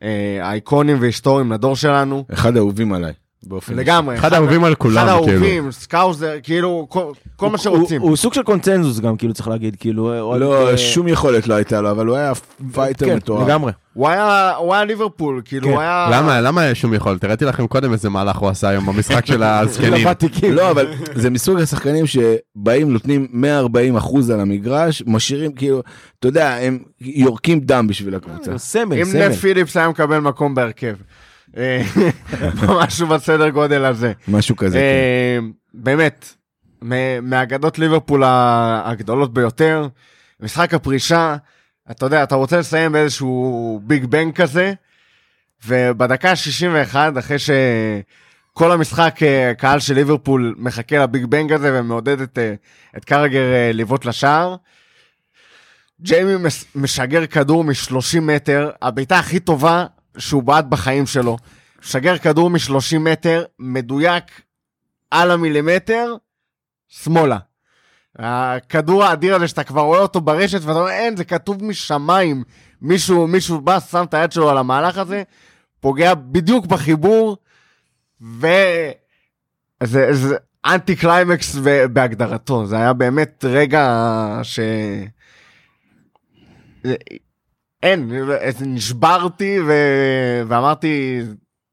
אה, 0.03 0.39
אייקונים 0.43 1.01
והיסטוריים 1.01 1.53
לדור 1.53 1.77
שלנו. 1.77 2.25
אחד 2.33 2.57
האהובים 2.57 2.93
עליי, 2.93 3.13
באופן. 3.47 3.75
לגמרי. 3.75 4.19
אחד 4.19 4.33
האהובים 4.33 4.65
על 4.65 4.73
אחד 4.73 4.81
כולם, 4.81 5.07
כאילו. 5.07 5.33
האהובים, 5.33 5.71
scouser, 5.71 6.33
כאילו, 6.43 6.87
כל, 6.89 7.13
כל 7.37 7.51
מה 7.51 7.59
שרוצים. 7.59 8.01
הוא 8.01 8.09
הוא 8.09 8.17
סוג 8.17 8.35
של 8.35 8.43
קונצנזוס 8.43 9.01
גם, 9.01 9.17
כאילו 9.17 9.35
צריך 9.35 9.49
להגיד, 9.49 9.77
כאילו... 9.81 10.21
עוד, 10.21 10.41
לא, 10.41 10.71
אה, 10.71 10.79
שום 10.79 11.09
יכולת 11.09 11.47
לא 11.47 11.55
הייתה 11.55 11.81
לו, 11.81 11.91
אבל 11.91 12.07
הוא 12.07 12.17
היה 12.17 12.33
פייטר 12.73 13.07
כן, 13.07 13.17
מטורף. 13.17 13.49
לגמרי. 13.49 13.73
הוא 13.93 14.09
היה, 14.09 14.55
הוא 14.57 14.75
היה 14.75 14.85
ליברפול, 14.85 15.43
כאילו, 15.45 15.67
כן. 15.67 15.73
הוא 15.73 15.81
היה... 15.81 16.09
למה, 16.13 16.41
למה 16.41 16.67
יש 16.67 16.81
שום 16.81 16.95
יכולת? 16.95 17.25
הראיתי 17.25 17.45
לכם 17.45 17.67
קודם 17.67 17.93
איזה 17.93 18.09
מהלך 18.11 18.37
הוא 18.37 18.49
עשה 18.49 18.69
היום 18.69 18.87
במשחק 18.87 19.27
של 19.27 19.43
הזקנים. 19.43 19.93
לוותיקים. 20.05 20.55
לא, 20.55 20.71
אבל 20.71 20.87
זה 21.15 21.31
מסוג 21.31 21.61
השחקנים 21.61 22.05
שבאים, 22.07 22.93
נותנים 22.93 23.27
140 23.31 23.97
אחוז 23.97 24.31
על 24.31 24.41
המגרש, 24.41 25.03
משאירים 25.07 25.53
כאילו, 25.53 25.83
אתה 26.19 26.29
יודע, 26.29 26.55
הם 26.55 26.79
יורקים 27.01 27.61
דם 27.61 27.87
בשביל 27.87 28.15
הקבוצה. 28.15 28.59
סמל, 28.59 28.99
אם 28.99 29.05
סמל. 29.05 29.29
נאט 29.29 29.35
פיליפס 29.35 29.77
היה 29.77 29.89
מקבל 29.89 30.19
מקום 30.19 30.55
בהרכב. 30.55 30.95
אה, 31.57 31.83
משהו 32.81 33.07
בסדר 33.07 33.49
גודל 33.49 33.85
הזה. 33.85 34.13
משהו 34.29 34.57
כזה. 34.57 34.79
כן. 34.79 34.83
אה, 34.85 35.39
באמת, 35.75 36.35
מ- 36.85 37.31
מאגדות 37.31 37.79
ליברפול 37.79 38.23
הגדולות 38.85 39.35
ביותר. 39.35 39.89
משחק 40.41 40.75
הפרישה, 40.75 41.37
אתה 41.91 42.07
יודע, 42.07 42.23
אתה 42.23 42.35
רוצה 42.35 42.59
לסיים 42.59 42.93
באיזשהו 42.93 43.81
big 43.85 44.05
bang 44.05 44.35
כזה, 44.35 44.73
ובדקה 45.67 46.31
ה-61, 46.31 46.97
אחרי 47.19 47.37
שכל 47.39 48.73
המשחק 48.73 49.19
אה, 49.23 49.53
קהל 49.59 49.81
של 49.81 49.95
ליברפול 49.95 50.55
מחכה 50.59 50.99
ל 50.99 51.05
big 51.05 51.25
bang 51.27 51.53
הזה 51.53 51.81
ומעודד 51.81 52.21
את, 52.21 52.39
את 52.97 53.05
קרגר 53.05 53.43
לבעוט 53.75 54.05
לשער, 54.05 54.57
ג'יימי 56.03 56.33
משגר 56.75 57.27
כדור 57.27 57.65
מ-30 57.65 58.21
מטר, 58.21 58.71
הבעיטה 58.83 59.19
הכי 59.19 59.41
טובה 59.41 59.87
שהוא 60.19 60.43
בעט 60.43 60.65
בחיים 60.65 61.07
שלו. 61.07 61.37
משגר 61.83 62.19
כדור 62.19 62.51
מ-30 62.51 62.99
מטר, 62.99 63.45
מדויק 63.59 64.25
על 65.11 65.31
המילימטר, 65.31 66.15
שמאלה. 66.89 67.39
הכדור 68.19 69.05
האדיר 69.05 69.35
הזה 69.35 69.49
שאתה 69.49 69.65
כבר 69.65 69.81
רואה 69.81 69.99
אותו 69.99 70.21
ברשת 70.21 70.61
ואתה 70.63 70.79
אומר 70.79 70.91
אין 70.91 71.17
זה 71.17 71.25
כתוב 71.25 71.65
משמיים 71.65 72.45
מישהו 72.83 73.27
מישהו 73.27 73.61
בא 73.61 73.81
שם 73.81 74.05
את 74.09 74.15
היד 74.15 74.33
שלו 74.33 74.51
על 74.51 74.59
המהלך 74.59 74.99
הזה 74.99 75.23
פוגע 75.81 76.15
בדיוק 76.15 76.67
בחיבור 76.67 77.37
וזה 78.21 78.93
זה 80.13 80.37
אנטי 80.67 80.97
קליימקס 80.97 81.57
ו- 81.63 81.85
בהגדרתו 81.93 82.67
זה 82.67 82.77
היה 82.77 82.93
באמת 82.93 83.45
רגע 83.49 84.41
ש... 84.43 84.61
אין, 87.83 88.11
נשברתי 88.61 89.59
ו... 89.67 89.73
ואמרתי, 90.49 91.21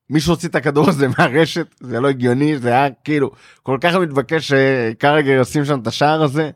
מישהו 0.10 0.34
הוציא 0.34 0.50
את 0.50 0.56
הכדור 0.56 0.90
הזה 0.90 1.08
מהרשת, 1.18 1.68
זה 1.80 2.00
לא 2.00 2.10
הגיוני, 2.10 2.58
זה 2.58 2.70
היה 2.70 2.90
כאילו 3.04 3.32
כל 3.64 3.78
כך 3.82 3.96
מתבקש 3.96 4.52
שקרגר 4.52 5.42
ישים 5.42 5.66
שם 5.66 5.80
את 5.80 5.88
השער 5.88 6.24
הזה, 6.24 6.50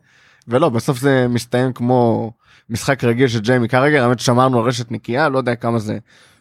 ולא, 0.48 0.68
בסוף 0.68 0.98
זה 0.98 1.26
מסתיים 1.28 1.72
כמו 1.72 2.32
משחק 2.70 3.04
רגיל 3.04 3.28
של 3.28 3.40
ג'יימי 3.40 3.68
קרגר, 3.68 4.04
האמת 4.04 4.20
ששמרנו 4.20 4.58
על 4.58 4.64
רשת 4.64 4.90
נקייה, 4.90 5.28
לא 5.28 5.38
יודע 5.38 5.54
כמה 5.54 5.78
זה 5.78 5.98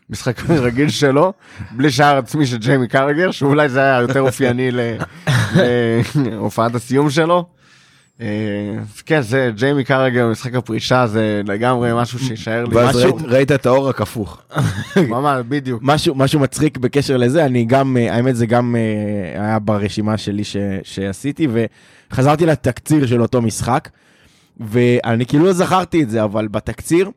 משחק 0.10 0.42
רגיל 0.66 0.90
שלו, 0.90 1.34
בלי 1.72 1.92
שער 1.92 2.18
עצמי 2.18 2.46
של 2.46 2.58
ג'יימי 2.58 2.88
קרגר, 2.88 3.32
שאולי 3.32 3.70
זה 3.70 3.80
היה 3.80 4.02
יותר 4.02 4.22
אופייני 4.22 4.70
להופעת 6.32 6.76
הסיום 6.76 7.10
שלו. 7.10 7.61
אה, 8.22 8.28
כן, 9.06 9.22
זה 9.22 9.52
ג'יימי 9.56 9.84
קרגר 9.84 10.28
במשחק 10.28 10.56
הפרישה, 10.56 11.08
זה 11.08 11.42
לגמרי 11.48 11.90
משהו 11.96 12.20
שישאר 12.20 12.66
לי. 12.66 12.76
ואז 12.76 12.96
ראית- 13.26 13.52
את 13.52 13.66
האור 13.66 13.90
הכפוך. 13.90 14.42
ממש, 15.10 15.44
בדיוק. 15.50 15.84
משהו, 16.16 16.40
מצחיק 16.40 16.78
בקשר 16.78 17.18
לזה, 17.18 17.46
אני 17.46 17.66
גם, 17.66 17.98
אה, 17.98 18.16
האמת 18.16 18.36
זה 18.36 18.46
גם 18.46 18.76
אה, 18.76 19.42
היה 19.44 19.60
ברשימה 19.60 20.18
שלי 20.18 20.44
שעשיתי, 20.84 21.48
וחזרתי 22.12 22.46
לתקציר 22.46 23.08
של 23.08 23.22
אותו 23.22 23.42
משחק, 23.42 23.90
ואני 24.60 25.26
כאילו 25.26 25.46
לא 25.46 25.54
זכרתי 25.54 26.04
את 26.04 26.10
זה, 26.10 26.24
אבל 26.24 26.48
בתקציר 26.48 27.10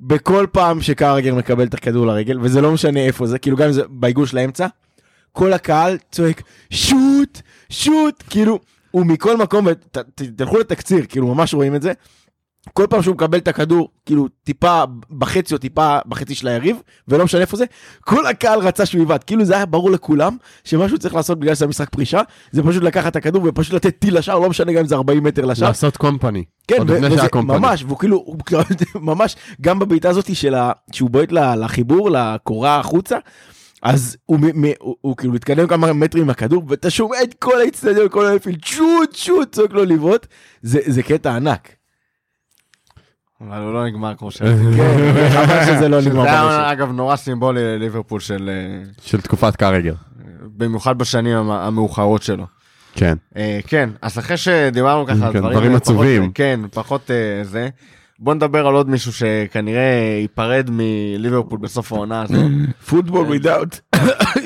בכל 0.00 0.46
פעם 0.52 0.80
שקרגר 0.80 1.34
מקבל 1.34 1.64
את 1.66 1.74
הכדור 1.74 2.06
לרגל, 2.06 2.38
וזה 2.40 2.60
לא 2.60 2.72
משנה 2.72 3.00
איפה 3.00 3.26
זה, 3.26 3.38
כאילו 3.38 3.56
גם 3.56 3.66
אם 3.66 3.72
זה 3.72 3.82
בעיגוש 3.88 4.34
לאמצע, 4.34 4.66
כל 5.32 5.52
הקהל 5.52 5.96
צועק 6.12 6.42
שוט, 6.70 7.40
שוט, 7.70 8.22
כאילו, 8.30 8.58
הוא 8.94 9.06
מכל 9.06 9.36
מקום, 9.36 9.66
תלכו 10.36 10.58
לתקציר, 10.58 11.04
כאילו 11.08 11.34
ממש 11.34 11.54
רואים 11.54 11.74
את 11.74 11.82
זה. 11.82 11.92
כל 12.72 12.86
פעם 12.90 13.02
שהוא 13.02 13.14
מקבל 13.14 13.38
את 13.38 13.48
הכדור, 13.48 13.88
כאילו 14.06 14.28
טיפה 14.44 14.82
בחצי 15.10 15.54
או 15.54 15.58
טיפה 15.58 15.98
בחצי 16.06 16.34
של 16.34 16.48
היריב, 16.48 16.76
ולא 17.08 17.24
משנה 17.24 17.40
איפה 17.40 17.56
זה, 17.56 17.64
כל 18.00 18.26
הקהל 18.26 18.60
רצה 18.60 18.86
שהוא 18.86 19.02
יבעט, 19.02 19.24
כאילו 19.26 19.44
זה 19.44 19.56
היה 19.56 19.66
ברור 19.66 19.90
לכולם 19.90 20.36
שמה 20.64 20.88
שהוא 20.88 20.98
צריך 20.98 21.14
לעשות 21.14 21.38
בגלל 21.38 21.54
שזה 21.54 21.66
משחק 21.66 21.88
פרישה, 21.88 22.20
זה 22.50 22.62
פשוט 22.62 22.82
לקחת 22.82 23.10
את 23.12 23.16
הכדור 23.16 23.42
ופשוט 23.44 23.74
לתת 23.74 23.98
טיל 23.98 24.18
לשער, 24.18 24.38
לא 24.38 24.50
משנה 24.50 24.72
גם 24.72 24.78
אם 24.78 24.86
זה 24.86 24.94
40 24.94 25.24
מטר 25.24 25.44
לשער, 25.44 25.68
לעשות 25.68 25.96
קומפני. 25.96 26.44
כן, 26.68 26.82
וזה. 26.86 27.00
ממש, 27.34 27.82
והוא 27.82 27.98
כאילו, 27.98 28.24
ממש, 28.94 29.36
גם 29.60 29.78
בבעיטה 29.78 30.10
הזאת 30.10 30.36
של 30.36 30.54
ה... 30.54 30.72
שהוא 30.92 31.10
בועט 31.10 31.32
לחיבור, 31.32 32.10
לקורה 32.10 32.78
החוצה, 32.78 33.18
אז 33.84 34.16
הוא, 34.26 34.38
מ- 34.40 34.60
מ- 34.66 34.72
הוא, 34.78 34.96
הוא 35.00 35.16
כאילו 35.16 35.32
מתקדם 35.32 35.66
כמה 35.66 35.92
מטרים 35.92 36.24
עם 36.24 36.30
הכדור, 36.30 36.62
ואתה 36.68 36.90
שומע 36.90 37.16
את 37.22 37.34
כל 37.38 37.60
האצטדיון, 37.60 38.08
כל 38.10 38.26
האנפילד, 38.26 38.64
שוט, 38.64 39.14
שוט, 39.14 39.52
צועק 39.54 39.72
לו 39.72 39.84
לבעוט, 39.84 40.26
זה, 40.62 40.78
זה 40.86 41.02
קטע 41.02 41.36
ענק. 41.36 41.68
אבל 43.40 43.58
הוא 43.62 43.72
לא 43.74 43.86
נגמר 43.86 44.14
כמו 44.14 44.30
ש... 44.30 44.36
כן, 44.38 44.46
חבל 45.34 45.64
שזה 45.66 45.88
לא 45.88 46.00
נגמר 46.00 46.22
זה 46.22 46.30
היה. 46.30 46.72
אגב 46.72 46.90
נורא 46.92 47.16
סימבולי 47.16 47.60
לליברפול 47.64 48.20
של... 48.20 48.50
אה, 48.52 48.90
של 49.02 49.20
תקופת 49.20 49.56
קרגר. 49.56 49.94
במיוחד 50.56 50.98
בשנים 50.98 51.36
המ- 51.36 51.50
המאוחרות 51.50 52.22
שלו. 52.22 52.46
כן. 52.94 53.16
אה, 53.36 53.60
כן, 53.66 53.90
אז 54.02 54.18
אחרי 54.18 54.36
שדיברנו 54.36 55.06
ככה 55.06 55.26
על 55.26 55.32
כן, 55.32 55.38
דברים... 55.38 55.52
דברים 55.54 55.70
אה, 55.72 55.76
עצובים. 55.76 56.32
כן, 56.32 56.60
פחות 56.72 57.10
זה. 57.42 57.68
בוא 58.24 58.34
נדבר 58.34 58.66
על 58.66 58.74
עוד 58.74 58.88
מישהו 58.90 59.12
שכנראה 59.12 59.90
ייפרד 60.22 60.70
מליברפול 60.72 61.58
בסוף 61.58 61.92
העונה 61.92 62.22
הזאת. 62.22 62.36
פוטבול 62.88 63.36
without 63.36 63.96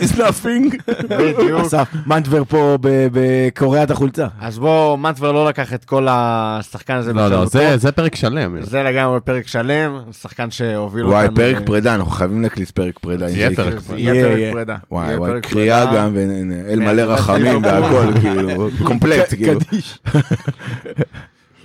is 0.03 0.13
nothing. 0.17 0.93
בדיוק. 1.09 1.61
עשה 1.61 1.83
מנטבר 2.07 2.45
פה 2.45 2.79
ב- 2.81 3.09
בקורע 3.13 3.83
את 3.83 3.91
החולצה. 3.91 4.27
אז 4.41 4.59
בוא, 4.59 4.97
מנטבר 4.99 5.33
לא 5.33 5.49
לקח 5.49 5.73
את 5.75 5.85
כל 5.85 6.07
השחקן 6.11 6.95
הזה. 6.95 7.13
לא, 7.13 7.29
לא. 7.29 7.45
זה- 7.47 7.77
זה 7.77 7.93
פרק 7.93 8.15
שלם. 8.15 8.63
זה 8.63 8.83
לגמרי 8.83 9.21
פרק 9.21 9.47
שלם, 9.49 9.99
שחקן 10.21 10.51
שהוביל 10.51 11.07
וואי, 11.07 11.23
אותנו 11.25 11.37
פרק 11.37 11.57
ל- 11.57 11.65
פרידה, 11.65 11.95
אנחנו 11.95 12.11
חייבים 12.11 12.43
להקליט 12.43 12.71
פרק 12.71 12.99
פרידה. 12.99 13.29
יהיה. 13.31 13.51
פרק 13.57 13.79
זה 13.79 13.97
יהיה, 13.99 14.25
פרק. 14.25 14.53
פרידה. 14.53 14.77
וואי 14.91 15.17
וואי, 15.17 15.41
קריאה 15.41 15.87
פרידה. 15.87 16.05
גם, 16.05 16.11
ואל 16.15 16.79
כן, 16.81 16.87
מלא 16.87 17.03
רחמים. 17.03 17.63
והכל, 17.65 18.13
כאילו, 18.21 18.69
קומפלט, 18.85 19.35
כאילו. 19.35 19.59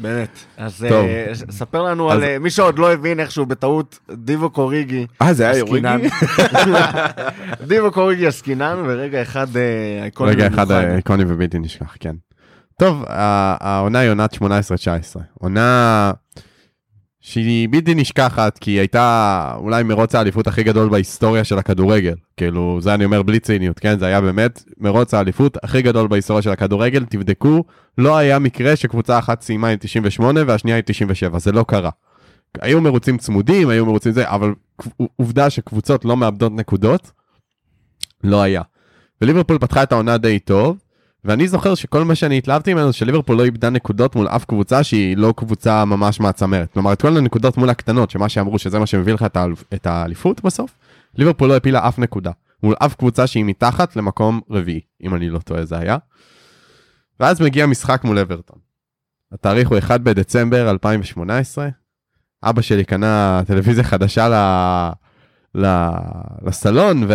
באמת. 0.03 0.29
אז 0.57 0.85
טוב. 0.89 1.05
אה, 1.05 1.31
ספר 1.51 1.81
לנו 1.83 2.11
אז- 2.11 2.17
על 2.17 2.23
אה, 2.23 2.39
מי 2.39 2.49
שעוד 2.49 2.79
לא 2.79 2.93
הבין 2.93 3.19
איכשהו 3.19 3.45
בטעות, 3.45 3.99
דיבו 4.13 4.49
קוריגי. 4.49 5.07
אה, 5.21 5.33
זה 5.33 5.49
היה. 5.49 5.57
יוריגי? 5.57 5.87
דיבו 7.67 7.91
קוריגי 7.91 8.27
עסקינן, 8.27 8.77
ורגע 8.87 9.21
אחד 9.21 9.47
אה, 9.57 10.05
איקוני 10.05 10.31
רגע 10.31 10.47
אחד 10.47 10.67
במיוחד. 10.71 10.95
איקוני 10.95 11.23
ובלתי 11.27 11.59
נשכח, 11.59 11.95
כן. 11.99 12.15
טוב, 12.79 13.03
העונה 13.07 13.99
היא 13.99 14.09
עונת 14.09 14.33
18-19. 14.33 14.37
עונה 15.39 16.11
שהיא 17.25 17.69
בלתי 17.71 17.95
נשכחת, 17.95 18.57
כי 18.57 18.71
היא 18.71 18.79
הייתה 18.79 19.53
אולי 19.57 19.83
מרוץ 19.83 20.15
האליפות 20.15 20.47
הכי 20.47 20.63
גדול 20.63 20.89
בהיסטוריה 20.89 21.43
של 21.43 21.57
הכדורגל. 21.57 22.15
כאילו, 22.37 22.77
זה 22.81 22.93
אני 22.93 23.05
אומר 23.05 23.21
בלי 23.21 23.39
ציניות, 23.39 23.79
כן? 23.79 23.99
זה 23.99 24.05
היה 24.05 24.21
באמת 24.21 24.63
מרוץ 24.77 25.13
האליפות 25.13 25.57
הכי 25.63 25.81
גדול 25.81 26.07
בהיסטוריה 26.07 26.41
של 26.41 26.49
הכדורגל. 26.49 27.05
תבדקו, 27.05 27.63
לא 27.97 28.17
היה 28.17 28.39
מקרה 28.39 28.75
שקבוצה 28.75 29.19
אחת 29.19 29.41
סיימה 29.41 29.67
עם 29.67 29.77
98 29.79 30.41
והשנייה 30.47 30.77
עם 30.77 30.83
97, 30.85 31.39
זה 31.39 31.51
לא 31.51 31.65
קרה. 31.67 31.89
היו 32.61 32.81
מרוצים 32.81 33.17
צמודים, 33.17 33.69
היו 33.69 33.85
מרוצים 33.85 34.11
זה, 34.11 34.29
אבל 34.29 34.53
עובדה 35.15 35.49
שקבוצות 35.49 36.05
לא 36.05 36.17
מאבדות 36.17 36.51
נקודות, 36.55 37.11
לא 38.23 38.41
היה. 38.41 38.61
וליברפול 39.21 39.57
פתחה 39.57 39.83
את 39.83 39.91
העונה 39.91 40.17
די 40.17 40.39
טוב, 40.39 40.77
ואני 41.25 41.47
זוכר 41.47 41.75
שכל 41.75 42.03
מה 42.03 42.15
שאני 42.15 42.37
התלהבתי 42.37 42.73
ממנו 42.73 42.87
זה 42.87 42.93
שליברפול 42.93 43.37
לא 43.37 43.45
איבדה 43.45 43.69
נקודות 43.69 44.15
מול 44.15 44.27
אף 44.27 44.45
קבוצה 44.45 44.83
שהיא 44.83 45.17
לא 45.17 45.33
קבוצה 45.37 45.85
ממש 45.85 46.19
מהצמרת. 46.19 46.73
כלומר, 46.73 46.93
את 46.93 47.01
כל 47.01 47.17
הנקודות 47.17 47.57
מול 47.57 47.69
הקטנות, 47.69 48.09
שמה 48.11 48.29
שאמרו 48.29 48.59
שזה 48.59 48.79
מה 48.79 48.85
שמביא 48.85 49.13
לך 49.13 49.23
את 49.23 49.37
האל- 49.37 49.53
את 49.73 49.87
האליפות 49.87 50.43
בסוף, 50.43 50.77
ליברפול 51.15 51.49
לא 51.49 51.55
הפילה 51.55 51.87
אף 51.87 51.99
נקודה. 51.99 52.31
מול 52.63 52.75
אף 52.79 52.95
קבוצה 52.95 53.27
שהיא 53.27 53.45
מתחת 53.45 53.95
למקום 53.95 54.41
רביעי, 54.49 54.79
אם 55.03 55.15
אני 55.15 55.29
לא 55.29 55.39
טועה 55.39 55.65
זה 55.65 55.77
היה. 55.77 55.97
ואז 57.19 57.41
מגיע 57.41 57.65
משחק 57.65 58.03
מול 58.03 58.19
אברטון. 58.19 58.57
התאריך 59.31 59.69
הוא 59.69 59.77
1 59.77 60.01
בדצמבר 60.01 60.69
2018. 60.69 61.67
אבא 62.43 62.61
שלי 62.61 62.83
קנה 62.83 63.41
טלוויזיה 63.47 63.83
חדשה 63.83 64.29
ל... 64.29 64.33
ל... 65.65 65.87
לסלון, 66.45 67.03
ו... 67.07 67.13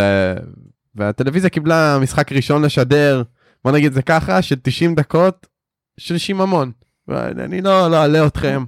והטלוויזיה 0.95 1.51
קיבלה 1.51 1.99
משחק 2.03 2.33
ראשון 2.33 2.63
לשדר, 2.63 3.23
בוא 3.65 3.73
נגיד 3.73 3.93
זה 3.93 4.03
ככה, 4.03 4.43
של 4.43 4.57
90 4.63 4.95
דקות 4.95 5.47
של 5.97 6.19
שיממון. 6.19 6.73
אני 7.11 7.61
לא, 7.61 7.91
לא 7.91 8.05
אלאה 8.05 8.27
אתכם. 8.27 8.65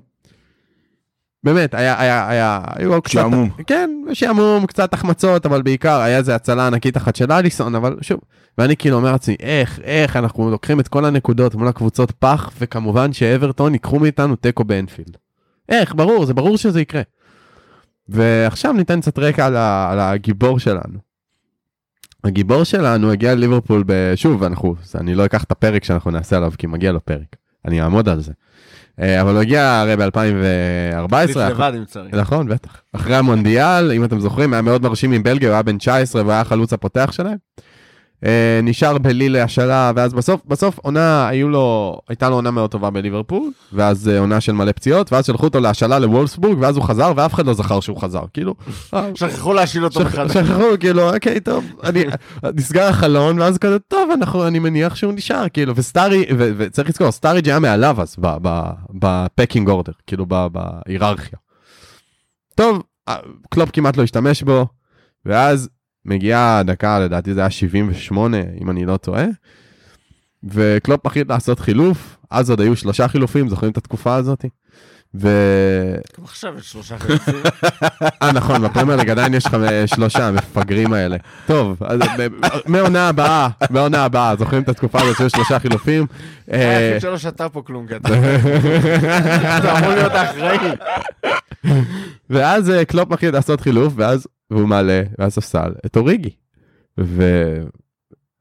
באמת, 1.45 1.75
היה, 1.75 2.01
היה, 2.01 2.29
היה, 2.29 2.61
היו 2.75 3.03
קצת... 3.03 3.13
שעמום. 3.13 3.51
כן, 3.67 3.91
שעמום, 4.13 4.67
קצת 4.67 4.95
החמצות, 4.95 5.47
אבל 5.47 5.63
בעיקר 5.63 6.01
היה 6.01 6.19
איזה 6.19 6.35
הצלה 6.35 6.67
ענקית 6.67 6.97
אחת 6.97 7.17
של 7.17 7.33
אליסון, 7.33 7.75
אבל 7.75 7.97
שוב, 8.01 8.21
ואני 8.59 8.77
כאילו 8.77 8.97
אומר 8.97 9.13
לעצמי, 9.13 9.37
איך, 9.41 9.81
איך 9.85 10.17
אנחנו 10.17 10.51
לוקחים 10.51 10.81
את 10.81 10.89
כל 10.89 11.05
הנקודות 11.05 11.55
מול 11.55 11.69
הקבוצות 11.69 12.11
פח, 12.11 12.51
וכמובן 12.61 13.13
שאברטון 13.13 13.73
ייקחו 13.73 13.99
מאיתנו 13.99 14.37
תיקו 14.37 14.65
באנפילד. 14.65 15.17
איך, 15.69 15.95
ברור, 15.95 16.27
זה 16.27 16.35
ברור 16.35 16.57
שזה 16.57 16.81
יקרה. 16.81 17.03
ועכשיו 18.09 18.73
ניתן 18.73 19.01
קצת 19.01 19.19
רקע 19.19 19.47
על, 19.47 19.57
ה, 19.57 19.91
על 19.93 20.01
הגיבור 20.01 20.59
שלנו. 20.59 21.10
הגיבור 22.25 22.65
שלנו 22.65 23.13
הגיע 23.13 23.35
לליברפול, 23.35 23.85
ב... 23.87 24.13
שוב, 24.15 24.43
אנחנו, 24.43 24.75
אני 24.95 25.15
לא 25.15 25.25
אקח 25.25 25.45
את 25.45 25.53
הפרק 25.53 25.85
שאנחנו 25.85 26.11
נעשה 26.11 26.37
עליו, 26.37 26.53
כי 26.59 26.67
מגיע 26.67 26.93
לו 26.93 27.05
פרק. 27.05 27.37
אני 27.65 27.83
אעמוד 27.83 28.09
על 28.09 28.21
זה. 28.21 28.33
אה, 29.01 29.21
אבל 29.21 29.33
הוא 29.33 29.41
הגיע 29.41 29.81
הרי 29.81 29.97
ב-2014. 29.97 31.15
החליט 31.15 31.37
לבד 31.37 31.73
אם 31.77 31.85
צריך. 31.85 32.15
נכון, 32.15 32.49
בטח. 32.49 32.83
אחרי 32.93 33.17
המונדיאל, 33.17 33.93
אם 33.93 34.05
אתם 34.05 34.21
זוכרים, 34.21 34.53
היה 34.53 34.63
מאוד 34.63 34.83
מרשים 34.83 35.13
עם 35.13 35.23
בלגיה, 35.23 35.49
הוא 35.49 35.55
היה 35.55 35.63
בן 35.63 35.79
19 35.79 36.27
והיה 36.27 36.41
החלוץ 36.41 36.73
הפותח 36.73 37.13
שלהם. 37.13 37.37
אה, 38.27 38.61
נשאר 38.63 38.99
בליל 38.99 39.37
השאלה, 39.37 39.93
ואז 39.97 40.15
בסוף, 40.15 40.41
בסוף 40.47 40.79
עונה, 40.79 41.29
היו 41.29 41.49
לו, 41.49 41.99
הייתה 42.09 42.29
לו 42.29 42.35
עונה 42.35 42.51
מאוד 42.51 42.71
טובה 42.71 42.91
בליברפול, 42.91 43.51
ואז 43.73 44.09
אה, 44.09 44.19
עונה 44.19 44.41
של 44.41 44.53
מלא 44.53 44.73
פציעות, 44.73 45.13
ואז 45.13 45.27
שלחו 45.27 45.45
אותו 45.45 45.61
להשאלה 45.61 45.99
לוולפסבורג, 45.99 46.59
ואז 46.61 46.77
הוא 46.77 46.85
חזר, 46.85 47.13
ואף 47.17 47.35
אחד 47.35 47.47
לא 47.47 47.55
זכר 47.55 47.81
שהוא 47.81 48.01
חזר, 48.01 48.23
כאילו. 48.33 48.55
שכחו 49.15 49.53
להשיל 49.53 49.85
אותו 49.85 50.01
מחדש. 50.01 50.33
שכחו, 50.33 50.65
כאילו, 50.81 51.15
אוקיי, 51.15 51.41
טוב, 51.41 51.65
אני, 51.85 52.05
נסגר 52.55 52.85
החלון, 52.89 53.41
ואז 53.41 53.59
כזה, 53.59 53.79
טוב, 53.79 54.11
אנחנו, 54.11 54.47
אני 54.47 54.59
מניח 54.59 54.95
שהוא 54.95 55.13
נשאר, 55.13 55.49
כאילו, 55.53 55.77
וסטארי, 55.77 56.25
וצריך 56.39 56.89
לזכור, 56.89 57.11
סטאריג' 57.11 57.49
היה 57.49 57.59
מעליו 57.59 58.03
אז, 58.03 58.17
בפקינג 58.91 59.69
אורדר, 59.69 59.93
כאילו, 60.07 60.27
בהיררכיה. 60.27 61.39
טוב, 62.55 62.83
אה, 63.09 63.17
קלופ 63.51 63.71
כמעט 63.73 63.97
לא 63.97 64.03
השתמש 64.03 64.43
בו, 64.43 64.67
ואז 65.27 65.69
מגיעה 66.05 66.59
הדקה, 66.59 66.99
לדעתי 66.99 67.35
זה 67.35 67.41
היה 67.41 67.51
78, 67.51 68.37
אם 68.61 68.71
אני 68.71 68.85
לא 68.85 68.97
טועה, 68.97 69.25
וקלופ 70.45 71.07
מחליט 71.07 71.29
לעשות 71.29 71.61
חילוף, 71.61 72.17
אז 72.31 72.51
עוד 72.51 72.61
היו 72.61 72.77
שלושה 72.77 73.09
חילופים, 73.09 73.49
זוכרים 73.49 73.73
את 73.73 73.77
התקופה 73.77 74.15
הזאת? 74.15 74.45
ו... 75.15 75.29
גם 76.19 76.25
עכשיו 76.25 76.59
יש 76.59 76.73
שלושה 76.73 76.99
חילופים. 76.99 77.35
אה 78.23 78.33
נכון, 78.33 78.63
בפרמייר 78.63 78.99
ליג 78.99 79.11
עדיין 79.11 79.35
יש 79.35 79.47
לך 79.47 79.55
אה, 79.55 79.87
שלושה 79.87 80.29
המפגרים 80.29 80.93
האלה. 80.93 81.17
טוב, 81.47 81.83
אז 81.83 82.01
ב- 82.19 82.29
מהעונה 82.67 83.09
הבאה, 83.09 83.49
מהעונה 83.71 84.05
הבאה, 84.05 84.37
זוכרים 84.37 84.63
את 84.63 84.69
התקופה 84.69 85.01
הזאת 85.01 85.17
שיש 85.17 85.33
שלושה 85.33 85.59
חילופים? 85.59 86.07
אה, 86.53 86.79
היחיד 86.79 87.01
שלא 87.01 87.19
שתה 87.19 87.49
פה 87.49 87.63
כלום, 87.63 87.87
אתה 89.59 89.79
אמור 89.79 89.91
להיות 89.91 90.13
האחראי. 90.13 90.59
ואז 92.31 92.71
אה, 92.71 92.85
קלופ 92.85 93.11
מחליט 93.11 93.35
לעשות 93.35 93.61
חילוף, 93.61 93.93
ואז 93.97 94.27
והוא 94.51 94.69
מעלה 94.69 95.03
מהספסל 95.19 95.73
את 95.87 95.97
אוריגי. 95.97 96.31
ו... 97.01 97.23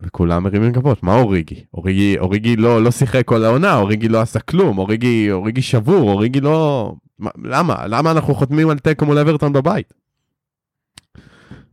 וכולם 0.02 0.44
מרימים 0.44 0.72
גבות, 0.72 1.04
מה 1.04 1.16
אוריגי? 1.16 1.66
אוריגי, 1.74 2.18
אוריגי 2.20 2.56
לא, 2.56 2.84
לא 2.84 2.92
שיחק 2.92 3.26
כל 3.26 3.44
העונה, 3.44 3.78
אוריגי 3.78 4.08
לא 4.08 4.22
עשה 4.22 4.40
כלום, 4.40 4.78
אוריגי, 4.78 5.32
אוריגי 5.32 5.62
שבור, 5.62 6.12
אוריגי 6.12 6.42
לא... 6.42 6.94
מה, 7.20 7.30
למה? 7.44 7.88
למה 7.88 8.12
אנחנו 8.12 8.36
חותמים 8.36 8.70
על 8.70 8.80
תיקו 8.80 9.06
מול 9.06 9.18
אברטון 9.18 9.54
בבית? 9.54 9.94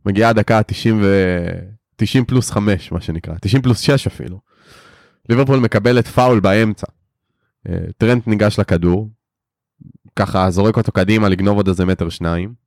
מגיעה 0.06 0.30
הדקה 0.30 0.58
ה-90 0.58 0.94
ו... 1.02 1.46
90 1.96 2.24
פלוס 2.24 2.50
5, 2.50 2.92
מה 2.92 3.00
שנקרא, 3.00 3.34
90 3.40 3.62
פלוס 3.62 3.80
6 3.80 4.06
אפילו. 4.06 4.40
ליברפול 5.28 5.58
מקבלת 5.58 6.06
פאול 6.06 6.40
באמצע. 6.40 6.86
אה, 7.68 7.78
טרנט 7.98 8.26
ניגש 8.26 8.58
לכדור, 8.58 9.10
ככה 10.16 10.50
זורק 10.50 10.76
אותו 10.76 10.92
קדימה 10.92 11.28
לגנוב 11.28 11.56
עוד 11.56 11.68
איזה 11.68 11.84
מטר 11.84 12.08
שניים. 12.08 12.65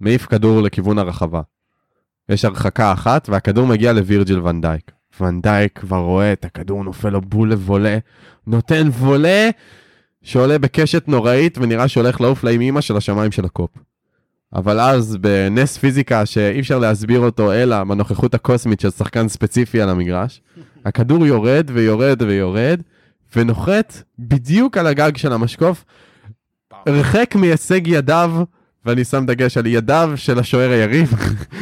מעיף 0.00 0.26
כדור 0.26 0.62
לכיוון 0.62 0.98
הרחבה. 0.98 1.40
יש 2.28 2.44
הרחקה 2.44 2.92
אחת 2.92 3.28
והכדור 3.28 3.66
מגיע 3.66 3.92
לווירג'יל 3.92 4.40
ונדייק. 4.40 4.92
ונדייק 5.20 5.78
כבר 5.78 5.98
רואה 5.98 6.32
את 6.32 6.44
הכדור 6.44 6.84
נופל 6.84 7.08
לו 7.08 7.20
בול 7.20 7.52
לוולה, 7.52 7.98
נותן 8.46 8.88
וולה 8.88 9.50
שעולה 10.22 10.58
בקשת 10.58 11.08
נוראית 11.08 11.58
ונראה 11.58 11.88
שהולך 11.88 12.20
לעוף 12.20 12.44
לאימא 12.44 12.80
של 12.80 12.96
השמיים 12.96 13.32
של 13.32 13.44
הקופ. 13.44 13.70
אבל 14.54 14.80
אז 14.80 15.16
בנס 15.16 15.78
פיזיקה 15.78 16.26
שאי 16.26 16.60
אפשר 16.60 16.78
להסביר 16.78 17.20
אותו 17.20 17.52
אלא 17.52 17.84
בנוכחות 17.84 18.34
הקוסמית 18.34 18.80
של 18.80 18.90
שחקן 18.90 19.28
ספציפי 19.28 19.80
על 19.80 19.88
המגרש, 19.88 20.42
הכדור 20.84 21.26
יורד 21.26 21.70
ויורד 21.74 22.22
ויורד, 22.22 22.80
ונוחת 23.36 24.02
בדיוק 24.18 24.76
על 24.76 24.86
הגג 24.86 25.16
של 25.16 25.32
המשקוף, 25.32 25.84
הרחק 26.86 27.34
מהישג 27.34 27.86
ידיו, 27.86 28.32
ואני 28.86 29.04
שם 29.04 29.26
דגש 29.26 29.56
על 29.56 29.66
ידיו 29.66 30.12
של 30.16 30.38
השוער 30.38 30.70
היריב, 30.70 31.12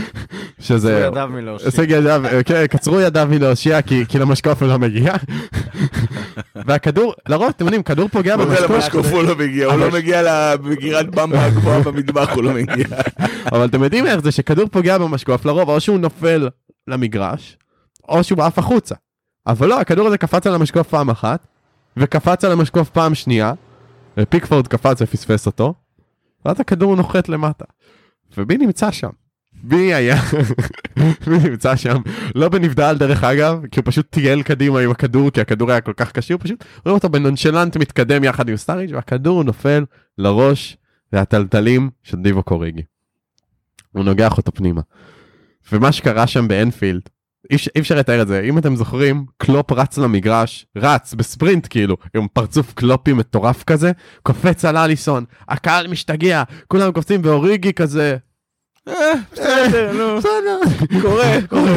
שזה... 0.58 1.06
הוא 1.06 1.12
ידיו 1.12 1.28
מלהושיט. 1.32 1.66
הישג 1.66 1.90
ידיו, 1.90 2.22
כן, 2.44 2.66
קצרו 2.66 3.00
ידיו 3.00 3.28
מלהושיע 3.30 3.82
כי, 3.82 4.06
כי 4.08 4.18
למשקוף 4.18 4.62
הוא 4.62 4.68
לא 4.68 4.78
מגיע. 4.78 5.14
והכדור, 6.66 7.14
לרוב, 7.28 7.48
אתם 7.48 7.64
יודעים, 7.64 7.82
כדור 7.82 8.08
פוגע 8.08 8.34
הוא 8.34 8.44
במשקוף, 8.44 8.70
למשקוף 8.70 9.06
הוא 9.06 9.22
לא 9.22 9.36
מגיע, 9.36 9.66
הוא 9.66 9.80
לא 9.80 9.90
מגיע 9.90 10.22
למגירת 10.22 11.10
במבה 11.10 11.44
הגבוהה 11.44 11.80
במטבח, 11.80 12.30
הוא 12.34 12.44
לא 12.44 12.52
מגיע. 12.52 12.86
אבל 13.52 13.64
אתם 13.64 13.82
יודעים 13.82 14.06
איך 14.06 14.20
זה 14.20 14.32
שכדור 14.32 14.68
פוגע 14.68 14.98
במשקוף, 14.98 15.44
לרוב 15.44 15.68
או 15.68 15.80
שהוא 15.80 15.98
נופל 15.98 16.48
למגרש, 16.88 17.56
או 18.08 18.24
שהוא 18.24 18.42
עף 18.42 18.58
החוצה. 18.58 18.94
אבל 19.46 19.68
לא, 19.68 19.80
הכדור 19.80 20.06
הזה 20.06 20.18
קפץ 20.18 20.46
על 20.46 20.54
המשקוף 20.54 20.88
פעם 20.88 21.10
אחת, 21.10 21.46
וקפץ 21.96 22.44
על 22.44 22.52
המשקוף 22.52 22.90
פעם 22.90 23.14
שנייה, 23.14 23.52
ופיקפורד 24.16 24.68
קפץ 24.68 25.02
ופספס 25.02 25.46
אותו, 25.46 25.74
ואז 26.44 26.60
הכדור 26.60 26.96
נוחת 26.96 27.28
למטה. 27.28 27.64
ובי 28.38 28.58
נמצא 28.58 28.90
שם. 28.90 29.10
בי 29.64 29.94
היה, 29.94 30.16
בי 31.26 31.50
נמצא 31.50 31.76
שם, 31.76 31.96
לא 32.34 32.48
בנבדל 32.48 32.96
דרך 32.98 33.24
אגב, 33.24 33.66
כי 33.70 33.80
הוא 33.80 33.86
פשוט 33.86 34.06
טייל 34.10 34.42
קדימה 34.42 34.80
עם 34.80 34.90
הכדור, 34.90 35.30
כי 35.30 35.40
הכדור 35.40 35.70
היה 35.70 35.80
כל 35.80 35.92
כך 35.96 36.12
קשה, 36.12 36.34
הוא 36.34 36.40
פשוט 36.40 36.64
רואה 36.84 36.94
אותו 36.94 37.08
בנונשלנט 37.08 37.76
מתקדם 37.76 38.24
יחד 38.24 38.48
עם 38.48 38.56
סטאריג' 38.56 38.94
והכדור 38.94 39.44
נופל 39.44 39.84
לראש 40.18 40.76
והטלטלים 41.12 41.90
של 42.02 42.16
דיבו 42.16 42.42
קוריגי. 42.42 42.82
הוא 43.92 44.04
נוגח 44.04 44.36
אותו 44.36 44.52
פנימה. 44.52 44.80
ומה 45.72 45.92
שקרה 45.92 46.26
שם 46.26 46.48
באנפילד, 46.48 47.02
אי 47.50 47.56
אפשר- 47.80 47.94
לתאר 47.94 48.22
את 48.22 48.28
זה, 48.28 48.40
אם 48.40 48.58
אתם 48.58 48.76
זוכרים, 48.76 49.24
קלופ 49.36 49.72
רץ 49.72 49.98
למגרש, 49.98 50.66
רץ 50.76 51.14
בספרינט 51.14 51.66
כאילו, 51.70 51.96
עם 52.16 52.26
פרצוף 52.32 52.72
קלופי 52.74 53.12
מטורף 53.12 53.64
כזה, 53.64 53.92
קופץ 54.22 54.64
על 54.64 54.76
אליסון, 54.76 55.24
הקהל 55.48 55.88
משתגע, 55.88 56.42
כולם 56.68 56.92
קופצים 56.92 57.20
ואוריגי 57.24 57.72
כזה, 57.72 58.16
בסדר, 59.32 59.92
נו. 59.92 60.16
בסדר, 60.18 60.60
קורה, 61.02 61.38
קורה. 61.48 61.70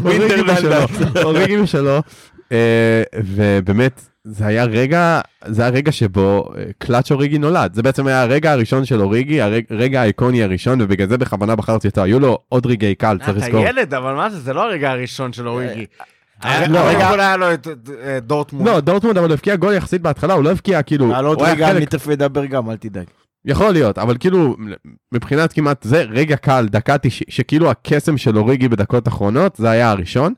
אוריגי 1.24 1.56
אה, 1.56 2.00
ובאמת, 3.24 4.00
זה 4.24 4.46
היה 4.46 4.64
רגע, 4.64 5.20
זה 5.46 5.62
היה 5.62 5.70
רגע 5.70 5.92
שבו 5.92 6.44
אה, 6.56 6.62
קלאץ' 6.78 7.10
אוריגי 7.10 7.38
נולד, 7.38 7.74
זה 7.74 7.82
בעצם 7.82 8.06
היה 8.06 8.22
הרגע 8.22 8.52
הראשון 8.52 8.84
של 8.84 9.00
אוריגי, 9.00 9.40
הרג- 9.40 9.64
הרגע 9.70 10.00
האיקוני 10.00 10.42
הראשון, 10.42 10.80
ובגלל 10.80 11.08
זה 11.08 11.18
בכוונה 11.18 11.56
בחרתי 11.56 11.88
אותו, 11.88 12.02
היו 12.02 12.20
לו 12.20 12.38
עוד 12.48 12.66
רגעי 12.66 12.94
קל, 12.94 13.16
צריך 13.18 13.30
אתה 13.30 13.38
לזכור. 13.46 13.60
ילד, 13.66 13.94
אבל 13.94 14.14
מה 14.14 14.30
זה, 14.30 14.40
זה 14.40 14.52
לא 14.52 14.62
הרגע 14.62 14.90
הראשון 14.90 15.32
של 15.32 15.48
אוריגי. 15.48 15.86
אה, 16.44 16.58
הרגע 16.58 16.72
לא, 16.72 16.78
רגע- 16.78 17.10
היה 17.10 17.36
לו 17.36 17.52
את 17.52 17.66
דורטמונד. 18.22 18.68
לא, 18.68 18.80
דורטמונד 18.80 19.18
אבל 19.18 19.26
הוא 19.26 19.34
הבקיע 19.34 19.56
גול 19.56 19.74
יחסית 19.74 20.02
בהתחלה, 20.02 20.34
הוא 20.34 20.44
לא 20.44 20.50
הבקיע 20.50 20.82
כאילו, 20.82 21.14
על 21.14 21.26
עוד 21.26 21.38
רגע 21.42 21.70
אני 21.70 21.86
תכף 21.86 22.08
אדבר 22.08 22.44
גם, 22.46 22.70
אל 22.70 22.76
תדאג. 22.76 23.04
יכול 23.44 23.70
להיות, 23.72 23.98
אבל 23.98 24.16
כאילו, 24.20 24.56
מבחינת 25.12 25.52
כמעט 25.52 25.82
זה 25.82 26.02
רגע 26.02 26.36
קל, 26.36 26.66
דקה 26.70 26.98
90, 26.98 27.26
שכאילו 27.28 27.70
הקסם 27.70 28.18
של 28.18 28.38
אוריגי 28.38 28.68
בדקות 28.68 29.08
אחרונות, 29.08 29.56
זה 29.56 29.70
היה 29.70 29.90
הראשון. 29.90 30.32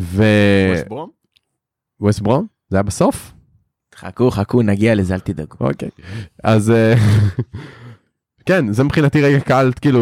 ו... 0.00 0.24
ווסט 0.72 0.88
ברום? 0.88 1.19
ווסט 2.00 2.20
ברום? 2.20 2.46
זה 2.70 2.76
היה 2.76 2.82
בסוף? 2.82 3.32
חכו, 3.94 4.30
חכו, 4.30 4.62
נגיע 4.62 4.94
לזה, 4.94 5.14
אל 5.14 5.20
תדאגו. 5.20 5.56
אוקיי. 5.60 5.90
אז 6.44 6.70
אה, 6.70 6.94
כן, 8.50 8.72
זה 8.72 8.84
מבחינתי 8.84 9.22
רגע 9.22 9.40
קלט, 9.40 9.78
כאילו, 9.80 10.00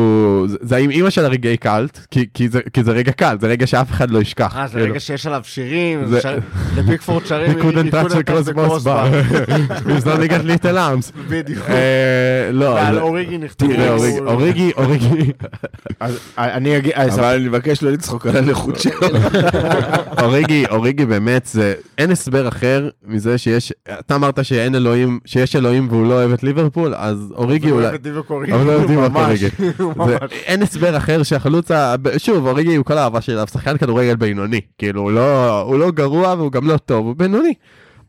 זה- 0.49 0.57
זה 0.61 0.77
עם 0.77 0.91
אימא 0.91 1.11
של 1.11 1.25
הרגעי 1.25 1.57
קלט, 1.57 1.99
כי, 2.11 2.27
כי, 2.35 2.49
זה, 2.49 2.61
כי 2.73 2.85
זה 2.85 2.93
רגע 2.93 3.13
קל, 3.13 3.37
זה 3.41 3.47
רגע 3.47 3.67
שאף 3.67 3.91
אחד 3.91 4.11
לא 4.11 4.19
ישכח. 4.21 4.57
אה, 4.57 4.67
זה 4.67 4.73
כאילו. 4.73 4.91
רגע 4.91 5.01
שיש 5.01 5.27
עליו 5.27 5.41
שירים, 5.45 6.07
זה- 6.07 6.21
לפיקפורד 6.77 7.27
שרים. 7.27 7.53
We 7.53 7.63
couldn't 7.63 7.93
touch 7.95 8.13
the 8.13 8.55
crossbar. 8.55 8.87
It's 9.99 10.05
not 10.05 10.31
got 10.31 10.65
little 10.65 10.77
arms. 10.77 11.13
בדיוק. 11.29 11.65
אה, 11.69 12.51
לא, 12.53 12.65
ועל 12.65 12.99
אוריגי 12.99 13.39
נכתבו. 13.39 13.69
תראה, 13.69 13.91
אוריגי, 14.27 14.71
אוריגי, 14.77 15.33
אני 16.39 16.77
אגיד, 16.77 16.93
אז 16.95 17.19
אבל 17.19 17.35
אני 17.35 17.49
מבקש 17.49 17.83
לא 17.83 17.91
לצחוק 17.91 18.27
על 18.27 18.37
הנכות 18.37 18.79
שלו. 18.81 18.93
אוריגי, 20.23 20.65
אוריגי 20.71 21.07
באמת, 21.07 21.47
זה, 21.47 21.75
אין 21.99 22.11
הסבר 22.11 22.49
אחר 22.49 22.89
מזה 23.07 23.39
שיש, 23.39 23.73
אתה 23.99 24.15
אמרת 24.15 24.45
שאין 24.45 24.75
אלוהים, 24.75 25.19
שיש 25.25 25.57
אלוהים 25.57 25.87
והוא 25.91 26.07
לא 26.07 26.15
אוהב 26.15 26.33
את 26.33 26.43
ליברפול, 26.43 26.95
אז 26.97 27.33
אוריגי 27.37 27.71
אולי, 27.71 27.87
אבל 28.53 28.67
לא 28.67 28.73
יודעים 28.73 28.99
מה 29.13 29.25
אוריגי. 29.25 29.49
אין 30.47 30.63
הסבר 30.63 30.97
אחר 30.97 31.23
שהחלוץ, 31.23 31.69
שוב, 32.19 32.47
אוריגי 32.47 32.75
הוא 32.77 32.85
כל 32.85 32.99
האהבה 32.99 33.21
שלה, 33.21 33.47
שחקן 33.47 33.77
כדורגל 33.79 34.17
בינוני, 34.17 34.61
כאילו 34.79 35.01
הוא 35.03 35.13
לא, 35.13 35.61
הוא 35.61 35.79
לא 35.79 35.91
גרוע 35.91 36.35
והוא 36.39 36.53
גם 36.53 36.69
לא 36.69 36.77
טוב, 36.77 37.07
הוא 37.07 37.15
בינוני. 37.17 37.55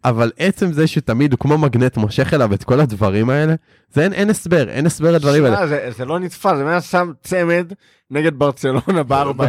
אבל 0.06 0.32
עצם 0.38 0.72
זה 0.74 0.88
שתמיד 0.88 1.32
הוא 1.32 1.40
כמו 1.40 1.58
מגנט 1.58 1.98
מושך 1.98 2.34
אליו 2.34 2.54
את 2.54 2.64
כל 2.64 2.80
הדברים 2.80 3.30
האלה, 3.30 3.54
זה 3.94 4.04
אין, 4.04 4.14
אין 4.14 4.30
הסבר, 4.30 4.70
אין 4.70 4.86
הסבר 4.86 5.12
לדברים 5.12 5.46
האלה. 5.46 5.68
זה- 5.68 5.90
זה 5.98 6.06
לא 6.06 6.20
נתפס, 6.20 6.56
זה 6.58 6.70
היה 6.70 6.82
שם 6.82 7.12
צמד 7.24 7.74
נגד 8.12 8.32
ברצלונה 8.40 9.04
בארבע 9.08 9.46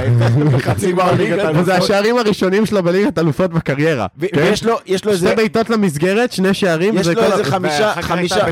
בחצי 0.52 0.90
גמר 0.92 1.12
ליגת 1.12 1.32
וזה 1.38 1.46
האלופות. 1.46 1.68
השערים 1.68 2.18
הראשונים 2.18 2.66
שלו 2.66 2.82
בליגת 2.82 3.18
אלופות 3.18 3.50
בקריירה. 3.50 4.06
כן? 4.20 4.26
ויש 4.36 4.64
לו, 4.64 4.76
יש 4.86 5.04
לו 5.04 5.12
שתי 5.16 5.24
איזה, 5.26 5.36
בעיטות 5.36 5.70
למסגרת, 5.70 6.32
שני 6.32 6.54
שערים, 6.54 6.94
יש 6.94 7.00
וזה 7.00 7.14
לו 7.14 7.20
כל 7.20 7.32
איזה 7.32 7.42
ה- 7.42 7.44
חמישה, 7.44 7.92
חמישה. 8.02 8.46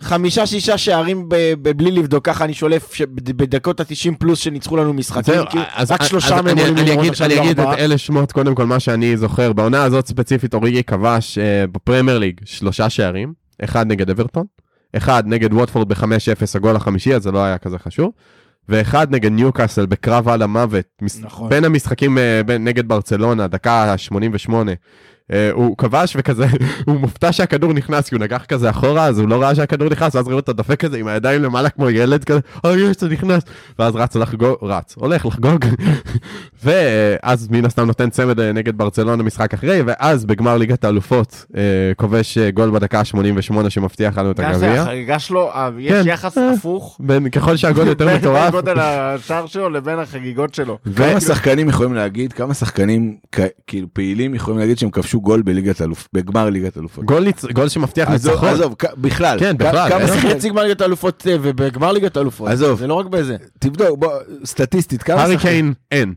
חמישה 0.00 0.46
שישה 0.46 0.78
שערים 0.78 1.28
בלי 1.76 1.90
לבדוק, 1.90 2.24
ככה 2.24 2.44
אני 2.44 2.54
שולף 2.54 2.90
בדקות 3.10 3.80
ה-90 3.80 4.14
פלוס 4.18 4.38
שניצחו 4.38 4.76
לנו 4.76 4.92
משחקים, 4.92 5.34
רק 5.90 6.02
שלושה 6.02 6.42
מהם 6.42 6.48
אני- 6.58 6.62
עולים 6.68 6.98
אגיד- 6.98 7.10
עכשיו 7.10 7.26
אני 7.26 7.40
אגיד. 7.40 7.60
את 7.60 7.66
אלה 7.78 7.98
שמות 7.98 8.32
קודם 8.32 8.54
כל 8.54 8.66
מה 8.66 8.80
שאני 8.80 9.16
זוכר 9.16 9.52
בעונה 9.52 9.82
הזאת 9.84 10.06
ספציפית 10.06 10.54
אוריגי 10.54 10.82
כבש 10.82 11.38
אה, 11.38 11.64
בפרמייר 11.72 12.18
ליג 12.18 12.40
שלושה 12.44 12.90
שערים 12.90 13.32
אחד 13.64 13.86
נגד 13.86 14.10
אברטון 14.10 14.44
אחד 14.96 15.22
נגד 15.26 15.52
ווטפורד 15.54 15.88
ב-5-0 15.88 16.06
הגול 16.54 16.76
החמישי 16.76 17.14
אז 17.14 17.22
זה 17.22 17.30
לא 17.32 17.44
היה 17.44 17.58
כזה 17.58 17.78
חשוב 17.78 18.10
ואחד 18.68 19.06
נגד 19.14 19.30
ניוקאסל 19.32 19.86
בקרב 19.86 20.28
על 20.28 20.42
המוות 20.42 20.84
נכון. 21.20 21.48
בין 21.48 21.64
המשחקים 21.64 22.18
אה, 22.18 22.40
בין- 22.46 22.64
נגד 22.64 22.88
ברצלונה 22.88 23.46
דקה 23.48 23.94
88 23.98 24.70
אה, 24.70 24.76
הוא 25.52 25.76
כבש 25.78 26.16
וכזה 26.18 26.46
הוא 26.86 27.00
מופתע 27.00 27.32
שהכדור 27.32 27.72
נכנס 27.72 28.08
כי 28.08 28.14
הוא 28.14 28.22
נגח 28.22 28.44
כזה 28.44 28.70
אחורה 28.70 29.06
אז 29.06 29.18
הוא 29.18 29.28
לא 29.28 29.42
ראה 29.42 29.54
שהכדור 29.54 29.88
נכנס 29.88 30.14
ואז 30.14 30.24
רואה 30.24 30.36
אותו 30.36 30.52
דופק 30.52 30.80
כזה 30.80 30.98
עם 30.98 31.06
הידיים 31.06 31.42
למעלה 31.42 31.70
כמו 31.70 31.90
ילד 31.90 32.24
כזה 32.24 32.40
אוי 32.64 32.80
יש 32.80 32.96
זה 33.00 33.08
נכנס 33.08 33.42
ואז 33.78 33.96
רץ 33.96 34.16
לחגוג 34.16 34.56
רץ 34.62 34.94
הולך 34.96 35.26
לחגוג 35.26 35.64
ואז 36.64 37.48
מן 37.50 37.64
הסתם 37.64 37.86
נותן 37.86 38.10
צמד 38.10 38.40
אה, 38.40 38.52
נגד 38.52 38.78
ברצלונה 38.78 39.22
משחק 39.22 39.54
אחרי 39.54 39.82
ואז 39.86 40.24
בגמר 40.24 40.56
ליגת 40.58 40.84
האלופות 40.84 41.44
אה, 41.56 41.62
כובש 41.96 42.38
אה, 42.38 42.50
גול 42.50 42.70
בדקה 42.70 42.98
ה-88 43.00 43.70
שמבטיח 43.70 44.18
לנו 44.18 44.30
את 44.30 44.40
הגביע. 44.40 44.82
החגיגה 44.82 45.18
שלו, 45.18 45.50
אה, 45.54 45.70
יש 45.78 45.92
כן. 45.92 46.08
יחס 46.08 46.38
אה. 46.38 46.50
הפוך. 46.52 46.96
בין- 47.00 47.28
ככל 47.28 47.56
שהגול 47.56 47.86
יותר 47.86 48.06
בין 48.08 48.16
מטורף 48.16 48.50
גודל 48.50 48.78
השער 48.80 49.46
שלו 49.46 49.70
לבין 49.70 49.98
החגיגות 49.98 50.54
שלו. 50.54 50.78
כמה 50.96 51.20
שחקנים 51.20 51.68
יכולים 51.68 51.94
להגיד, 51.94 52.32
כמה 52.32 52.54
שחקנים 52.54 53.16
כאילו 53.66 53.86
פעילים 53.92 54.34
יכולים 54.34 54.60
להגיד 54.60 54.78
שהם 54.78 54.90
כבשו 54.90 55.11
גול 55.20 55.42
בליגת 55.42 55.82
אלוף, 55.82 56.08
בגמר 56.14 56.50
ליגת 56.50 56.78
אלופות. 56.78 57.04
גול 57.04 57.28
ניצ- 57.28 57.52
גול 57.52 57.68
שמבטיח 57.68 58.08
ניצחון. 58.08 58.48
עזוב, 58.48 58.74
בכלל. 58.96 59.38
כן, 59.40 59.56
בכלל, 59.58 59.88
כמה 59.88 59.98
אין 60.00 60.06
זה 60.08 60.14
שחקנים- 60.14 60.36
חצי 60.36 60.48
גמר 60.50 60.62
ליגת 60.62 60.80
האלופות 60.80 61.26
אה, 61.30 61.36
ובגמר 61.42 61.92
ליגת 61.92 62.16
האלופות. 62.16 62.48
עזוב. 62.48 62.78
זה 62.78 62.86
לא 62.86 62.94
רק 62.94 63.06
בזה. 63.06 63.36
תבדוק, 63.58 63.98
בוא, 63.98 64.12
סטטיסטית, 64.44 65.02
כמה 65.02 65.20
הארי 65.22 65.34
שחקנים... 65.34 65.52
קיין 65.52 65.74
אין. 65.90 66.14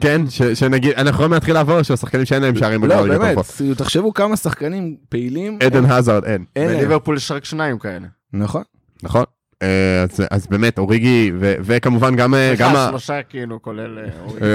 כן, 0.00 0.22
ש- 0.30 0.42
שנגיד, 0.42 0.92
אנחנו 0.92 1.10
יכולים 1.10 1.32
להתחיל 1.32 1.54
לעבור 1.54 1.82
של 1.82 1.94
השחקנים 1.94 2.24
שאין 2.24 2.42
להם 2.42 2.56
שערים 2.56 2.80
בגמר 2.80 2.96
לא, 2.96 3.02
ליגת 3.08 3.18
באמת, 3.20 3.30
האלופות. 3.30 3.56
תחשבו 3.76 4.14
כמה 4.14 4.36
שחקנים 4.36 4.96
פעילים. 5.08 5.58
עדן 5.62 5.84
האזארד 5.84 6.24
אין. 6.24 6.44
בליברפול 6.56 7.16
יש 7.16 7.30
רק 7.30 7.44
שניים 7.44 7.78
כאלה. 7.78 8.06
נכון. 8.32 8.62
נכון. 9.02 9.24
אה, 9.62 10.02
אז- 10.02 10.20
אז 10.30 10.46
באמת 10.46 10.78
אוריגי 10.78 11.32
ו- 11.38 11.54
וכמובן 11.60 12.16
גם 12.16 12.34
אה, 12.34 12.54
גם 12.58 12.74
שלושה 12.88 13.22
כאילו, 13.22 13.62
כולל 13.62 13.98
אה, 13.98 14.04
אוריגי. 14.26 14.46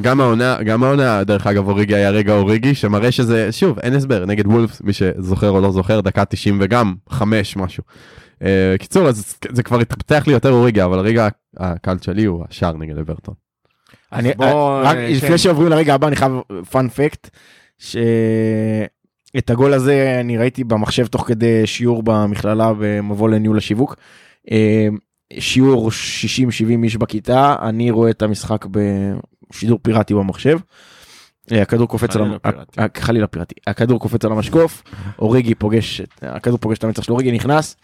גם 0.00 0.20
העונה 0.20 0.62
גם 0.64 0.82
העונה 0.84 1.24
דרך 1.24 1.46
אגב 1.46 1.68
אוריגי 1.68 1.94
היה 1.94 2.10
רגע 2.10 2.32
אוריגי 2.32 2.74
שמראה 2.74 3.12
שזה 3.12 3.52
שוב 3.52 3.78
אין 3.78 3.94
הסבר 3.94 4.24
נגד 4.26 4.46
וולפס 4.46 4.80
מי 4.80 4.92
שזוכר 4.92 5.50
או 5.50 5.60
לא 5.60 5.70
זוכר 5.72 6.00
דקה 6.00 6.24
90 6.24 6.58
וגם 6.60 6.94
5 7.08 7.56
משהו. 7.56 7.82
קיצור 8.78 9.08
אז 9.08 9.36
זה 9.52 9.62
כבר 9.62 9.80
התפתח 9.80 10.24
לי 10.26 10.32
יותר 10.32 10.50
אוריגי 10.52 10.82
אבל 10.84 10.98
הרגע 10.98 11.28
הקלט 11.56 12.02
שלי 12.02 12.24
הוא 12.24 12.44
השער 12.50 12.76
נגד 12.76 12.98
אברטון. 12.98 13.34
אני, 14.12 14.32
בוא, 14.36 14.80
רק 14.84 14.96
אה, 14.96 15.08
לפני 15.08 15.28
כן. 15.28 15.38
שעוברים 15.38 15.68
לרגע 15.68 15.94
הבא 15.94 16.08
אני 16.08 16.16
חייב 16.16 16.32
פאנפקט 16.70 17.30
שאת 17.78 19.50
הגול 19.50 19.72
הזה 19.72 20.16
אני 20.20 20.38
ראיתי 20.38 20.64
במחשב 20.64 21.06
תוך 21.06 21.26
כדי 21.26 21.66
שיעור 21.66 22.02
במכללה 22.02 22.72
במבוא 22.78 23.28
לניהול 23.28 23.58
השיווק. 23.58 23.96
אה, 24.50 24.88
שיעור 25.38 25.90
60-70 25.90 25.92
איש 26.84 26.96
בכיתה 26.96 27.56
אני 27.62 27.90
רואה 27.90 28.10
את 28.10 28.22
המשחק 28.22 28.66
בשידור 28.70 29.78
פיראטי 29.82 30.14
במחשב. 30.14 30.58
אה, 31.52 31.62
הכדור 31.62 31.88
קופץ 31.88 32.16
על 32.16 32.22
חלילה 32.22 32.38
המ- 32.44 32.52
פיראטי. 32.52 32.80
ה- 32.80 33.00
חלילה 33.00 33.26
פיראטי 33.26 33.54
הכדור 33.66 34.00
קופץ 34.00 34.24
על 34.24 34.32
המשקוף 34.32 34.82
אוריגי 35.18 35.54
פוגש 35.54 36.00
הכדור 36.22 36.58
פוגש 36.58 36.78
את 36.78 36.84
המצח 36.84 37.02
של 37.02 37.12
אוריגי 37.12 37.32
נכנס. 37.32 37.76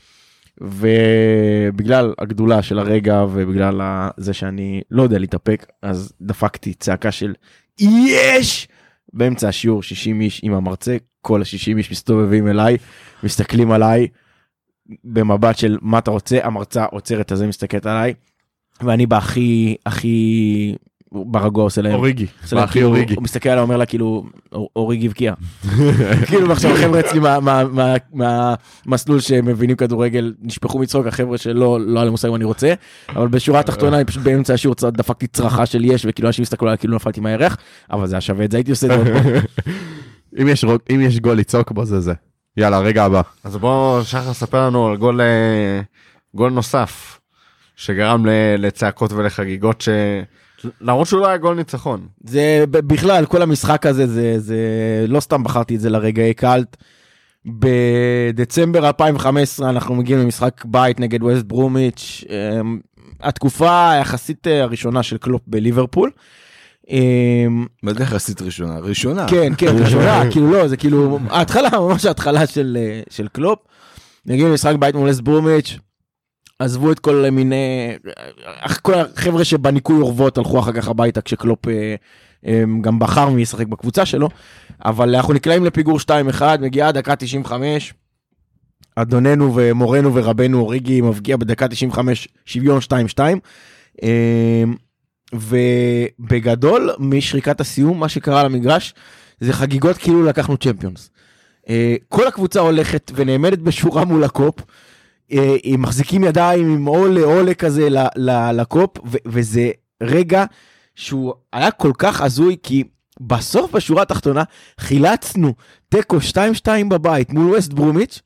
ובגלל 0.61 2.15
הגדולה 2.19 2.63
של 2.63 2.79
הרגע 2.79 3.25
ובגלל 3.33 3.81
זה 4.17 4.33
שאני 4.33 4.81
לא 4.91 5.03
יודע 5.03 5.19
להתאפק, 5.19 5.67
אז 5.83 6.13
דפקתי 6.21 6.75
צעקה 6.75 7.13
של 7.13 7.35
יש! 7.81 8.69
באמצע 9.13 9.49
השיעור 9.49 9.83
60 9.83 10.21
איש 10.21 10.41
עם 10.45 10.53
המרצה, 10.55 10.97
כל 11.23 11.41
ה-60 11.41 11.77
איש 11.77 11.91
מסתובבים 11.91 12.49
אליי, 12.49 12.77
מסתכלים 13.23 13.71
עליי 13.71 14.07
במבט 15.05 15.59
של 15.59 15.79
מה 15.83 15.99
אתה 15.99 16.11
רוצה, 16.11 16.39
המרצה 16.43 16.85
עוצרת 16.85 17.33
את 17.33 17.39
זה, 17.39 17.47
מסתכלת 17.47 17.87
עליי, 17.87 18.15
ואני 18.83 19.07
בהכי, 19.07 19.77
הכי 19.87 20.75
ברגוע 21.13 21.65
עושה 21.65 21.83
להם. 21.83 21.95
אוריגי. 21.95 22.27
עושה 22.43 22.57
להם 22.57 22.65
הכי 22.65 22.73
כאילו, 22.73 22.87
אוריגי. 22.89 23.15
הוא 23.15 23.23
מסתכל 23.23 23.49
עליי 23.49 23.63
אומר 23.63 23.77
לה 23.77 23.87
כאילו 23.87 24.25
"אור- 24.53 24.69
אוריגי 24.77 25.07
הבקיע. 25.07 25.35
כאילו 26.27 26.53
עכשיו 26.53 26.71
החבר'ה 26.71 27.01
אצלי 27.01 27.21
מה- 27.21 27.41
מה- 27.41 27.65
מה- 27.65 27.95
מהמסלול 28.87 29.21
שמבינים 29.21 29.77
כדורגל 29.77 30.35
נשפכו 30.43 30.79
מצחוק 30.79 31.07
החבר'ה 31.07 31.39
שלא 31.39 31.81
לא 31.81 32.01
היה 32.01 32.11
מושג 32.11 32.29
מה 32.29 32.37
אני 32.37 32.45
רוצה 32.45 32.75
אבל 33.09 33.29
בשורה 33.29 33.61
התחתונה 33.61 33.97
אני 33.97 34.05
פשוט 34.05 34.23
באמצע 34.23 34.55
השיעור 34.55 34.75
דפקתי 34.93 35.27
צרחה 35.27 35.67
של 35.67 35.85
יש 35.85 36.07
וכאילו 36.09 36.29
אנשים 36.29 36.43
הסתכלו 36.43 36.69
עליי 36.69 36.79
כאילו 36.79 36.97
נפלתי 36.97 37.21
מהירח 37.21 37.57
אבל 37.91 38.07
זה 38.07 38.15
היה 38.15 38.21
שווה 38.21 38.45
את 38.45 38.51
זה 38.51 38.57
הייתי 38.57 38.71
עושה 38.71 38.87
את 38.87 38.93
זה 38.93 38.99
עוד 38.99 39.23
פעם. 39.23 39.33
אם 40.91 41.01
יש 41.01 41.21
גול 41.21 41.37
לצעוק 41.37 41.73
בו 41.73 41.85
זה 41.85 42.01
זה. 42.01 42.13
יאללה, 42.57 42.79
רגע 42.79 43.05
הבא. 43.05 43.23
אז 43.45 43.57
בוא 43.57 44.03
שחר 44.03 44.33
ספר 44.35 44.67
לנו 44.67 44.87
על 44.87 44.97
גול, 44.97 45.21
אה, 45.21 45.81
גול 46.35 46.53
נוסף 46.53 47.21
שגרם 47.77 48.27
ל- 48.27 48.31
לצעקות 48.59 49.13
ולחגיגות 49.13 49.81
ש... 49.81 49.89
למרות 50.81 51.07
שהוא 51.07 51.21
לא 51.21 51.27
היה 51.27 51.37
גול 51.37 51.57
ניצחון. 51.57 52.07
זה 52.25 52.65
בכלל 52.71 53.27
כל 53.27 53.43
המשחק 53.43 53.87
הזה 53.87 54.07
זה 54.07 54.35
זה 54.39 54.57
לא 55.09 55.21
סתם 55.21 55.45
בחרתי 55.45 55.75
את 55.77 55.81
זה 55.81 55.91
לרגעי 55.91 56.35
קאלט. 56.35 56.77
בדצמבר 57.47 58.87
2015 58.87 59.71
אנחנו 59.71 59.95
מגיעים 59.95 60.21
למשחק 60.21 60.65
בית 60.65 61.01
נגד 61.01 61.23
ווסט 61.23 61.43
ברומיץ' 61.43 62.25
אמ, 62.29 62.79
התקופה 63.21 63.91
היחסית 63.91 64.47
אה, 64.47 64.63
הראשונה 64.63 65.03
של 65.03 65.19
קלופ 65.19 65.43
בליברפול. 65.47 66.11
אמ, 66.91 67.67
מה 67.83 67.95
זה 67.95 68.03
יחסית 68.03 68.43
ראשונה? 68.43 68.79
ראשונה. 68.79 69.27
כן 69.29 69.53
כן 69.59 69.77
ראשונה 69.83 70.31
כאילו 70.31 70.51
לא 70.51 70.69
זה 70.69 70.77
כאילו 70.77 71.19
ההתחלה 71.31 71.69
ממש 71.81 72.05
ההתחלה 72.05 72.47
של 72.47 72.79
אה, 72.81 73.01
של 73.11 73.29
קלופ. 73.29 73.59
מגיעים 74.27 74.49
למשחק 74.49 74.75
בית 74.79 74.95
מול 74.95 75.09
ווסט 75.09 75.21
ברומיץ'. 75.21 75.79
עזבו 76.59 76.93
את 76.93 76.99
כל 76.99 77.25
מיני 77.33 77.97
אה, 78.63 78.75
כל 78.75 78.95
החבר'ה 78.95 79.45
שבניקוי 79.45 80.01
אורוות 80.01 80.39
הלכו 80.39 80.59
אחר 80.59 80.73
כך 80.73 80.89
הביתה 80.89 81.21
כשקלופ 81.21 81.69
אה, 81.69 81.95
אה, 82.47 82.63
גם 82.81 82.99
בחר 82.99 83.29
מי 83.29 83.43
ישחק 83.43 83.67
בקבוצה 83.67 84.07
שלו 84.07 84.29
אבל 84.85 85.15
אנחנו 85.15 85.35
נקלעים 85.35 85.65
לפיגור 85.65 85.99
2-1 86.39 86.43
מגיעה 86.61 86.93
דקה 86.93 87.17
95. 87.17 87.95
אדוננו 88.97 89.53
ומורנו 89.55 90.15
ורבנו 90.15 90.61
אוריגי 90.61 91.01
מבקיע 91.01 91.37
בדקה 91.37 91.69
95 91.69 92.29
שוויון 92.45 92.81
2-2. 93.17 93.21
ובגדול 95.35 96.91
משריקת 96.99 97.61
הסיום 97.61 98.01
מה 98.01 98.09
שקרה 98.09 98.45
למגרש 98.45 98.95
זה 99.41 99.53
חגיגות 99.53 99.97
כאילו 99.97 100.25
לקחנו 100.25 100.57
צ'מפיונס. 100.57 101.11
אה, 101.69 101.95
כל 102.09 102.27
הקבוצה 102.27 102.61
הולכת 102.61 103.13
ונעמדת 103.15 103.59
בשורה 103.59 104.05
מול 104.05 104.25
הקופ. 104.25 104.55
אה, 105.33 105.57
הם 105.65 105.83
מחזיקים 105.83 106.25
ידיים 106.25 106.71
עם 106.73 106.87
עולה 106.87 107.25
עולה 107.25 107.55
כזה 107.55 107.89
לקופ 108.53 108.91
וזה 109.27 109.71
רגע 110.03 110.45
שהוא 110.95 111.35
היה 111.53 111.71
כל 111.71 111.93
כך 111.99 112.21
הזוי 112.21 112.57
כי 112.63 112.85
בסוף 113.21 113.71
בשורה 113.73 114.03
התחתונה 114.03 114.43
חילצנו 114.81 115.55
תיקו 115.89 116.17
2-2 116.63 116.69
בבית 116.89 117.31
מול 117.31 117.55
ווסט 117.55 117.73
ברומיץ' 117.73 118.21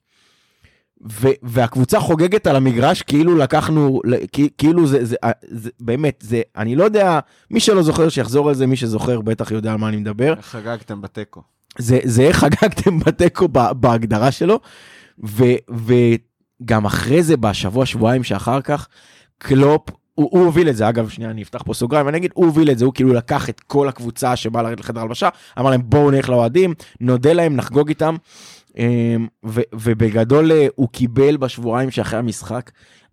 והקבוצה 1.42 2.00
חוגגת 2.00 2.46
על 2.46 2.56
המגרש 2.56 3.02
כאילו 3.02 3.36
לקחנו 3.36 4.00
כאילו 4.58 4.86
זה, 4.86 5.04
זה, 5.04 5.16
אה, 5.24 5.30
זה 5.42 5.70
באמת 5.80 6.24
זה 6.26 6.42
אני 6.56 6.76
לא 6.76 6.84
יודע 6.84 7.20
מי 7.50 7.60
שלא 7.60 7.82
זוכר 7.82 8.08
שיחזור 8.08 8.48
על 8.48 8.54
זה 8.54 8.66
מי 8.66 8.76
שזוכר 8.76 9.20
בטח 9.20 9.50
יודע 9.50 9.72
על 9.72 9.78
מה 9.78 9.88
אני 9.88 9.96
מדבר. 9.96 10.34
איך 10.36 10.46
חגגתם 10.46 11.02
בתיקו? 11.02 11.42
זה, 11.78 11.98
זה 12.04 12.22
איך 12.22 12.36
חגגתם 12.36 12.98
בתיקו 13.06 13.48
בהגדרה 13.72 14.30
שלו, 14.30 14.60
ו, 15.24 15.44
וגם 15.70 16.84
אחרי 16.84 17.22
זה, 17.22 17.36
בשבוע, 17.36 17.86
שבועיים 17.86 18.24
שאחר 18.24 18.60
כך, 18.60 18.88
קלופ, 19.38 19.90
הוא, 20.14 20.28
הוא 20.32 20.44
הוביל 20.44 20.68
את 20.68 20.76
זה, 20.76 20.88
אגב, 20.88 21.08
שנייה, 21.08 21.30
אני 21.30 21.42
אפתח 21.42 21.62
פה 21.62 21.74
סוגריים, 21.74 22.08
אני 22.08 22.18
אגיד, 22.18 22.30
הוא 22.34 22.46
הוביל 22.46 22.70
את 22.70 22.78
זה, 22.78 22.84
הוא 22.84 22.94
כאילו 22.94 23.12
לקח 23.12 23.48
את 23.48 23.60
כל 23.60 23.88
הקבוצה 23.88 24.36
שבאה 24.36 24.62
לרדת 24.62 24.80
לחדר 24.80 25.00
הלבשה, 25.00 25.28
אמר 25.58 25.70
להם, 25.70 25.80
בואו 25.84 26.10
נלך 26.10 26.28
לאוהדים, 26.28 26.74
נודה 27.00 27.32
להם, 27.32 27.56
נחגוג 27.56 27.88
איתם, 27.88 28.16
ו, 29.46 29.60
ובגדול 29.74 30.52
אה, 30.52 30.66
הוא 30.74 30.88
קיבל 30.88 31.36
בשבועיים 31.36 31.90
שאחרי 31.90 32.18
המשחק, 32.18 32.70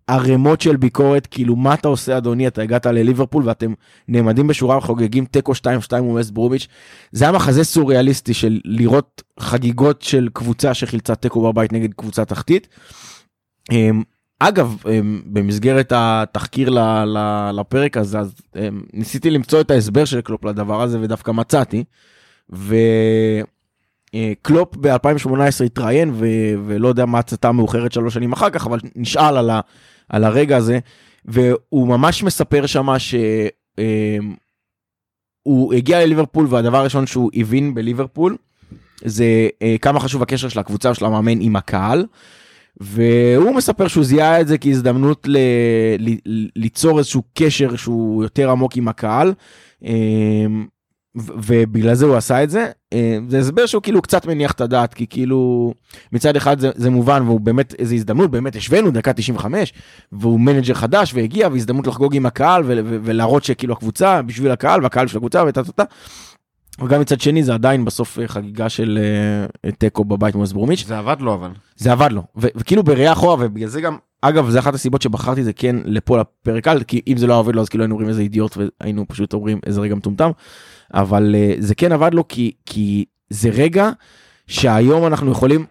ערימות 0.08 0.60
של 0.60 0.76
ביקורת, 0.76 1.26
כאילו, 1.26 1.56
מה 1.56 1.74
אתה 1.74 1.88
עושה, 1.88 2.16
אדוני, 2.16 2.46
אתה 2.46 2.62
הגעת 2.62 2.86
לליברפול 2.86 3.42
ואתם 3.46 3.72
נעמדים 4.08 4.46
בשורה 4.46 4.78
וחוגגים 4.78 5.24
תיקו 5.24 5.52
2-2 5.52 6.00
מול 6.02 6.16
ווסט 6.16 6.30
ברומיץ', 6.30 6.66
זה 7.12 7.30
מחזה 7.30 7.64
סוריאליסטי 7.64 8.34
של 8.34 8.60
לראות 8.64 9.22
חגיגות 9.40 10.02
של 10.02 10.28
קבוצה 10.32 10.74
שחילצה 10.74 11.14
תיקו 11.14 11.52
בבית 11.52 11.72
נגד 11.72 11.94
קבוצה 11.94 12.24
תחתית. 12.24 12.68
אמ, 13.72 14.02
אגב, 14.38 14.76
אמ, 14.90 15.22
במסגרת 15.26 15.92
התחקיר 15.96 16.70
לפרק 17.52 17.96
הזה, 17.96 18.18
אז 18.18 18.34
אמ, 18.56 18.82
ניסיתי 18.92 19.30
למצוא 19.30 19.60
את 19.60 19.70
ההסבר 19.70 20.04
של 20.04 20.20
קלופ 20.20 20.44
לדבר 20.44 20.82
הזה 20.82 21.00
ודווקא 21.00 21.30
מצאתי. 21.30 21.84
וקלופ 24.18 24.76
ב-2018 24.76 25.64
התראיין 25.66 26.10
ו- 26.14 26.54
ולא 26.66 26.88
יודע 26.88 27.06
מה 27.06 27.18
הצתה 27.18 27.52
מאוחרת 27.52 27.92
שלוש 27.92 28.14
שנים 28.14 28.32
אחר 28.32 28.50
כך, 28.50 28.66
אבל 28.66 28.78
נשאל 28.96 29.36
על, 29.36 29.50
ה- 29.50 29.60
על 30.08 30.24
הרגע 30.24 30.56
הזה, 30.56 30.78
והוא 31.24 31.88
ממש 31.88 32.22
מספר 32.22 32.66
שמה 32.66 32.98
ש... 32.98 33.14
אמ, 33.78 34.34
הוא 35.42 35.74
הגיע 35.74 36.06
לליברפול 36.06 36.46
והדבר 36.50 36.76
הראשון 36.76 37.06
שהוא 37.06 37.30
הבין 37.34 37.74
בליברפול 37.74 38.36
זה 39.04 39.48
אה, 39.62 39.76
כמה 39.82 40.00
חשוב 40.00 40.22
הקשר 40.22 40.48
של 40.48 40.58
הקבוצה 40.58 40.94
של 40.94 41.04
המאמן 41.04 41.40
עם 41.40 41.56
הקהל. 41.56 42.06
והוא 42.80 43.54
מספר 43.54 43.88
שהוא 43.88 44.04
זיהה 44.04 44.40
את 44.40 44.48
זה 44.48 44.58
כהזדמנות 44.58 45.26
ל, 45.28 45.38
ל, 45.98 46.10
ליצור 46.56 46.98
איזשהו 46.98 47.22
קשר 47.34 47.76
שהוא 47.76 48.22
יותר 48.22 48.50
עמוק 48.50 48.76
עם 48.76 48.88
הקהל. 48.88 49.34
אה, 49.84 50.46
ובגלל 51.16 51.94
זה 51.94 52.06
הוא 52.06 52.16
עשה 52.16 52.42
את 52.42 52.50
זה. 52.50 52.66
אה, 52.92 53.18
זה 53.28 53.38
הסבר 53.38 53.66
שהוא 53.66 53.82
כאילו 53.82 54.02
קצת 54.02 54.26
מניח 54.26 54.52
את 54.52 54.60
הדעת 54.60 54.94
כי 54.94 55.06
כאילו 55.06 55.72
מצד 56.12 56.36
אחד 56.36 56.60
זה, 56.60 56.70
זה 56.74 56.90
מובן 56.90 57.22
והוא 57.26 57.40
באמת 57.40 57.74
איזה 57.78 57.94
הזדמנות 57.94 58.30
באמת 58.30 58.56
השווינו 58.56 58.90
דקה 58.90 59.12
95 59.12 59.72
והוא 60.12 60.40
מנג'ר 60.40 60.74
חדש 60.74 61.14
והגיע 61.14 61.48
והזדמנות 61.52 61.86
לחגוג 61.86 62.16
עם 62.16 62.26
הקהל 62.26 62.62
ו- 62.64 62.80
ו- 62.84 62.98
ולהראות 63.02 63.44
שכאילו 63.44 63.74
הקבוצה 63.74 64.22
בשביל 64.22 64.50
הקהל 64.50 64.82
והקהל 64.82 65.06
של 65.06 65.16
הקבוצה 65.16 65.44
וטה 65.48 65.64
טה 65.64 65.72
טה. 65.72 65.84
וגם 66.84 67.00
מצד 67.00 67.20
שני 67.20 67.42
זה 67.42 67.54
עדיין 67.54 67.84
בסוף 67.84 68.18
אה, 68.18 68.28
חגיגה 68.28 68.68
של 68.68 68.98
אה, 69.64 69.70
תיקו 69.70 70.04
בבית 70.04 70.34
מול 70.34 70.46
ברומיץ' 70.46 70.84
זה 70.86 70.98
עבד 70.98 71.16
לו 71.20 71.34
אבל. 71.34 71.50
זה 71.76 71.92
עבד 71.92 72.12
לו 72.12 72.22
ו- 72.36 72.46
וכאילו 72.56 72.82
בראייה 72.82 73.12
אחורה 73.12 73.34
ובגלל 73.34 73.68
זה 73.68 73.80
גם 73.80 73.96
אגב 74.22 74.50
זה 74.50 74.58
אחת 74.58 74.74
הסיבות 74.74 75.02
שבחרתי 75.02 75.44
זה 75.44 75.52
כן 75.52 75.76
לפה 75.84 76.20
לפרק 76.20 76.68
על 76.68 76.82
כי 76.82 77.00
אם 77.06 77.16
זה 77.16 77.26
לא 77.26 77.38
עובד 77.38 77.54
לו 77.54 77.60
אז 77.60 77.68
כאילו 77.68 77.84
היינו 77.84 77.94
אומרים 77.94 78.08
איזה 78.08 78.22
אידיוט 78.22 78.56
והיינו 78.56 79.04
פשוט 79.08 79.32
אומרים 79.32 79.60
איזה 79.66 79.80
רגע 79.80 79.94
מטומטם 79.94 80.30
אבל 80.94 81.34
אה, 81.38 81.54
זה 81.58 81.74
כן 81.74 81.92
עבד 81.92 82.14
לו 82.14 82.28
כי 82.28 82.52
כי 82.66 83.04
זה 83.30 83.48
רגע 83.48 83.90
שהיום 84.46 85.06
אנחנו 85.06 85.30
יכולים. 85.32 85.66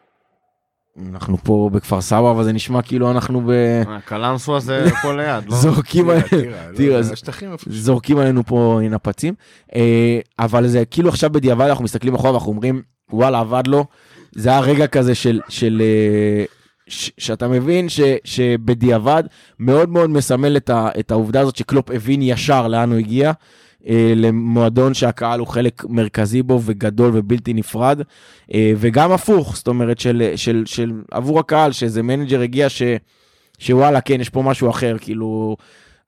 אנחנו 1.11 1.37
פה 1.43 1.69
בכפר 1.73 2.01
סבא 2.01 2.31
אבל 2.31 2.43
זה 2.43 2.53
נשמע 2.53 2.81
כאילו 2.81 3.11
אנחנו 3.11 3.41
ב... 3.41 3.49
אה, 3.49 4.01
קלנסווה 4.05 4.59
זה 4.59 4.85
פה 5.01 5.13
ליד, 5.13 5.43
לא? 5.49 5.55
זורקים 5.55 6.09
עלינו- 6.09 6.27
טירה, 6.75 6.97
לא, 6.97 7.01
זורקים 7.69 8.17
עלינו 8.17 8.43
פה 8.45 8.79
נפצים 8.89 9.33
אה, 9.75 10.19
אבל 10.39 10.67
זה 10.67 10.85
כאילו 10.85 11.09
עכשיו 11.09 11.29
בדיעבד 11.29 11.65
אנחנו 11.67 11.83
מסתכלים 11.83 12.15
אחורה 12.15 12.31
ואנחנו 12.31 12.51
אומרים 12.51 12.81
וואלה 13.13 13.39
עבד 13.39 13.67
לו 13.67 13.85
זה 14.31 14.49
היה 14.49 14.59
רגע 14.59 14.87
כזה 14.87 15.15
של 15.15 15.41
של 15.49 15.81
ש- 16.87 17.11
שאתה 17.17 17.47
מבין 17.47 17.89
ש, 17.89 18.01
שבדיעבד 18.23 19.23
מאוד 19.59 19.89
מאוד 19.89 20.09
מסמל 20.09 20.57
את, 20.57 20.69
ה, 20.69 20.89
את 20.99 21.11
העובדה 21.11 21.39
הזאת 21.41 21.55
שקלופ 21.55 21.91
הבין 21.91 22.21
ישר 22.21 22.67
לאן 22.67 22.89
הוא 22.91 22.99
הגיע. 22.99 23.31
אה, 23.87 24.13
למועדון 24.15 24.93
שהקהל 24.93 25.39
הוא 25.39 25.47
חלק 25.47 25.85
מרכזי 25.89 26.43
בו 26.43 26.61
וגדול 26.65 27.11
ובלתי 27.13 27.53
נפרד. 27.53 28.01
אה, 28.53 28.73
וגם 28.77 29.11
הפוך 29.11 29.55
זאת 29.55 29.67
אומרת 29.67 29.99
של, 29.99 30.31
של, 30.35 30.63
של 30.65 30.91
עבור 31.11 31.39
הקהל 31.39 31.71
שאיזה 31.71 32.03
מנג'ר 32.03 32.41
הגיע 32.41 32.69
ש, 32.69 32.81
שוואלה 33.59 34.01
כן 34.01 34.21
יש 34.21 34.29
פה 34.29 34.41
משהו 34.41 34.69
אחר 34.69 34.97
כאילו 35.01 35.57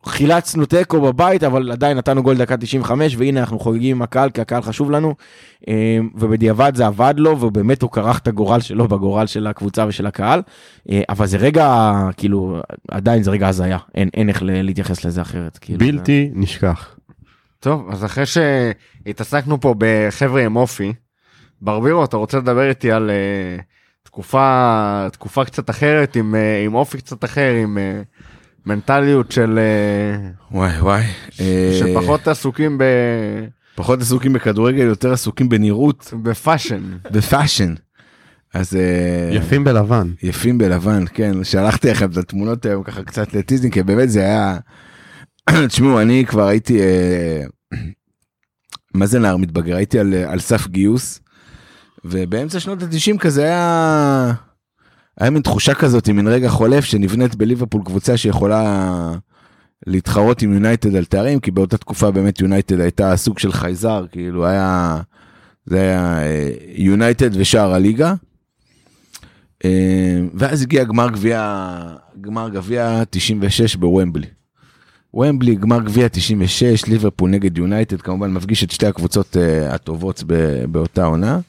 חילצנו 0.05 0.65
תיקו 0.65 1.01
בבית 1.01 1.43
אבל 1.43 1.71
עדיין 1.71 1.97
נתנו 1.97 2.23
גול 2.23 2.37
דקה 2.37 2.57
95 2.57 3.15
והנה 3.17 3.39
אנחנו 3.39 3.59
חוגגים 3.59 3.95
עם 3.97 4.01
הקהל 4.01 4.29
כי 4.29 4.41
הקהל 4.41 4.61
חשוב 4.61 4.91
לנו. 4.91 5.15
אה, 5.67 5.97
ובדיעבד 6.15 6.71
זה 6.75 6.87
עבד 6.87 7.13
לו 7.17 7.41
ובאמת 7.41 7.81
הוא 7.81 7.91
כרך 7.91 8.19
את 8.19 8.27
הגורל 8.27 8.59
שלו 8.59 8.87
בגורל 8.87 9.25
של 9.25 9.47
הקבוצה 9.47 9.85
ושל 9.87 10.05
הקהל. 10.05 10.41
אבל 11.09 11.25
זה 11.25 11.37
רגע 11.37 11.93
כאילו 12.17 12.61
עדיין 12.91 13.23
זה 13.23 13.31
רגע 13.31 13.47
הזיה. 13.47 13.77
אין, 13.95 14.09
אין 14.13 14.29
איך 14.29 14.43
להתייחס 14.45 15.05
לזה 15.05 15.21
אחרת 15.21 15.57
כאילו, 15.57 15.79
בלתי 15.79 16.29
נשכח. 16.33 16.98
טוב, 17.59 17.89
אז 17.91 18.05
אחרי 18.05 18.23
שהתעסקנו 18.25 19.61
פה 19.61 19.75
בחבר'ה 19.77 20.45
עם 20.45 20.55
אופי, 20.55 20.93
ברבירו, 21.61 22.05
אתה 22.05 22.17
רוצה 22.17 22.37
לדבר 22.37 22.69
איתי 22.69 22.91
על 22.91 23.09
אה, 23.09 23.63
תקופה, 24.03 25.07
תקופה 25.11 25.45
קצת 25.45 25.69
אחרת, 25.69 26.15
עם, 26.15 26.35
אה, 26.35 26.63
עם 26.65 26.75
אופי 26.75 26.97
קצת 26.97 27.23
אחר, 27.25 27.53
עם 27.63 27.77
אה, 27.77 28.01
מנטליות 28.65 29.31
של, 29.31 29.59
אה, 29.59 30.29
וואי 30.51 30.79
וואי. 30.79 31.03
אה, 31.39 31.79
שפחות 31.79 32.27
עסוקים 32.27 32.77
ב, 32.77 32.83
פחות 33.75 34.01
עסוקים 34.01 34.33
בכדורגל, 34.33 34.83
יותר 34.83 35.13
עסוקים 35.13 35.49
בנראות, 35.49 36.13
ב 36.23 36.30
fashion. 36.30 36.81
ב 37.11 37.18
fashion. 37.18 37.73
אז 38.53 38.77
יפים 39.31 39.63
בלבן. 39.63 40.11
יפים 40.23 40.57
בלבן, 40.57 41.03
כן, 41.13 41.43
שלחתי 41.43 41.89
לכם 41.89 42.11
את 42.11 42.17
התמונות 42.17 42.65
היום 42.65 42.83
ככה 42.83 43.03
קצת 43.03 43.33
ל 43.33 43.38
teasing, 43.38 43.73
כי 43.73 43.83
באמת 43.83 44.09
זה 44.09 44.19
היה... 44.19 44.57
תשמעו, 45.67 46.01
אני 46.01 46.25
כבר 46.27 46.47
הייתי, 46.47 46.81
אה, 46.81 47.43
מה 48.93 49.05
זה 49.05 49.19
נער 49.19 49.37
מתבגר? 49.37 49.75
הייתי 49.75 49.99
על, 49.99 50.13
על 50.13 50.39
סף 50.39 50.67
גיוס, 50.67 51.19
ובאמצע 52.05 52.59
שנות 52.59 52.83
ה-90 52.83 53.17
כזה 53.17 53.43
היה... 53.43 54.33
היה 55.19 55.29
מין 55.29 55.41
תחושה 55.41 55.73
כזאת, 55.73 56.09
מין 56.09 56.27
רגע 56.27 56.49
חולף 56.49 56.85
שנבנית 56.85 57.35
בליברפול 57.35 57.81
קבוצה 57.85 58.17
שיכולה 58.17 59.11
להתחרות 59.87 60.41
עם 60.41 60.53
יונייטד 60.53 60.95
על 60.95 61.05
תארים, 61.05 61.39
כי 61.39 61.51
באותה 61.51 61.77
תקופה 61.77 62.11
באמת 62.11 62.39
יונייטד 62.39 62.79
הייתה 62.79 63.17
סוג 63.17 63.39
של 63.39 63.51
חייזר, 63.51 64.05
כאילו 64.11 64.45
היה... 64.45 64.97
זה 65.65 65.77
היה 65.79 66.21
יונייטד 66.75 67.29
ושער 67.33 67.73
הליגה. 67.73 68.13
אה, 69.65 70.19
ואז 70.33 70.61
הגיע 70.61 70.83
גמר 70.83 71.09
גביע, 71.09 71.79
גמר 72.21 72.49
גביע 72.49 73.03
96 73.09 73.75
בוומבלי. 73.75 74.27
ומבלי, 75.13 75.55
גמר 75.55 75.79
גביע 75.79 76.09
96, 76.09 76.85
ליברפול 76.85 77.29
נגד 77.29 77.57
יונייטד, 77.57 78.01
כמובן 78.01 78.31
מפגיש 78.31 78.63
את 78.63 78.71
שתי 78.71 78.85
הקבוצות 78.85 79.37
uh, 79.37 79.73
הטובות 79.73 80.23
ב- 80.27 80.65
באותה 80.65 81.05
עונה. 81.05 81.39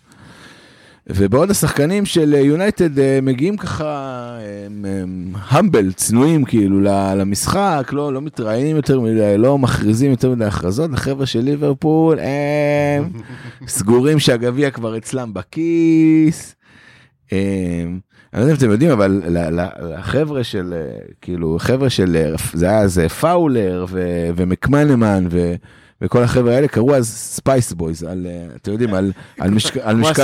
ובעוד 1.06 1.50
השחקנים 1.50 2.06
של 2.06 2.34
יונייטד 2.34 2.98
אה, 2.98 3.02
מגיעים 3.22 3.56
ככה, 3.56 4.36
הם, 4.66 4.84
הם 4.84 5.32
humble, 5.48 5.92
צנועים 5.92 6.44
כאילו 6.44 6.80
למשחק, 7.16 7.90
לא, 7.92 8.12
לא 8.12 8.20
מתראיינים 8.20 8.76
יותר 8.76 9.00
מדי, 9.00 9.38
לא 9.38 9.58
מכריזים 9.58 10.10
יותר 10.10 10.30
מדי 10.30 10.44
הכרזות, 10.44 10.92
החבר'ה 10.92 11.26
של 11.26 11.40
ליברפול 11.40 12.18
הם 12.18 13.10
סגורים 13.68 14.18
שהגביע 14.18 14.70
כבר 14.70 14.96
אצלם 14.96 15.34
בכיס. 15.34 16.54
הם, 17.32 18.00
אני 18.34 18.40
לא 18.40 18.44
יודע 18.44 18.52
אם 18.52 18.58
אתם 18.58 18.70
יודעים 18.70 18.90
אבל 18.90 19.22
לחבר'ה 19.98 20.44
של 20.44 20.74
אה, 20.76 20.98
כאילו 21.20 21.56
חבר'ה 21.60 21.90
של 21.90 22.16
אה, 22.16 22.34
זה 22.52 22.66
היה 22.68 22.78
אז 22.80 22.98
אה, 22.98 23.08
פאולר 23.08 23.86
ו- 23.88 24.28
ומקמנמן 24.36 25.24
ו- 25.30 25.54
וכל 26.02 26.22
החבר'ה 26.22 26.54
האלה 26.54 26.68
קראו 26.68 26.94
אז 26.94 27.08
Spice 27.08 27.72
Boys 27.72 28.02
על 28.02 28.26
אתם 28.56 28.72
יודעים 28.72 28.94
על 28.94 29.12
על 29.38 29.50
משק- 29.50 29.76
על 29.82 29.96
משקל. 29.96 30.22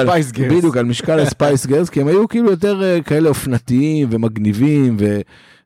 בדיוק 0.59 0.77
על 0.77 0.85
משקל 0.85 1.19
הספייס 1.21 1.67
גרס 1.67 1.89
כי 1.91 2.01
הם 2.01 2.09
היו 2.09 2.29
כאילו 2.29 2.51
יותר 2.51 2.83
כאלה 3.05 3.29
אופנתיים 3.29 4.09
ומגניבים 4.11 4.97
ו- 5.01 5.21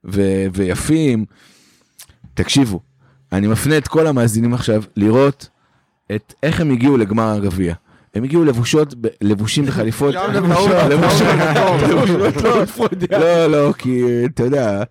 ו- 0.05 0.47
ויפים. 0.55 1.25
תקשיבו 2.35 2.81
אני 3.33 3.47
מפנה 3.47 3.79
את 3.79 3.89
כל 3.89 4.07
המאזינים 4.07 4.55
עכשיו 4.55 4.83
לראות 4.97 5.49
את 6.15 6.35
איך 6.43 6.61
הם 6.61 6.71
הגיעו 6.71 6.97
לגמר 6.97 7.29
הגביע. 7.29 7.75
הם 8.15 8.25
הגיעו 8.25 8.45
לבושות, 8.45 8.95
לבושים 9.21 9.67
בחליפות. 9.67 10.15
לבושות, 10.15 10.71
לבושות, 10.91 11.27
לא, 13.11 13.19
לא, 13.19 13.47
לא, 13.47 13.73
כי 13.79 14.03
אתה 14.27 14.43
יודע, 14.43 14.83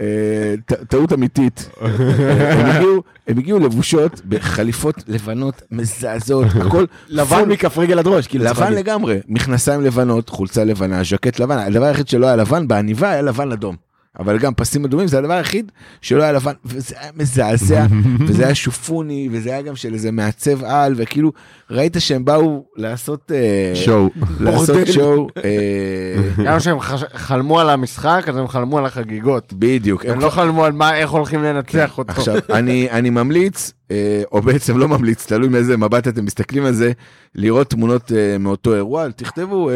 אה, 0.00 0.54
טעות 0.88 1.12
אמיתית. 1.12 1.70
הם 1.80 3.38
הגיעו- 3.38 3.58
לבושות 3.58 4.20
בחליפות 4.28 5.04
לבנות 5.08 5.62
מזעזעות, 5.70 6.46
הכל 6.66 6.84
לבן 7.08 7.48
מכף 7.48 7.78
רגל 7.78 7.98
עד 7.98 8.06
ראש, 8.06 8.26
כאילו. 8.26 8.44
לבן. 8.44 8.72
לגמרי, 8.72 9.18
מכנסיים 9.28 9.80
לבנות, 9.80 10.28
חולצה 10.28 10.64
לבנה, 10.64 11.04
ז'קט 11.04 11.38
לבן, 11.40 11.58
הדבר 11.58 11.84
היחיד 11.84 12.08
שלא 12.08 12.26
היה 12.26 12.36
לבן 12.36 12.68
בעניבה 12.68 13.10
היה 13.10 13.22
לבן 13.22 13.52
אדום. 13.52 13.87
אבל 14.18 14.38
גם 14.38 14.54
פסים 14.54 14.84
אדומים 14.84 15.08
זה 15.08 15.18
הדבר 15.18 15.32
היחיד 15.32 15.72
שלא 16.00 16.22
היה 16.22 16.32
לבן 16.32 16.52
וזה 16.64 16.94
היה 17.00 17.10
מזעזע 17.16 17.86
וזה 18.26 18.44
היה 18.44 18.54
שופוני 18.54 19.28
וזה 19.32 19.50
היה 19.50 19.62
גם 19.62 19.76
של 19.76 19.94
איזה 19.94 20.10
מעצב 20.10 20.64
על 20.64 20.94
וכאילו 20.96 21.32
ראית 21.70 21.96
שהם 21.98 22.24
באו 22.24 22.64
לעשות 22.76 23.32
אה, 23.34 23.72
שואו. 23.74 24.08
לעשות. 24.40 24.76
שואו 24.92 25.28
אה, 25.44 26.44
גם 26.46 26.58
כשהם 26.58 26.80
חש- 26.80 27.04
חלמו 27.14 27.60
על 27.60 27.70
המשחק, 27.70 28.24
אז 28.28 28.36
הם 28.36 28.48
חלמו 28.48 28.78
על 28.78 28.86
החגיגות. 28.86 29.52
בדיוק 29.58 30.04
הם 30.06 30.20
לא 30.20 30.30
חלמו 30.30 30.64
על 30.64 30.72
מה, 30.72 30.96
איך 30.96 31.10
הולכים 31.10 31.42
לנצח 31.42 31.98
אותו. 31.98 32.12
עכשיו 32.12 32.36
אני 32.50 32.90
אני 32.90 33.10
ממליץ 33.10 33.72
אה, 33.90 34.22
או 34.32 34.42
בעצם 34.42 34.78
לא 34.78 34.88
ממליץ 34.88 35.26
תלוי 35.26 35.48
מאיזה 35.48 35.76
מבט 35.76 36.08
אתם 36.08 36.24
מסתכלים 36.24 36.64
על 36.64 36.72
זה 36.72 36.92
לראות 37.34 37.70
תמונות 37.70 38.12
מאותו 38.40 38.74
אירוע 38.74 39.08
תכתבו 39.10 39.70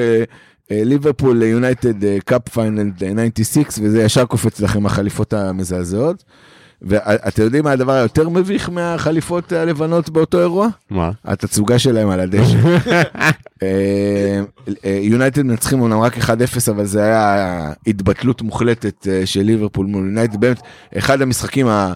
ליברפול 0.85 1.43
יונייטד 1.43 1.95
cup 2.25 2.49
final 2.49 2.91
96 3.35 3.79
וזה 3.83 4.03
ישר 4.03 4.25
קופץ 4.25 4.61
לכם 4.61 4.87
החליפות 4.87 5.33
המזעזעות. 5.33 6.25
ואתם 6.83 7.43
יודעים 7.43 7.65
מה 7.65 7.71
הדבר 7.73 7.93
היותר 7.93 8.29
מביך 8.29 8.69
מהחליפות 8.69 9.53
הלבנות 9.53 10.11
באותו 10.11 10.41
אירוע? 10.41 10.69
מה? 10.91 11.11
התצוגה 11.25 11.79
שלהם 11.79 12.11
על 12.11 12.21
הדשא. 12.21 12.59
אה, 13.63 14.41
אה, 14.85 14.99
יונייטד 15.03 15.43
מנצחים 15.43 15.81
אומנם 15.81 16.01
רק 16.01 16.17
1-0 16.19 16.29
אבל 16.71 16.85
זה 16.85 17.03
היה 17.03 17.49
התבטלות 17.87 18.43
מוחלטת 18.43 19.07
אה, 19.09 19.27
של 19.27 19.41
ליברפול 19.43 19.87
מול 19.87 20.05
יונייטד 20.07 20.41
באמת 20.41 20.61
אחד 20.99 21.23
המשחקים 21.23 21.67
ה- 21.69 21.93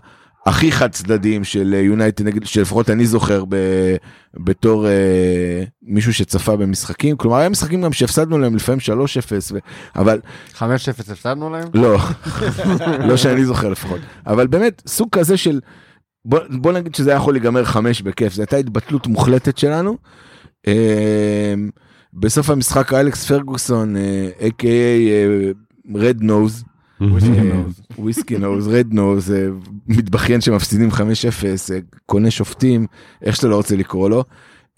הכי 0.47 0.72
חד 0.72 0.90
צדדיים 0.90 1.44
של 1.44 1.74
אה, 1.74 1.80
יונייטד 1.80 2.26
נגד 2.26 2.47
שלפחות 2.47 2.90
אני 2.90 3.07
זוכר 3.07 3.44
ב- 3.49 3.97
בתור 4.34 4.86
אה, 4.86 5.64
מישהו 5.82 6.14
שצפה 6.14 6.57
במשחקים 6.57 7.16
כלומר 7.16 7.36
היה 7.36 7.49
משחקים 7.49 7.82
גם 7.82 7.92
שהפסדנו 7.92 8.38
להם 8.38 8.57
לפעמים 8.57 8.80
3-0 8.80 8.82
ו- 9.53 9.59
אבל 9.97 10.20
5-0 10.55 10.61
הפסדנו 10.99 11.51
להם? 11.51 11.68
לא, 11.74 11.99
לא 13.09 13.16
שאני 13.16 13.44
זוכר 13.44 13.68
לפחות, 13.68 14.01
אבל 14.26 14.47
באמת 14.47 14.82
סוג 14.86 15.09
כזה 15.12 15.36
של, 15.36 15.61
בוא, 16.24 16.40
בוא 16.51 16.72
נגיד 16.72 16.94
שזה 16.94 17.11
היה 17.11 17.16
יכול 17.16 17.34
להיגמר 17.34 17.64
חמש 17.64 18.03
בכיף, 18.03 18.32
זו 18.34 18.42
הייתה 18.42 18.57
התבטלות 18.57 19.07
מוחלטת 19.07 19.59
שלנו. 19.59 19.97
אה, 20.66 21.55
בסוף 22.14 22.51
המשחק 22.51 22.92
אלכס 22.92 23.26
פרגוסון, 23.26 23.97
אה, 23.97 24.28
a.k.a 24.40 25.97
רד 25.99 26.22
נוז, 26.22 26.64
וויסקי 27.99 28.38
נוז, 28.38 28.68
רד 28.68 28.86
נוז, 28.92 29.32
אה, 29.32 29.47
מתבכיין 29.86 30.40
שמפסידים 30.40 30.90
5-0, 30.90 30.97
אה, 31.72 31.78
קונה 32.07 32.30
שופטים, 32.30 32.86
איך 33.22 33.36
שאתה 33.36 33.49
לא 33.49 33.57
רוצה 33.57 33.76
לקרוא 33.76 34.11
לו. 34.11 34.24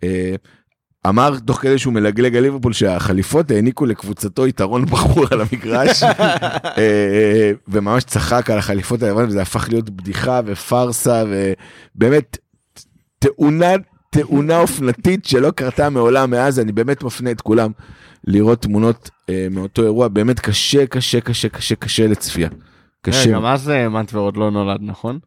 אה, 0.05 0.35
אמר 1.09 1.39
תוך 1.47 1.61
כדי 1.61 1.79
שהוא 1.79 1.93
מלגלג 1.93 2.37
על 2.37 2.43
ליברפול 2.43 2.73
שהחליפות 2.73 3.51
העניקו 3.51 3.87
לקבוצתו 3.87 4.47
יתרון 4.47 4.85
ברור 4.85 5.27
על 5.31 5.41
המגרש. 5.41 6.03
וממש 7.69 8.05
צחק 8.05 8.51
על 8.51 8.59
החליפות 8.59 9.03
היווניות 9.03 9.31
וזה 9.31 9.43
הפך 9.43 9.69
להיות 9.69 9.91
בדיחה 9.91 10.41
ופארסה 10.47 11.25
ובאמת 11.95 12.39
תאונה 13.19 13.75
תאונה 14.11 14.59
אופנתית 14.59 15.25
שלא 15.25 15.51
קרתה 15.51 15.91
מעולם 15.91 16.31
מאז 16.31 16.61
אני 16.61 16.73
באמת 16.73 17.03
מפנה 17.03 17.31
את 17.31 17.41
כולם 17.41 17.71
לראות 18.29 18.63
תמונות 18.63 19.11
אה, 19.31 19.47
מאותו 19.51 19.83
אירוע 19.83 20.09
באמת 20.09 20.41
קשה 20.41 20.87
קשה 20.87 21.21
קשה 21.21 21.49
קשה 21.49 21.75
קשה 21.75 22.07
לצפייה. 22.07 22.49
קשה. 23.03 23.33
גם 23.33 23.45
אז 23.45 23.71
אה, 23.71 23.89
מנטבר 23.89 24.21
עוד 24.21 24.37
לא 24.37 24.51
נולד, 24.51 24.81
נכון? 24.83 25.19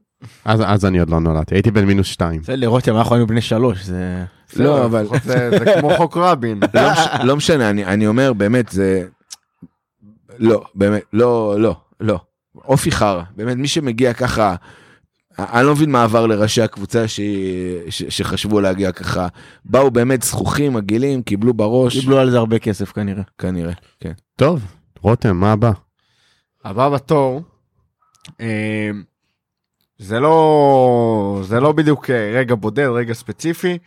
אז 0.46 0.62
אז 0.66 0.86
אני 0.86 1.00
עוד 1.00 1.10
לא 1.10 1.20
נולדתי, 1.20 1.56
הייתי 1.56 1.72
בן 1.72 1.86
מינוס 1.86 2.08
שתיים. 2.08 2.44
זה 2.44 2.56
לראות 2.56 2.90
אנחנו 2.90 3.16
היינו 3.16 3.28
בני 3.28 3.42
שלוש, 3.42 3.84
זה... 3.84 4.26
לא 4.56 4.86
אבל 4.86 5.08
זה 5.24 5.50
זה 5.50 5.74
כמו 5.80 5.90
חוק 5.98 6.18
רבין. 6.18 6.60
לא, 6.74 6.92
מש, 6.92 7.00
לא 7.24 7.36
משנה, 7.36 7.70
אני, 7.70 7.86
אני 7.86 8.08
אומר 8.08 8.34
באמת, 8.34 8.70
זה... 8.70 9.04
לא, 10.40 10.64
באמת, 10.76 11.02
לא, 11.14 11.56
לא, 11.60 11.76
לא. 12.00 12.20
אופי 12.56 12.92
חרא, 12.92 13.24
באמת, 13.36 13.58
מי 13.58 13.68
שמגיע 13.68 14.14
ככה, 14.14 14.56
אני 15.54 15.66
לא 15.66 15.72
מבין 15.74 15.92
מה 15.92 16.04
עבר 16.04 16.28
לראשי 16.28 16.62
הקבוצה 16.62 17.08
ש... 17.08 17.20
ש... 17.90 18.04
שחשבו 18.04 18.62
להגיע 18.62 18.92
ככה. 18.92 19.28
באו 19.66 19.92
באמת 19.92 20.24
זכוכים, 20.24 20.74
מגעילים, 20.74 21.24
קיבלו 21.24 21.54
בראש, 21.54 22.00
קיבלו 22.00 22.20
על 22.20 22.32
זה 22.32 22.38
הרבה 22.38 22.60
כסף 22.60 22.92
כנראה. 22.92 23.24
כנראה, 23.38 23.74
כן. 24.00 24.12
טוב, 24.36 24.66
רותם, 25.02 25.38
מה 25.38 25.52
הבא? 25.52 25.72
הבא 26.66 26.90
בתור, 26.90 27.42
אה, 28.42 28.90
זה 29.98 30.20
לא, 30.20 31.42
זה 31.44 31.60
לא 31.60 31.72
בדיוק 31.72 32.10
אה, 32.10 32.32
רגע 32.36 32.56
בודד, 32.56 32.88
רגע 32.88 33.14
ספציפי, 33.14 33.78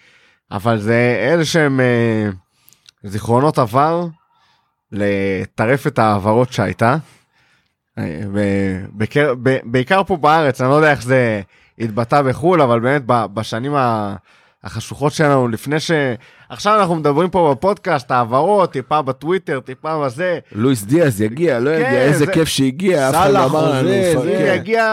אבל 0.50 0.78
זה 0.78 1.16
איזה 1.30 1.44
שהם 1.44 1.80
אה, 1.80 2.30
זיכרונות 3.04 3.58
עבר 3.58 4.06
לטרפת 4.92 5.98
ההעברות 5.98 6.52
שהייתה. 6.52 6.96
אה, 7.98 8.04
בקר- 8.96 9.34
בעיקר 9.64 10.02
פה 10.06 10.16
בארץ, 10.16 10.60
אני 10.60 10.70
לא 10.70 10.74
יודע 10.74 10.90
איך 10.90 11.02
זה 11.02 11.40
התבטא 11.78 12.22
בחו"ל, 12.22 12.62
אבל 12.62 12.80
באמת 12.80 13.02
בשנים 13.06 13.74
ה- 13.74 14.14
החשוכות 14.64 15.12
שלנו, 15.12 15.48
לפני 15.48 15.80
ש... 15.80 15.90
עכשיו 16.48 16.80
אנחנו 16.80 16.94
מדברים 16.94 17.30
פה 17.30 17.54
בפודקאסט, 17.56 18.10
העברות, 18.10 18.72
טיפה 18.72 19.02
בטוויטר, 19.02 19.60
טיפה 19.60 20.04
בזה. 20.04 20.38
לואיס 20.52 20.82
דיאז 20.84 21.20
יגיע, 21.20 21.58
לא 21.60 21.70
כן, 21.70 21.76
יגיע, 21.76 22.00
איזה 22.02 22.18
זה- 22.24 22.32
כיף 22.32 22.48
שהגיע, 22.48 23.08
אף 23.10 23.14
אחד 23.14 23.30
לא 23.30 23.44
אמר 23.44 23.72
לנו. 23.72 23.88
זה, 23.88 24.14
כן. 24.38 24.54
יגיע 24.56 24.86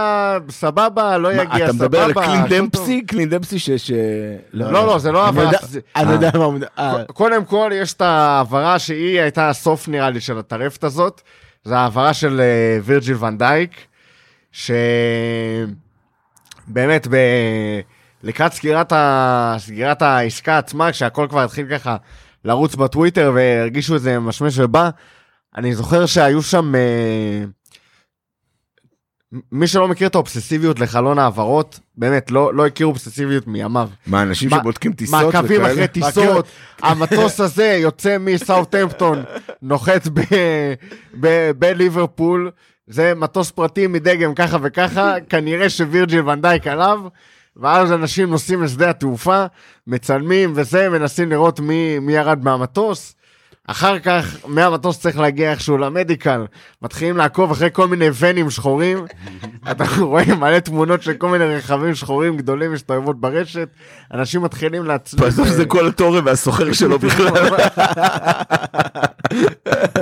סבבה, 0.49 1.17
לא 1.17 1.29
מה, 1.35 1.43
יגיע 1.43 1.65
אתה 1.65 1.73
מדבר 1.73 1.99
על 2.01 2.11
סבבה. 2.11 2.25
קלין. 2.25 2.45
דמפסי? 2.49 3.01
קלין 3.01 3.29
דמפסי 3.29 3.59
ש... 3.59 3.69
ש- 3.69 3.91
לא, 4.53 4.71
לא, 4.73 4.97
זה 4.99 5.11
לא 5.11 5.19
אני 5.19 5.25
העברה. 5.27 5.43
יודע- 5.43 5.65
זה- 5.65 5.79
אני 5.95 6.11
יודע 6.11 6.29
מה. 6.33 6.45
אה, 6.79 7.03
קודם 7.13 7.45
כל, 7.45 7.71
יש 7.73 7.93
את 7.93 8.01
ההעברה 8.01 8.79
שהיא 8.79 9.19
הייתה 9.21 9.49
הסוף, 9.49 9.87
נראה 9.87 10.09
לי, 10.09 10.21
של 10.21 10.37
הטרפת 10.37 10.83
הזאת. 10.83 11.21
זה 11.63 11.77
ההעברה 11.77 12.13
של 12.13 12.41
אה, 12.41 12.79
וירג'יל 12.83 13.15
ונדייק, 13.23 13.87
שבאמת, 14.51 15.67
ב... 17.09 17.15
לקראת 18.23 18.53
סגירת, 18.53 18.91
ה... 18.91 19.55
סגירת 19.59 20.01
העסקה 20.01 20.57
עצמה, 20.57 20.91
כשהכל 20.91 21.27
כבר 21.29 21.43
התחיל 21.43 21.67
ככה 21.71 21.97
לרוץ 22.45 22.75
בטוויטר 22.75 23.31
והרגישו 23.35 23.93
איזה 23.93 24.19
משמש 24.19 24.59
ובא, 24.59 24.89
אני 25.57 25.75
זוכר 25.75 26.05
שהיו 26.05 26.41
שם... 26.41 26.75
אה, 26.75 27.43
מי 29.51 29.67
שלא 29.67 29.87
מכיר 29.87 30.07
את 30.07 30.15
האובססיביות 30.15 30.79
לחלון 30.79 31.19
העברות, 31.19 31.79
באמת, 31.97 32.31
לא, 32.31 32.53
לא 32.53 32.65
הכיר 32.65 32.87
אובססיביות 32.87 33.47
מימיו. 33.47 33.89
מה, 34.07 34.21
אנשים 34.21 34.49
מה- 34.49 34.57
שבודקים 34.59 34.93
טיסות 34.93 35.21
מעקבים 35.23 35.61
וכאלה? 35.61 35.73
אחרי 35.73 35.87
טיסות, 35.87 36.45
המטוס 36.83 37.39
הזה 37.39 37.77
יוצא 37.79 38.17
מסאוטהמפטון, 38.19 39.23
נוחת 39.61 40.07
בליברפול, 41.59 42.51
זה 42.87 43.13
מטוס 43.15 43.51
פרטי 43.51 43.87
מדגם 43.87 44.33
ככה 44.35 44.57
וככה, 44.61 45.13
כנראה 45.29 45.69
שווירג'יל 45.69 46.29
ונדייק 46.29 46.67
עליו, 46.67 46.99
ואז 47.57 47.91
אנשים 47.91 48.29
נוסעים 48.29 48.63
לשדה 48.63 48.89
התעופה, 48.89 49.45
מצלמים 49.87 50.51
וזה, 50.55 50.89
מנסים 50.89 51.29
לראות 51.29 51.59
מי, 51.59 51.99
מי 51.99 52.13
ירד 52.13 52.43
מהמטוס. 52.43 53.15
אחר 53.71 53.99
כך, 53.99 54.35
מהמטוס 54.47 54.99
צריך 54.99 55.19
להגיע 55.19 55.51
איכשהו 55.51 55.77
למדיקל, 55.77 56.45
מתחילים 56.81 57.17
לעקוב 57.17 57.51
אחרי 57.51 57.69
כל 57.73 57.87
מיני 57.87 58.05
ונים 58.19 58.49
שחורים, 58.49 59.05
אתה 59.71 59.83
רואה 59.99 60.35
מלא 60.35 60.59
תמונות 60.59 61.01
של 61.01 61.13
כל 61.13 61.29
מיני 61.29 61.55
רכבים 61.55 61.95
שחורים 61.95 62.37
גדולים 62.37 62.73
מסתובבות 62.73 63.21
ברשת, 63.21 63.67
אנשים 64.13 64.41
מתחילים 64.41 64.85
להצליח. 64.85 65.23
בסוף 65.23 65.47
זה 65.47 65.65
כל 65.65 65.87
התורם 65.87 66.25
והסוחר 66.25 66.73
שלו 66.73 66.99
בכלל. 67.05 67.47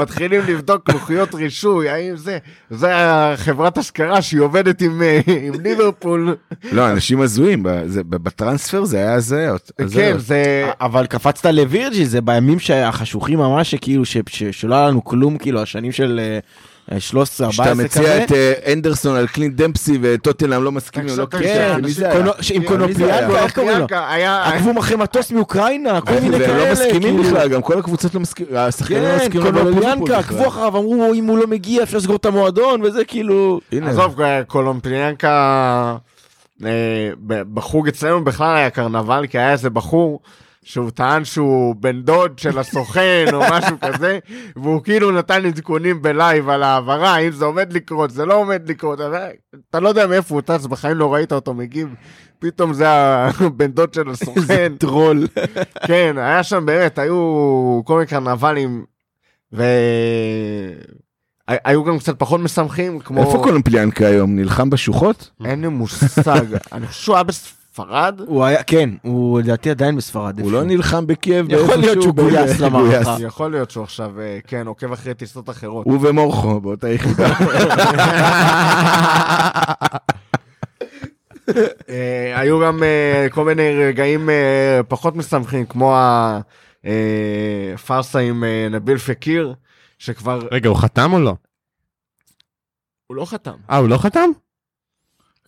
מתחילים 0.02 0.42
לבדוק 0.48 0.90
לוחיות 0.90 1.36
רישוי, 1.36 1.90
האם 1.90 2.18
זה, 2.18 2.38
זה 2.70 2.88
החברת 2.94 3.78
השכרה 3.78 4.22
שהיא 4.22 4.42
עובדת 4.42 4.82
עם, 4.82 5.02
אה, 5.02 5.20
עם 5.28 5.54
ליברפול. 5.64 6.36
לא, 6.72 6.92
אנשים 6.92 7.22
הזויים, 7.22 7.64
ב- 7.64 7.82
זה- 7.86 8.04
ב- 8.04 8.16
בטרנספר 8.24 8.86
זה 8.86 8.98
היה 8.98 9.14
הזיות. 9.14 9.72
כן. 9.94 10.14
זה... 10.18 10.44
אבל 10.82 11.06
קפצת 11.06 11.46
לווירג'י, 11.46 12.06
זה 12.06 12.22
בימים 12.22 12.58
החשוכים 12.84 13.40
ממש, 13.40 13.59
שכאילו, 13.64 14.06
ש- 14.06 14.18
ש- 14.30 14.44
שלא 14.44 14.76
היה 14.76 14.88
לנו 14.88 15.04
כלום, 15.04 15.38
כאילו, 15.38 15.62
השנים 15.62 15.92
של 15.92 16.20
אה, 16.92 17.00
13, 17.00 17.48
14 17.48 17.66
כשאתה 17.66 17.90
כזה. 17.90 18.02
מציע 18.02 18.24
את 18.24 18.32
אה, 18.32 18.74
אנדרסון 18.74 19.16
על 19.16 19.28
קלין 19.28 19.56
דמפסי 19.56 19.98
וטוטנאם 20.02 20.64
לא 20.64 20.72
מסכימים, 20.72 21.18
לא 21.18 21.26
כן, 21.26 21.40
קשה, 21.40 21.76
כן, 21.76 21.82
מי 21.82 21.92
זה 21.92 22.10
קונו- 22.12 22.32
היה? 22.34 22.44
שעם 22.44 22.58
מי 22.62 22.66
קונופיאנקה, 22.68 23.06
זה 23.06 23.14
היה? 23.16 23.44
איך 23.44 23.56
קוראים 23.56 23.78
לו? 23.80 23.86
עקבו 24.44 24.80
אחרי 24.80 24.96
מטוס 24.98 25.32
מאוקראינה, 25.32 26.02
כל 26.02 26.14
מיני 26.14 26.30
והם 26.30 26.40
כאלה. 26.40 26.66
לא 26.66 26.72
מסכימים 26.72 27.02
כאילו. 27.02 27.24
בכלל, 27.24 27.48
גם 27.50 27.62
כל 27.62 27.80
הקבוצות 27.80 28.14
לא 28.16 28.20
מסכימים, 28.22 28.56
השחקנים 28.56 29.04
לא 29.04 29.08
כן, 29.10 29.16
מסכימים 29.26 29.52
קונופיאנקה, 29.54 30.04
בכלל. 30.04 30.16
עקבו 30.16 30.48
אחריו, 30.48 30.68
אמרו, 30.68 31.14
אם 31.14 31.26
הוא 31.26 31.38
לא 31.38 31.48
מגיע, 31.48 31.84
אפשר 31.84 31.98
לסגור 31.98 32.16
את 32.16 32.26
המועדון, 32.26 32.82
וזה 32.84 33.06
כאילו... 33.06 33.60
עזוב, 33.82 34.16
קונופליאנקה, 34.48 35.96
אה, 36.66 37.10
בחוג 37.54 37.88
אצלנו 37.88 38.24
בכלל 38.24 38.56
היה 38.58 38.70
קרנבל, 38.70 39.26
כי 39.30 39.38
היה 39.38 39.52
איזה 39.52 39.70
בחור 39.70 40.20
שהוא 40.64 40.92
טען 40.92 41.26
שהוא 41.26 41.76
בן 41.76 42.02
דוד 42.02 42.40
של 42.40 42.60
הסוכן 42.60 43.26
או 43.34 43.42
משהו 43.52 43.76
כזה, 43.82 44.20
והוא 44.56 44.84
כאילו 44.84 45.12
נתן 45.12 45.46
עדכונים 45.46 46.02
ב 46.02 46.11
live 46.11 46.50
על 46.50 46.64
העברה, 46.64 47.18
אם 47.18 47.32
זה 47.32 47.46
עומד 47.46 47.74
לקרות, 47.74 48.12
זה 48.12 48.26
לא 48.26 48.34
עומד 48.34 48.62
לקרות, 48.66 49.00
אתה 49.70 49.80
לא 49.80 49.90
יודע 49.90 50.08
מאיפה 50.08 50.36
הוא 50.36 50.42
טס, 50.42 50.66
בחיים 50.66 50.98
לא 50.98 51.14
ראית 51.14 51.34
אותו 51.34 51.54
מגיב, 51.54 51.90
פתאום 52.40 52.74
זה 52.74 52.90
הבן 52.90 53.72
דוד 53.72 53.94
של 53.94 54.10
הסוכן. 54.10 54.74
טרול. 54.78 55.28
כן, 55.88 56.16
היה 56.18 56.44
שם 56.44 56.66
באמת, 56.66 57.00
היו 57.00 57.82
כל 57.86 57.94
מיני 57.94 58.08
קרנבלים, 58.08 58.86
והיו 59.52 59.66
גם 61.84 62.00
קצת 62.00 62.20
פחות 62.20 62.42
משמחים, 62.42 63.00
כמו... 63.00 63.22
איפה 63.22 63.44
קולומפיאנקה 63.44 64.08
היום? 64.08 64.36
נלחם 64.36 64.70
בשוחות? 64.70 65.32
אין 65.46 65.62
לי 65.62 65.68
מושג, 65.68 66.46
אני 66.72 66.88
חושב 66.88 67.04
שהוא 67.04 67.16
היה 67.16 67.24
בספרד. 67.72 68.22
הוא 68.28 68.44
היה, 68.46 68.64
כן, 68.64 68.90
הוא 69.02 69.40
לדעתי 69.40 69.70
עדיין 69.70 69.96
בספרד. 69.96 70.40
הוא 70.40 70.52
לא 70.52 70.64
נלחם 70.64 71.08
בקייב 71.08 71.52
יכול 71.52 71.66
להיות 71.66 71.80
באיפשהו 71.82 72.02
שהוא 72.02 72.14
ב- 72.14 72.22
גויס 72.22 72.60
למערכה. 72.62 73.16
יכול 73.20 73.52
להיות 73.52 73.72
שהוא 73.72 73.84
עכשיו, 73.84 74.20
אה, 74.20 74.40
כן, 74.48 74.68
עוקב 74.68 74.92
אחרי 74.92 75.14
טיסות 75.14 75.50
אחרות. 75.50 75.86
הוא 75.86 76.08
ומורכו 76.08 76.62
באותה 76.62 76.90
יחידה. 76.90 77.30
אה, 81.90 82.40
היו 82.40 82.60
גם 82.60 82.84
אה, 82.84 83.28
כל 83.32 83.46
מיני 83.46 83.76
רגעים 83.88 84.30
פחות 84.88 85.16
משמחים, 85.16 85.66
כמו 85.66 85.96
הפארסה 87.76 88.20
עם 88.20 88.44
נביל 88.72 88.98
פקיר, 88.98 89.54
שכבר... 89.98 90.40
רגע, 90.52 90.70
הוא 90.70 90.78
חתם 90.78 91.14
או 91.14 91.20
לא? 91.20 91.36
הוא 93.08 93.16
לא 93.18 93.26
חתם. 93.26 93.56
אה, 93.70 93.78
הוא 93.78 93.90
לא 93.90 93.98
חתם? 93.98 94.30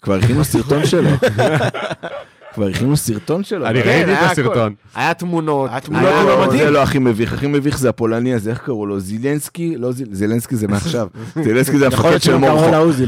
כבר 0.01 0.13
הכינו 0.15 0.43
סרטון 0.43 0.85
שלו. 0.85 1.09
כבר 2.53 2.67
הכינו 2.67 2.97
סרטון 2.97 3.43
שלו. 3.43 3.67
אני 3.67 3.83
כן, 3.83 3.89
ראיתי 3.89 4.03
את 4.13 4.17
היה 4.17 4.31
הסרטון. 4.31 4.73
היה 4.95 5.13
תמונות. 5.13 5.69
היה 5.71 5.79
תמונות, 5.79 6.09
לא 6.09 6.23
לא, 6.27 6.47
מדהים. 6.47 6.63
זה 6.63 6.71
לא 6.71 6.83
הכי 6.83 6.99
מביך, 6.99 7.33
הכי 7.33 7.47
מביך 7.47 7.77
זה 7.79 7.89
הפולני 7.89 8.33
הזה, 8.33 8.49
איך 8.49 8.59
קראו 8.59 8.85
לו? 8.85 8.99
זילנסקי? 8.99 9.75
לא 9.77 9.91
זיל- 9.91 10.07
זילנסקי 10.11 10.55
זה 10.55 10.67
מעכשיו. 10.67 11.07
זילנסקי 11.43 11.77
זה 11.77 11.85
המפקד 11.85 12.21
של. 12.21 12.37
לעוזי. 12.71 13.05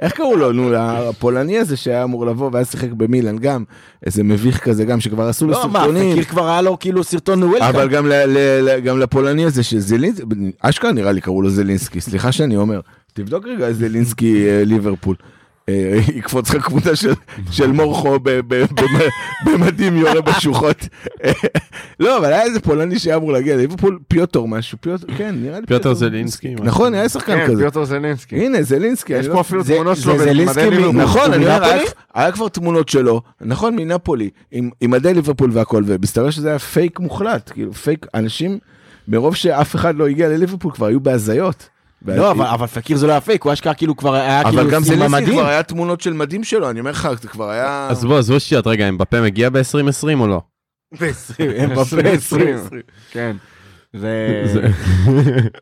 איך 0.00 0.12
קראו 0.12 0.36
לו? 0.36 0.52
נו, 0.52 0.70
הפולני 0.76 1.58
הזה 1.58 1.76
שהיה 1.76 2.04
אמור 2.04 2.26
לבוא 2.26 2.50
ואז 2.52 2.70
שיחק 2.70 2.90
במילן 2.92 3.38
גם, 3.38 3.64
איזה 4.06 4.22
מביך 4.22 4.58
כזה 4.64 4.84
גם, 4.84 5.00
שכבר 5.00 5.28
עשו 5.28 5.46
לו 5.46 5.52
לא, 5.52 5.68
מה, 5.68 5.80
סרטונים. 5.80 6.12
פקיר 6.12 6.24
כבר 6.24 6.48
היה 6.48 6.62
לו 6.62 6.78
כאילו 6.78 7.04
סרטון 7.04 7.42
welcome. 7.42 7.62
אבל 7.68 7.88
גם, 7.88 8.06
ל, 8.06 8.12
ל, 8.12 8.38
ל, 8.68 8.80
גם 8.80 8.98
לפולני 8.98 9.44
הזה 9.44 9.62
שזלינסקי, 9.62 10.22
אשכרה 10.60 10.92
נראה 10.92 11.12
לי 11.12 11.20
קראו 11.20 11.42
לו 11.42 11.50
זלינסקי, 11.50 12.00
סליחה 12.00 12.32
שאני 12.32 12.56
אומר. 12.56 12.80
תבדוק 13.12 13.46
רגע 13.46 13.72
זלינסקי 13.72 14.48
אה, 14.48 14.62
ליברפול. 14.64 15.16
אה, 15.70 16.14
יקפוץ 16.14 16.54
לך 16.54 16.64
קבוצה 16.66 16.96
של, 16.96 17.12
של 17.50 17.72
מורכו 17.72 18.18
ב, 18.22 18.30
ב, 18.30 18.54
ב, 18.54 18.98
במדים 19.46 19.96
יורה 19.96 20.20
בשוחות. 20.20 20.76
לא, 22.00 22.18
אבל 22.18 22.32
היה 22.32 22.42
איזה 22.42 22.60
פולני 22.60 22.98
שהיה 22.98 23.16
אמור 23.16 23.32
להגיע 23.32 23.56
לליברפול, 23.56 23.98
פיוטור 24.08 24.48
משהו, 24.48 24.78
פיוטור, 24.80 25.10
כן, 25.18 25.34
נראה 25.38 25.60
לי 25.60 25.66
פיוטר 25.66 25.94
זלינסקי. 25.94 26.54
משהו. 26.54 26.64
נכון, 26.66 26.94
היה 26.94 27.08
שחקן 27.08 27.36
כן, 27.38 27.46
כזה. 27.46 27.62
פיוטר 27.62 27.84
זלינסקי. 27.84 28.36
הנה, 28.36 28.62
זלינסקי. 28.62 29.12
יש 29.12 29.26
פה 29.26 29.32
לא- 29.34 29.40
אפילו 29.40 29.62
זה- 29.64 29.74
תמונות 29.74 29.96
זה 29.96 30.02
שלו 30.02 30.18
זלינסקי 30.18 30.60
במדי 30.60 30.68
מ- 30.68 30.72
ליברפול. 30.80 31.02
נכון, 31.02 31.32
אני 31.32 31.44
אומר? 31.46 31.64
היה- 32.14 32.32
כבר 32.32 32.48
תמונות 32.48 32.88
שלו, 32.88 33.22
נכון, 33.40 33.76
מנפולי, 33.76 34.30
עם 34.52 34.70
עם 34.80 34.90
מדי 34.90 35.14
ליברפול 35.14 35.50
והכל, 35.52 35.82
ומסתבר 35.86 36.30
שזה 36.30 36.48
היה 36.48 36.58
פייק 36.58 37.00
מוחלט, 37.00 37.50
כאילו 37.54 37.72
פייק, 37.72 38.06
אנשים, 38.14 38.58
מרוב 39.08 39.34
שאף 39.34 39.74
אחד 39.74 39.96
לא 39.96 40.06
הגיע 40.06 40.28
לליברפול 40.28 40.72
כבר 40.72 40.86
היו 40.86 41.00
בהזיות. 41.00 41.68
לא, 42.06 42.30
אבל- 42.30 42.46
אבל 42.46 42.66
פקיר 42.66 42.96
זה 42.96 43.06
לא 43.06 43.12
היה 43.12 43.20
פייק, 43.20 43.42
הוא 43.42 43.52
אשכרה 43.52 43.74
כאילו 43.74 43.96
כבר 43.96 44.14
היה 44.14 44.44
כאילו 44.44 44.62
אבל 44.62 44.70
גם 44.70 44.82
המדים. 45.02 45.34
כבר 45.34 45.46
היה 45.46 45.62
תמונות 45.62 46.00
של 46.00 46.12
מדים 46.12 46.44
שלו, 46.44 46.70
אני 46.70 46.80
אומר 46.80 46.90
לך, 46.90 47.08
זה 47.22 47.28
כבר 47.28 47.50
היה... 47.50 47.88
עזבו, 47.90 48.18
עזבו 48.18 48.40
שטויות, 48.40 48.66
רגע, 48.66 48.88
אמבפה 48.88 49.20
מגיע 49.20 49.48
ב-2020 49.50 50.18
או 50.20 50.26
לא? 50.26 50.40
כן. 53.10 53.36
זה... 53.96 54.42
זה- 54.44 54.68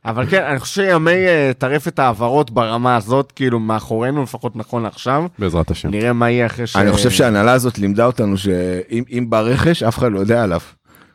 אבל 0.04 0.26
כן, 0.26 0.42
אני 0.44 0.58
חושב 0.58 0.82
שימי 0.82 1.10
אה, 1.26 1.50
טרפת 1.58 1.98
העברות 1.98 2.50
ברמה 2.50 2.96
הזאת, 2.96 3.32
כאילו 3.32 3.58
מאחורינו 3.60 4.22
לפחות 4.22 4.56
נכון 4.56 4.82
לעכשיו, 4.82 5.24
בעזרת 5.38 5.70
השם. 5.70 5.90
נראה 5.90 6.12
מה 6.12 6.30
יהיה 6.30 6.46
אחרי 6.46 6.66
ש... 6.66 6.76
אני 6.76 6.92
חושב 6.92 7.10
שההנהלה 7.10 7.52
הזאת 7.52 7.78
לימדה 7.78 8.06
אותנו 8.06 8.36
שאם 8.38 9.02
אם 9.10 9.26
ברכש, 9.28 9.82
אף 9.82 9.98
אחד 9.98 10.12
לא 10.12 10.18
יודע 10.20 10.42
עליו. 10.42 10.60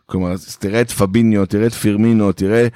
כלומר, 0.06 0.32
אז 0.32 0.58
תראה 0.58 0.82
את 0.82 0.92
פביניו, 0.92 1.46
תראה 1.46 1.68
את 1.68 1.74
פירמינו, 1.74 2.32
תראה 2.32 2.68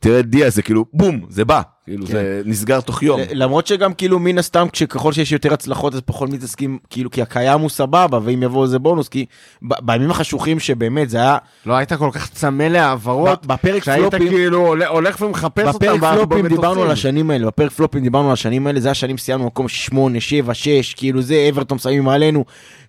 תראה 0.00 0.20
את 0.20 0.26
דיה, 0.26 0.50
זה 0.50 0.62
כאילו 0.62 0.84
בום, 0.92 1.20
זה 1.28 1.44
בא. 1.44 1.62
כאילו 1.84 2.06
זה 2.06 2.42
נסגר 2.44 2.80
תוך 2.80 3.02
יום. 3.02 3.20
למרות 3.34 3.66
שגם 3.66 3.94
כאילו 3.94 4.18
מן 4.18 4.38
הסתם 4.38 4.66
כשככל 4.72 5.12
שיש 5.12 5.32
יותר 5.32 5.52
הצלחות 5.52 5.94
אז 5.94 6.00
פחות 6.00 6.30
מתעסקים 6.30 6.78
כאילו 6.90 7.10
כי 7.10 7.22
הקיים 7.22 7.60
הוא 7.60 7.70
סבבה 7.70 8.18
ואם 8.22 8.42
יבוא 8.42 8.64
איזה 8.64 8.78
בונוס 8.78 9.08
כי 9.08 9.26
ב- 9.62 9.74
בימים 9.86 10.10
החשוכים 10.10 10.60
שבאמת 10.60 11.10
זה 11.10 11.18
היה 11.18 11.38
לא 11.66 11.74
היית 11.74 11.92
כל 11.92 12.10
כך 12.12 12.30
צמא 12.30 12.62
להעברות, 12.62 13.46
ב- 13.46 13.52
בפרק 13.52 13.84
שהיית 13.84 14.10
פלופים 14.10 14.28
כאילו 14.28 14.74
הולך 14.88 15.20
ומחפש 15.20 15.66
אותם 15.66 15.78
בפרק 15.78 16.00
פלופים. 16.14 16.46
דיברנו 16.46 16.82
על 16.82 16.90
השנים 16.90 17.30
האלה, 17.30 17.46
בפרק 17.46 17.72
פלופים 17.72 18.02
דיברנו 18.02 18.26
על 18.26 18.32
השנים 18.32 18.66
האלה, 18.66 18.80
זה 18.80 18.90
השנים 18.90 19.18
סיימנו 19.18 19.46
מקום 19.46 19.68
8, 19.68 20.20
7, 20.20 20.54
6, 20.54 20.94
כאילו 20.94 21.22
זה 21.22 21.46
אברטום 21.52 21.78
שמים 21.78 22.04
מעלינו, 22.04 22.44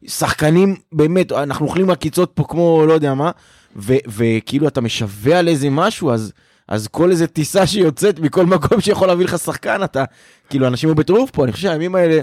שחקנים 0.07 0.75
באמת, 0.91 1.31
אנחנו 1.31 1.65
אוכלים 1.65 1.89
עקיצות 1.89 2.31
פה 2.33 2.43
כמו 2.49 2.83
לא 2.87 2.93
יודע 2.93 3.13
מה, 3.13 3.31
ו- 3.75 3.95
וכאילו 4.07 4.67
אתה 4.67 4.81
משווע 4.81 5.37
על 5.37 5.47
איזה 5.47 5.69
משהו, 5.69 6.11
אז, 6.11 6.33
אז 6.67 6.87
כל 6.87 7.11
איזה 7.11 7.27
טיסה 7.27 7.67
שיוצאת 7.67 8.19
מכל 8.19 8.45
מקום 8.45 8.81
שיכול 8.81 9.07
להביא 9.07 9.25
לך 9.25 9.37
שחקן, 9.37 9.83
אתה, 9.83 10.03
כאילו 10.49 10.67
אנשים 10.67 10.89
היו 10.89 10.95
בטירוף 10.95 11.31
פה, 11.31 11.43
אני 11.43 11.51
חושב 11.51 11.67
שהימים 11.67 11.95
האלה, 11.95 12.21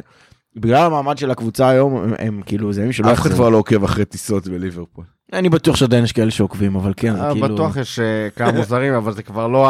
בגלל 0.57 0.87
המעמד 0.87 1.19
של 1.19 1.31
הקבוצה 1.31 1.69
היום, 1.69 1.97
הם, 1.97 2.15
הם 2.19 2.41
כאילו, 2.47 2.73
זה 2.73 2.81
ימים 2.81 2.93
שלא 2.93 3.13
אף 3.13 3.19
אחד. 3.21 3.31
כבר 3.31 3.49
לא 3.49 3.57
עוקב 3.57 3.85
אחרי 3.85 4.05
טיסות 4.05 4.49
בליברפול. 4.49 5.05
אני 5.33 5.49
בטוח 5.49 5.77
שעדיין 5.77 6.05
יש 6.05 6.13
כאלה 6.13 6.31
שעוקבים, 6.31 6.77
אבל 6.77 6.93
כן, 6.97 7.17
זה 7.17 7.23
אה, 7.23 7.33
כאילו... 7.33 7.49
בטוח 7.55 7.77
יש 7.77 7.99
אה, 7.99 8.29
כמה 8.37 8.53
מוזרים, 8.53 8.95
אבל 8.95 9.13
זה 9.13 9.23
כבר 9.23 9.49
לא 9.49 9.69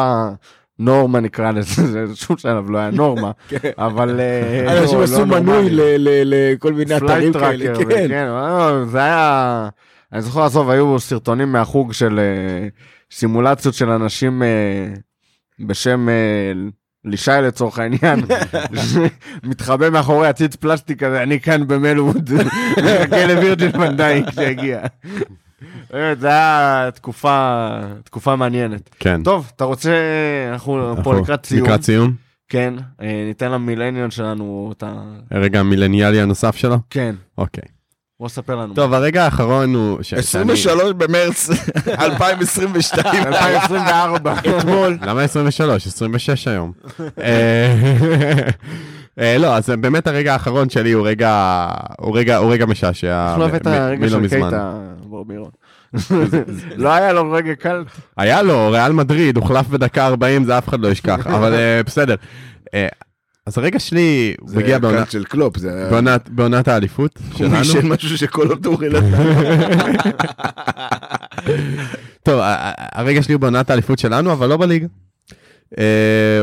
הנורמה 0.79 1.21
נקרא 1.21 1.51
לזה, 1.51 1.87
זה 2.07 2.17
שום 2.17 2.37
שלב 2.37 2.71
לא 2.71 2.79
היה 2.79 2.91
נורמה, 2.91 3.31
אבל... 3.79 4.21
אה, 4.21 4.83
אנשים 4.83 4.99
לא- 4.99 5.05
עשו 5.05 5.19
לא 5.19 5.41
מנוי. 5.41 5.71
ל- 5.71 5.81
ל- 5.99 6.53
לכל 6.55 6.73
מיני 6.73 6.97
אתרים 6.97 7.33
כאלה, 7.33 7.75
כן. 7.77 8.09
כן, 8.09 8.29
זה 8.91 8.99
היה... 8.99 9.69
אני 10.13 10.23
זוכר, 10.23 10.43
עזוב, 10.43 10.71
היו 10.71 11.01
סרטונים 11.01 11.53
מהחוג 11.53 11.93
של 11.93 12.21
סימולציות 13.13 13.75
של 13.75 13.89
אנשים 13.89 14.43
אה, 14.43 14.95
בשם 15.67 16.09
אה, 16.09 16.53
לישי 17.05 17.31
לצורך 17.43 17.79
העניין, 17.79 18.21
מתחבא 19.43 19.91
מאחורי 19.91 20.29
עציץ 20.29 20.57
פלסטיק 20.57 21.03
הזה, 21.03 21.23
אני 21.23 21.41
כאן 21.41 21.67
במלווד, 21.67 22.31
מחכה 22.85 23.27
לווירג'ין 23.27 23.81
ונדייק 23.81 24.25
שיגיע. 24.35 24.81
זה 26.19 26.29
היה 26.29 26.89
תקופה, 26.95 27.69
תקופה 28.05 28.37
מעניינת. 28.37 28.91
כן. 28.99 29.23
טוב, 29.23 29.53
אתה 29.57 29.65
רוצה, 29.65 29.93
אנחנו 30.53 30.95
פה 31.05 31.15
לקראת 31.15 31.47
סיום. 31.47 31.65
לקראת 31.65 31.83
סיום. 31.83 32.13
כן, 32.49 32.75
אה, 33.03 33.25
ניתן 33.27 33.53
למילניון 33.53 34.11
שלנו 34.11 34.73
את 34.77 34.83
ה... 34.83 35.03
הרגע 35.31 35.61
המילניאלי 35.61 36.21
הנוסף 36.21 36.57
שלו? 36.57 36.77
כן, 36.91 37.15
אוקיי. 37.39 37.74
בוא 38.21 38.29
ספר 38.29 38.55
לנו. 38.57 38.75
טוב, 38.75 38.93
הרגע 38.95 39.25
האחרון 39.25 39.75
הוא... 39.75 40.03
ש- 40.03 40.11
שאני- 40.11 40.21
23 40.53 40.93
במרץ 40.97 41.51
2022. 42.01 43.05
2024. 43.27 44.35
אתמול, 44.59 44.99
למה 45.03 45.23
23? 45.23 45.87
26 45.87 46.49
היום. 46.49 46.73
אה, 47.23 47.75
אה, 49.19 49.39
לא, 49.39 49.57
אז 49.57 49.71
באמת 49.71 50.07
הרגע 50.07 50.33
האחרון 50.33 50.71
שלי 50.71 50.93
הוא 50.93 51.09
רגע, 51.09 51.67
הוא 52.01 52.19
רגע, 52.19 52.37
הוא 52.37 52.53
רגע 52.53 52.67
משעשע. 52.67 53.31
איך 53.31 53.39
לא 53.39 53.45
הבאת 53.45 53.67
הרגע 53.67 54.09
של. 54.09 54.29
קייטה 54.29 54.73
ברבירו? 55.05 55.51
לא 56.77 56.93
היה 56.93 57.13
לו 57.13 57.33
רגע 57.33 57.55
קל. 57.55 57.85
היה 58.17 58.43
לו, 58.43 58.71
ריאל 58.71 58.93
מדריד, 58.93 59.37
הוחלף 59.37 59.69
בדקה 59.69 60.07
40, 60.07 60.45
זה 60.45 60.59
אף 60.59 60.69
אחד 60.69 60.81
לא 60.81 60.89
ישכח, 60.89 61.27
אבל 61.27 61.55
אה, 61.55 61.81
בסדר. 61.87 62.15
אז 63.47 63.59
הרגע 63.59 63.79
שלי, 63.79 64.35
הוא 64.41 64.51
מגיע 64.57 64.79
בעונה- 64.79 64.97
הקאנט 64.97 65.11
של 65.11 65.25
קלופ, 65.25 65.57
זה 65.57 65.75
היה... 65.75 65.91
בעונת- 65.91 66.29
בעונת 66.29 66.69
האליפות 66.69 67.19
הוא 67.31 67.39
שלנו. 67.39 67.59
מישל 67.59 67.83
משהו 67.87 68.19
שכל 68.19 68.49
טורי 68.63 68.89
נתן. 68.89 69.13
טוב, 72.23 72.41
ה- 72.41 72.55
ה- 72.55 72.73
הרגע 73.01 73.23
שלי 73.23 73.35
הוא 73.35 73.41
בעונת 73.41 73.71
האליפות 73.71 73.99
שלנו, 73.99 74.33
אבל 74.33 74.49
לא 74.49 74.57
בליגה. 74.57 74.87
אה, 75.79 75.85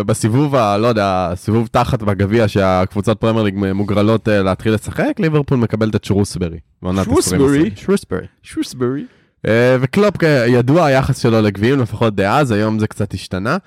בסיבוב, 0.06 0.56
ה- 0.56 0.78
לא 0.78 0.88
יודע, 0.88 1.30
הסיבוב 1.32 1.68
תחת 1.72 2.04
בגביע 2.04 2.48
שהקבוצות 2.48 3.20
פרמייר 3.20 3.44
ליג 3.44 3.56
מוגרלות 3.74 4.30
אה, 4.30 4.44
להתחיל 4.44 4.74
לשחק, 4.74 5.12
ליברפול 5.20 5.58
מקבלת 5.58 5.96
את 5.96 6.04
שרוסברי. 6.04 6.58
בעונת 6.82 7.06
שרוסברי? 7.06 7.38
2020. 7.44 7.72
שרוסברי. 7.76 8.26
שוסברי. 8.44 9.06
אה, 9.48 9.78
וקלופ 9.82 10.18
כידוע 10.18 10.86
היחס 10.86 11.18
שלו 11.18 11.42
לגביעים 11.42 11.80
לפחות 11.80 12.16
דאז, 12.16 12.52
היום 12.52 12.80
זה 12.80 12.88
קצת 12.88 13.14
השתנה. 13.14 13.58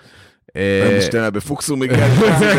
אה, 0.56 1.30
בפוקס 1.30 1.68
הוא 1.68 1.78
מגיע 1.78 2.06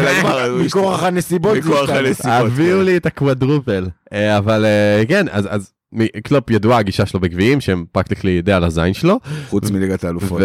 מכורח 0.66 1.04
הנסיבות. 1.04 1.58
מכורח. 1.58 1.90
הנסיבות. 1.90 2.32
הביאו 2.46 2.80
כן. 2.80 2.86
לי 2.86 2.98
את 2.98 3.06
ה 3.06 3.13
quadruple, 3.13 3.88
אה, 4.14 4.38
אבל 4.38 4.66
אה, 4.66 5.04
כן, 5.08 5.26
אז 5.32 5.48
אז 5.50 5.72
מ- 5.94 6.08
קלופ 6.24 6.50
ידוע 6.50 6.78
הגישה 6.78 7.06
שלו 7.06 7.20
בגביעים 7.20 7.62
שהם 7.62 7.86
practically 7.92 8.42
די 8.42 8.52
על 8.52 8.64
הזין 8.64 8.94
שלו. 8.94 9.20
חוץ 9.50 9.72
מליגת 9.72 10.04
האלופות. 10.04 10.42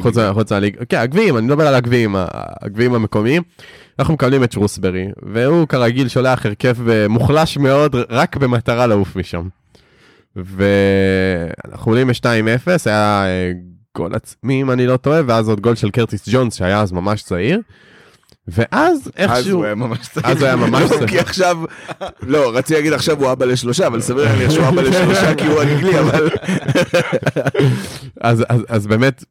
חוץ 0.00 0.16
מה- 0.16 0.32
חוץ 0.32 0.52
מהליגה, 0.52 0.84
כן, 0.88 0.96
הגביעים, 0.98 1.36
אני 1.38 1.46
מדבר 1.46 1.66
על 1.66 1.74
הגביעים, 1.74 2.14
הגביעים 2.62 2.94
המקומיים. 2.94 3.42
אנחנו 3.98 4.14
מקבלים 4.14 4.44
את 4.44 4.52
שרוסברי, 4.52 5.06
והוא 5.32 5.68
כרגיל 5.68 6.08
שולח 6.08 6.46
הרכב 6.46 6.76
מוחלש 7.08 7.56
מאוד, 7.58 7.96
רק 8.10 8.36
במטרה 8.36 8.86
לעוף 8.86 9.16
משם. 9.16 9.48
ואנחנו 10.36 11.92
עולים 11.92 12.06
ב-2-0, 12.06 12.26
היה 12.86 13.24
גול 13.98 14.14
עצמי 14.14 14.62
אם 14.62 14.70
אני 14.70 14.86
לא 14.86 14.96
טועה, 14.96 15.20
ואז 15.26 15.48
עוד 15.48 15.60
גול 15.60 15.74
של 15.74 15.90
קרטיס 15.90 16.28
ג'ונס 16.32 16.54
שהיה 16.54 16.80
אז 16.80 16.92
ממש 16.92 17.22
צעיר. 17.22 17.60
ואז 18.48 18.98
אז 18.98 19.12
איכשהו, 19.16 19.56
הוא 19.56 19.64
היה 19.64 19.74
ממש 19.74 20.08
צעיר. 20.08 20.26
אז 20.26 20.38
הוא 20.38 20.46
היה 20.46 20.56
ממש 20.56 20.82
לא, 20.82 20.88
צעיר. 20.88 21.06
כי 21.06 21.18
עכשיו, 21.18 21.58
לא, 22.22 22.56
רציתי 22.56 22.74
להגיד 22.74 22.92
עכשיו 22.92 23.22
הוא 23.22 23.32
אבא 23.32 23.44
לשלושה, 23.46 23.86
אבל 23.86 24.00
סביר 24.00 24.24
להניח 24.24 24.50
שהוא 24.50 24.68
אבא 24.68 24.82
לשלושה 24.82 25.34
כי 25.34 25.46
הוא 25.46 25.62
אנגלי, 25.62 25.98
אבל... 25.98 26.28
אז, 28.20 28.44
אז, 28.48 28.60
אז 28.68 28.86
באמת, 28.86 29.24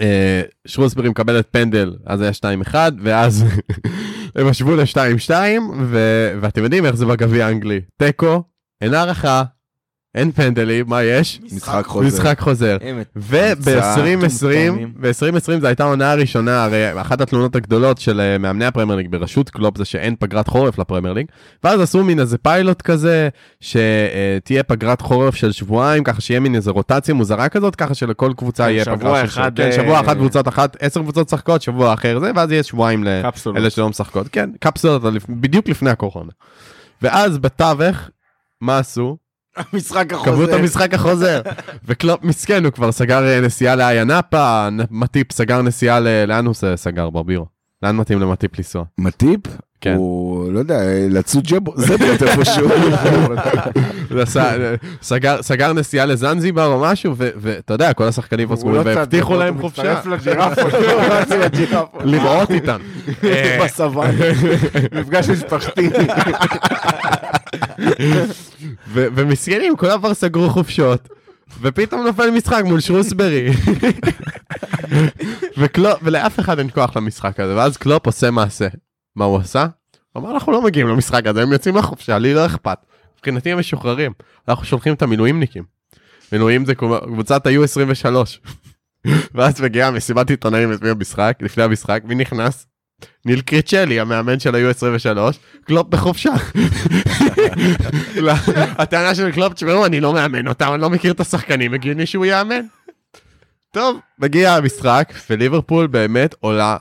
אה, 0.00 0.42
שרוסברי 0.66 1.08
מקבלת 1.08 1.46
פנדל, 1.50 1.96
אז 2.06 2.20
היה 2.20 2.30
2-1, 2.70 2.74
ואז 3.02 3.44
הם 4.36 4.46
השוו 4.46 4.76
ל-2-2, 4.76 5.30
ו- 5.84 6.32
ואתם 6.40 6.62
יודעים 6.64 6.86
איך 6.86 6.96
זה 6.96 7.06
בגביע 7.06 7.46
האנגלי. 7.46 7.80
תיקו, 7.96 8.42
אין 8.80 8.94
הארכה, 8.94 9.42
אין 10.18 10.32
פנדלים, 10.32 10.84
מה 10.88 11.02
יש? 11.02 11.40
משחק 11.52 11.86
חוזר. 11.86 12.06
משחק 12.06 12.40
חוזר. 12.40 12.76
אמת. 12.90 13.06
וב-2020, 13.16 14.16
מטומטמים. 14.16 14.92
ב-2020 15.00 15.60
זו 15.60 15.66
הייתה 15.66 15.84
העונה 15.84 16.12
הראשונה, 16.12 16.64
הרי 16.64 17.00
אחת 17.00 17.20
התלונות 17.20 17.56
הגדולות 17.56 17.98
של 17.98 18.20
אה, 18.20 18.38
מאמני 18.38 18.64
הפרמייר 18.64 18.96
ליג 18.96 19.10
בראשות 19.10 19.50
קלופ 19.50 19.78
זה 19.78 19.84
שאין 19.84 20.14
פגרת 20.18 20.48
חורף 20.48 20.78
לפרמייר 20.78 21.14
ליג, 21.14 21.26
ואז 21.64 21.80
עשו 21.80 22.04
מין 22.04 22.20
איזה 22.20 22.38
פיילוט 22.38 22.82
כזה, 22.82 23.28
שתהיה 23.60 24.62
פגרת 24.62 25.00
חורף 25.00 25.34
של 25.34 25.52
שבועיים, 25.52 26.04
ככה 26.04 26.20
שיהיה 26.20 26.40
מין 26.40 26.54
איזה 26.54 26.70
רוטציה 26.70 27.14
מוזרה 27.14 27.48
כזאת, 27.48 27.76
ככה 27.76 27.94
שלכל 27.94 28.32
קבוצה 28.36 28.64
כן, 28.64 28.70
יהיה 28.70 28.84
שבוע 28.84 28.96
פגרה 28.96 29.20
של 29.20 29.24
אחד, 29.24 29.52
שבוע. 29.56 29.70
כן, 29.70 29.76
שבוע 29.76 29.96
אה, 29.96 30.00
אחד 30.00 30.16
קבוצות 30.16 30.48
אחת, 30.48 30.76
עשר 30.80 31.00
קבוצות 31.00 31.26
משחקות, 31.26 31.62
שבוע 31.62 31.94
אחר 31.94 32.20
זה, 32.20 32.30
ואז 32.36 32.52
יהיה 32.52 32.62
שבועיים 32.62 33.04
לאלה. 33.04 33.28
שלא 33.70 33.88
משחקות. 33.88 34.28
כן, 34.32 34.50
קפסולות 34.60 35.02
בדיוק 35.28 35.68
לפני 35.68 35.90
הקורונה. 35.90 36.30
ואז 37.02 37.38
בתווך, 37.38 38.10
מה 38.60 38.78
עשו? 38.78 39.16
המשחק 39.72 40.06
קבעו 40.08 40.22
החוזר. 40.22 40.44
את 40.44 40.60
המשחק 40.60 40.94
החוזר. 40.94 41.40
וקלופ 41.88 42.20
מסכן, 42.22 42.64
הוא 42.64 42.72
כבר 42.72 42.92
סגר 42.92 43.26
אה, 43.26 43.40
נסיעה 43.40 43.76
לאיה 43.76 44.04
נאפה, 44.04 44.68
מטיפ 44.90 45.32
סגר 45.32 45.62
נסיעה 45.62 46.00
ל... 46.00 46.24
לאן 46.24 46.46
הוא 46.46 46.54
סגר 46.76 47.10
ברבירו? 47.10 47.46
לאן 47.82 47.96
מתאים 47.96 48.20
למטיפ 48.20 48.58
לנסוע? 48.58 48.84
מטיפ? 48.98 49.40
כן. 49.80 49.94
הוא, 49.96 50.52
לא 50.52 50.58
יודע, 50.58 50.78
לצוד 51.10 51.44
ג'ב- 51.46 51.76
זברות 51.80 52.00
איפשהו. 52.22 52.68
זה 54.14 54.22
עשה- 54.22 54.74
סגר- 55.02 55.42
סגר 55.42 55.72
נסיעה 55.72 56.06
לזנזיבר 56.06 56.66
או 56.66 56.80
משהו, 56.80 57.14
ואתה 57.16 57.74
יודע, 57.74 57.92
כל 57.92 58.04
השחקנים 58.04 58.48
פה 58.48 58.54
הוא 58.54 58.60
סגורים 58.60 58.76
לא 58.86 58.90
והבטיחו 58.94 59.36
להם 59.36 59.60
חופשה. 59.60 59.82
מצטרף 59.94 60.06
לג'ירפות, 60.06 60.72
הוא 60.74 60.80
רץ 61.10 61.32
עם 61.32 61.40
הג'ירפות. 61.42 62.02
לראות 62.04 62.50
איתם. 62.50 62.78
אה, 63.24 63.58
בסבן. 63.64 64.10
מפגש 64.92 65.28
משפחתי. 65.30 65.90
ומסכנים, 68.92 69.76
כולם 69.76 69.98
כבר 69.98 70.14
סגרו 70.14 70.50
חופשות. 70.50 71.08
ופתאום 71.60 72.06
נופל 72.06 72.30
משחק 72.30 72.62
מול 72.64 72.80
שרוסברי. 72.80 73.50
ולאף 76.02 76.40
אחד 76.40 76.58
אין 76.58 76.70
כוח 76.70 76.96
למשחק 76.96 77.40
הזה, 77.40 77.56
ואז 77.56 77.76
קלופ 77.76 78.06
עושה 78.06 78.30
מעשה. 78.30 78.68
מה 79.16 79.24
הוא 79.24 79.38
עשה? 79.38 79.66
הוא 80.12 80.22
אמר, 80.22 80.30
אנחנו 80.34 80.52
לא 80.52 80.62
מגיעים 80.62 80.88
למשחק 80.88 81.26
הזה, 81.26 81.42
הם 81.42 81.52
יוצאים 81.52 81.76
לחופשה, 81.76 82.18
לי 82.18 82.34
לא 82.34 82.46
אכפת. 82.46 82.78
מבחינתי 83.16 83.52
הם 83.52 83.58
משוחררים. 83.58 84.12
אנחנו 84.48 84.64
שולחים 84.64 84.94
את 84.94 85.02
המילואימניקים. 85.02 85.64
מילואים 86.32 86.64
זה 86.64 86.74
קבוצת 86.74 87.46
ה-U23. 87.46 88.06
ואז 89.34 89.60
מגיעה 89.60 89.90
מסיבת 89.90 90.30
עיתונאים 90.30 90.72
לפני 90.72 90.90
המשחק, 90.90 91.38
לפני 91.40 91.64
המשחק, 91.64 92.02
מי 92.04 92.14
נכנס? 92.14 92.66
ניל 93.24 93.40
קריצ'לי, 93.40 94.00
המאמן 94.00 94.40
של 94.40 94.54
ה-U23, 94.54 95.18
קלופ 95.64 95.88
בחופשה. 95.88 96.32
הטענה 98.78 99.14
של 99.14 99.32
קלופ, 99.32 99.52
תשמעו, 99.52 99.86
אני 99.86 100.00
לא 100.00 100.12
מאמן 100.12 100.48
אותם, 100.48 100.70
אני 100.74 100.82
לא 100.82 100.90
מכיר 100.90 101.12
את 101.12 101.20
השחקנים, 101.20 101.74
הגיוני 101.74 102.06
שהוא 102.06 102.26
יאמן. 102.26 102.60
טוב, 103.72 104.00
מגיע 104.18 104.52
המשחק, 104.54 105.12
וליברפול 105.30 105.86
באמת 105.86 106.34
עולה 106.40 106.76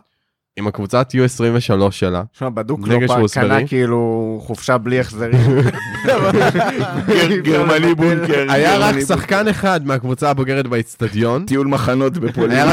עם 0.57 0.67
הקבוצת 0.67 1.13
U23 1.15 1.91
שלה. 1.91 2.23
שמע, 2.33 2.49
בדוק 2.49 2.87
לא 2.87 2.99
פעם. 3.07 3.25
קנה 3.33 3.67
כאילו 3.67 4.39
חופשה 4.43 4.77
בלי 4.77 4.99
החזרים. 4.99 5.39
גרמני 7.43 7.95
בונקר. 7.99 8.45
היה 8.49 8.77
רק 8.77 8.95
שחקן 9.07 9.47
אחד 9.47 9.85
מהקבוצה 9.85 10.29
הבוגרת 10.29 10.67
באיצטדיון. 10.67 11.45
טיול 11.45 11.67
מחנות 11.67 12.17
בפולין. 12.17 12.51
היה 12.51 12.65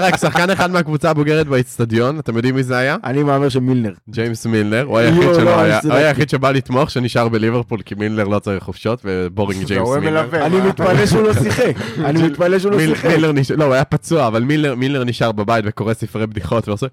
רק 0.00 0.16
שחקן, 0.16 0.50
אחד 0.50 0.70
מהקבוצה 0.70 1.10
הבוגרת 1.10 1.46
באיצטדיון, 1.46 2.18
אתם 2.18 2.36
יודעים 2.36 2.54
מי 2.54 2.62
זה 2.62 2.76
היה? 2.76 2.96
אני 3.04 3.22
מהמר 3.22 3.48
שמילנר. 3.48 3.92
ג'יימס 4.10 4.46
מילנר, 4.46 4.84
הוא 4.86 4.98
היחיד 4.98 5.22
לא, 5.84 5.94
היחיד 5.94 6.28
שבא 6.28 6.50
לתמוך, 6.50 6.90
שנשאר 6.90 7.28
בליברפול, 7.28 7.80
כי 7.84 7.94
מילנר 7.94 8.24
לא 8.24 8.38
צריך 8.38 8.64
חופשות, 8.64 9.00
ו 9.04 9.13
boring 9.13 9.64
ג'יימס 9.66 9.88
מילנר. 9.88 10.24
אני? 10.32 10.60
מתפלא 10.60 11.06
שהוא 11.06 11.22
לא 11.22 11.32
שיחק. 11.34 11.74
אני 12.04 12.22
מתפלא 12.22 12.58
שהוא 12.58 12.72
לא 12.72 12.78
שיחק. 12.80 13.10
נשאר, 13.34 13.56
לא, 13.56 13.64
הוא 13.64 13.74
היה 13.74 13.84
פצוע, 13.84 14.26
אבל 14.26 14.42
מילנר 14.76 15.04
נשאר 15.04 15.32
בבית 15.32 15.64
וקורא 15.68 15.94
ספרי 15.94 16.21
בדיחות 16.26 16.68
ועושה... 16.68 16.86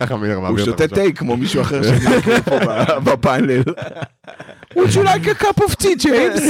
ככה 0.00 0.16
מילר 0.16 0.34
הוא 0.34 0.42
מעביר 0.42 0.64
שותה. 0.64 0.88
תה 0.88 1.00
כמו 1.14 1.36
מישהו 1.36 1.62
אחר 1.62 1.82
שאני 1.82 2.40
פה 2.44 2.58
בפאנל. 3.04 3.62
would 4.74 4.90
you 4.94 5.02
like 5.04 5.26
a 5.26 5.42
cup 5.44 5.62
of 5.64 5.74
tea, 5.82 5.88
ג'יימס? 5.98 6.42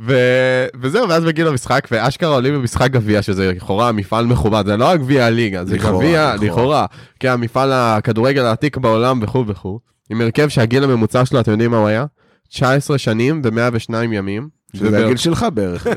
ו- 0.00 0.66
וזהו, 0.80 1.08
ואז 1.08 1.24
מגיעים 1.24 1.48
למשחק, 1.48 1.88
ואשכרה 1.90 2.34
עולים 2.34 2.54
במשחק 2.54 2.90
גביע, 2.90 3.22
שזה 3.22 3.52
לכאורה 3.52 3.92
מפעל 3.92 4.26
מכובד, 4.26 4.62
זה 4.66 4.76
לא 4.76 4.84
רק 4.84 5.00
גביע 5.00 5.26
הליגה, 5.26 5.64
זה 5.64 5.78
גביע, 5.78 6.34
לכאורה. 6.34 6.36
לכאורה, 6.36 6.86
כן, 7.20 7.28
המפעל 7.28 7.72
הכדורגל 7.72 8.44
העתיק 8.44 8.76
בעולם 8.76 9.20
וכו' 9.22 9.44
וכו', 9.46 9.80
עם 10.10 10.20
הרכב 10.20 10.48
שהגיל 10.48 10.84
הממוצע 10.84 11.24
שלו, 11.24 11.40
אתם 11.40 11.50
יודעים 11.50 11.70
מה 11.70 11.76
הוא 11.78 11.88
היה? 11.88 12.04
19 12.48 12.98
שנים 12.98 13.42
ו-102 13.44 13.94
ימים. 14.12 14.48
שזה 14.76 15.04
הגיל 15.04 15.16
שלך 15.16 15.46
בערך. 15.54 15.86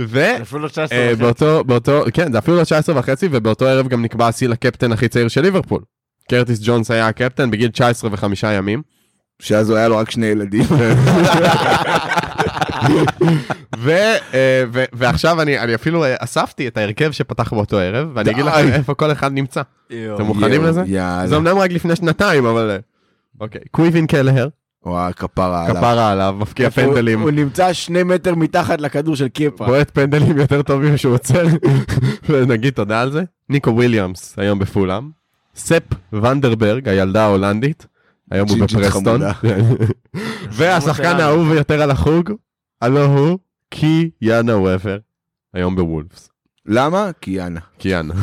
ו... 0.00 0.42
אפילו 0.42 0.68
19 0.68 0.98
אה, 0.98 1.12
כן, 2.12 2.32
זה 2.32 2.38
אפילו 2.38 2.56
לא 2.56 2.64
19 2.64 2.98
וחצי, 2.98 3.28
ובאותו 3.30 3.66
ערב 3.66 3.88
גם 3.88 4.02
נקבע 4.02 4.28
השיא 4.28 4.48
לקפטן 4.48 4.92
הכי 4.92 5.08
צעיר 5.08 5.28
של 5.28 5.40
ליברפול. 5.40 5.82
קרטיס 6.30 6.58
ג'ונס 6.62 6.90
היה 6.90 7.08
הקפטן 7.08 7.50
בגיל 7.50 7.70
19 7.70 8.10
וחמישה 8.12 8.52
ימים. 8.52 8.82
שאז 9.40 9.70
הוא 9.70 9.78
היה 9.78 9.88
לו 9.88 9.96
רק 9.96 10.10
שני 10.10 10.26
ילדים. 10.26 10.64
ו, 13.78 13.90
אה, 14.34 14.64
ו, 14.72 14.84
ועכשיו 14.92 15.42
אני, 15.42 15.74
אפילו 15.74 16.04
אה, 16.04 16.14
אספתי 16.18 16.68
את 16.68 16.76
ההרכב 16.76 17.10
שפתח 17.10 17.52
באותו 17.52 17.78
ערב, 17.78 18.08
ואני 18.14 18.30
אגיד. 18.30 18.44
לכם 18.44 18.68
איפה 18.72 18.94
כל 18.94 19.12
אחד 19.12 19.32
נמצא. 19.32 19.62
אתם 19.86 20.22
מוכנים 20.22 20.64
לזה? 20.64 20.82
זה 21.24 21.36
אמנם 21.36 21.58
רק 21.58 21.70
לפני 21.70 21.96
שנתיים, 21.96 22.46
אבל... 22.46 22.78
אוקיי, 23.40 23.60
קוויבין 23.70 24.06
קלהר, 24.06 24.48
וואי, 24.86 25.12
כפרה 25.14 25.64
עליו. 25.64 25.76
כפרה 25.76 26.12
עליו, 26.12 26.36
מפקיע 26.38 26.70
פנדלים, 26.70 27.20
הוא 27.20 27.30
נמצא 27.30 27.72
שני 27.72 28.02
מטר 28.02 28.34
מתחת 28.34 28.80
לכדור 28.80 29.16
של 29.16 29.28
קיפה. 29.28 29.66
בועט 29.66 29.90
פנדלים 29.90 30.38
יותר 30.38 30.62
טובים 30.62 30.96
שהוא 30.96 31.14
עוצר, 31.14 31.44
ונגיד 32.28 32.74
תודה 32.74 33.00
על 33.00 33.12
זה. 33.12 33.22
ניקו 33.48 33.70
וויליאמס, 33.70 34.34
היום 34.38 34.58
בפולאם. 34.58 35.10
ספ 35.54 35.82
ואן 36.12 36.37
דן 36.37 36.54
ברג, 36.54 36.88
הילד 36.88 37.24
ההולנדי, 37.24 37.86
היום 38.30 38.48
הוא 38.48 38.58
בפרסטון. 38.58 39.20
והשחקן 40.56 41.20
האהוב 41.20 41.48
ביותר 41.52 41.82
על 41.82 41.90
החוג, 41.90 42.30
הלא 42.80 43.04
הוא 43.04 43.38
קי-יאנה 43.70 44.56
הובר, 44.56 44.98
היום 45.54 45.76
בוולפס. 45.76 46.30
למה? 46.66 47.10
קי-יאנה. 47.20 47.60
קי-יאנה. 47.78 48.14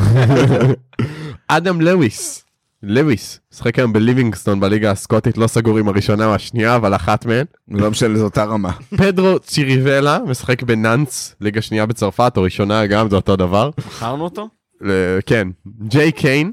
אדם 1.48 1.80
לוויס, 1.80 2.44
לוויס, 2.82 3.40
משחק 3.52 3.78
היום 3.78 3.92
בליבינגסטון 3.92 4.60
בליגה 4.60 4.90
הסקוטית, 4.90 5.38
לא 5.38 5.46
סגור 5.46 5.78
עם 5.78 5.88
הראשונה 5.88 6.26
או 6.26 6.34
השנייה, 6.34 6.76
אבל 6.76 6.94
אחת 6.94 7.26
מהן. 7.26 7.44
לא 7.68 7.90
משנה, 7.90 8.18
זו 8.18 8.24
אותה 8.24 8.44
רמה. 8.44 8.72
פדרו 8.96 9.38
צ'יריבייה, 9.38 10.18
משחק 10.26 10.62
בנאנס, 10.62 11.34
ליגה 11.40 11.62
שנייה 11.62 11.86
בצרפת, 11.86 12.32
או 12.36 12.42
ראשונה 12.42 12.86
גם, 12.86 13.10
זה 13.10 13.16
אותו 13.16 13.36
דבר. 13.36 13.70
מכרנו 13.86 14.24
אותו? 14.24 14.48
ל- 14.80 15.18
כן, 15.26 15.48
ג'יי 15.82 16.12
קיין, 16.12 16.52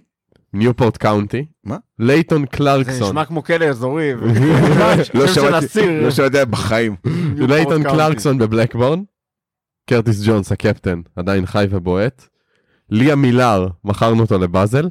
ניופורט 0.53 0.97
קאונטי. 0.97 1.45
מה? 1.63 1.78
לייטון 1.99 2.41
זה 2.41 2.47
קלרקסון, 2.47 3.07
נשמע 3.07 3.26
כמו 3.26 3.43
כלא 3.43 3.65
אזורי. 3.65 4.13
לא. 5.13 5.26
לא 6.01 6.11
שמעתי 6.11 6.45
בחיים. 6.49 6.95
לייטון 7.38 7.84
קלרקסון 7.84 8.38
בבלקבורן. 8.38 9.01
קרטיס 9.89 10.28
ג'ונס 10.28 10.51
הקפטן, 10.51 11.01
עדיין 11.15 11.45
חי 11.45 11.65
ובועט. 11.69 12.28
ליאם 12.89 13.16
מילר, 13.15 13.67
מכרנו 13.86 14.21
אותו 14.21 14.38
לבאזל, 14.38 14.88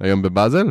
היום 0.00 0.22
בבאזל, 0.22 0.66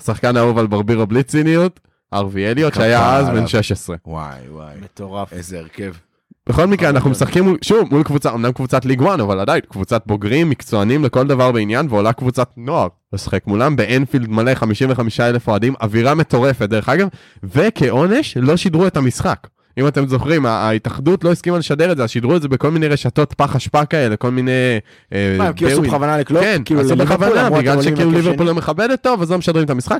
ושחקן 0.00 0.36
האהוב 0.36 0.58
על 0.58 0.66
ברבירו 0.66 1.06
בלי 1.06 1.22
ציניות, 1.22 1.80
הארווי 2.14 2.50
אליוט, 2.50 2.74
שהיה 2.74 3.16
אז 3.16 3.26
בן 3.26 3.32
עליו. 3.32 3.48
16. 3.48 3.96
וואי 4.06 4.48
וואי, 4.48 4.74
מטורף. 4.82 5.32
איזה 5.32 5.58
הרכב. 5.58 5.92
בכל 6.48 6.66
מקרה, 6.66 6.88
אנחנו 6.88 7.10
משחקים 7.10 7.56
שוב 7.62 7.88
מול 7.90 8.02
קבוצה, 8.02 8.32
אמנם 8.34 8.52
קבוצת 8.52 8.84
ליג 8.84 9.02
1, 9.02 9.20
אבל 9.20 9.40
עדיין, 9.40 9.60
קבוצת 9.68 10.02
בוגרים, 10.06 10.50
מקצוענים 10.50 11.04
לכל 11.04 11.26
דבר 11.26 11.52
בעניין, 11.52 11.86
ועולה 11.90 12.12
קבוצת 12.12 12.50
נוער 12.56 12.88
לשחק 13.12 13.46
מולם, 13.46 13.76
באנפילד 13.76 14.28
מלא 14.28 14.54
55 14.54 15.20
אלף 15.20 15.48
אוהדים, 15.48 15.74
אווירה 15.82 16.14
מטורפת 16.14 16.68
דרך 16.68 16.88
אגב, 16.88 17.08
וכעונש 17.42 18.36
לא 18.36 18.56
שידרו 18.56 18.86
את 18.86 18.96
המשחק. 18.96 19.46
אם 19.78 19.88
אתם 19.88 20.08
זוכרים, 20.08 20.46
ההתאחדות 20.46 21.24
לא 21.24 21.32
הסכימה 21.32 21.58
לשדר 21.58 21.92
את 21.92 21.96
זה, 21.96 22.02
אז 22.04 22.10
שידרו 22.10 22.36
את 22.36 22.42
זה 22.42 22.48
בכל 22.48 22.70
מיני 22.70 22.88
רשתות 22.88 23.32
פח 23.32 23.56
אשפה 23.56 23.84
כאלה, 23.84 24.16
כל 24.16 24.30
מיני... 24.30 24.50
אה, 25.12 25.34
מה, 25.38 25.46
הם 25.46 25.52
כאילו 25.52 25.70
עשו. 25.70 25.82
בכוונה 25.82 26.18
לקלוט? 26.18 26.42
כן, 26.42 26.62
כאילו 26.64 26.80
עשו 26.80 26.96
בכוונה, 26.96 27.50
בגלל 27.50 27.82
שכאילו 27.82 28.10
ליברפול. 28.10 28.46
לא 28.46 28.54
מכבדת 28.54 29.02
טוב, 29.02 29.22
אז 29.22 29.30
לא 29.30 29.38
משדרים 29.38 29.64
את 29.64 29.70
המשחק. 29.70 29.98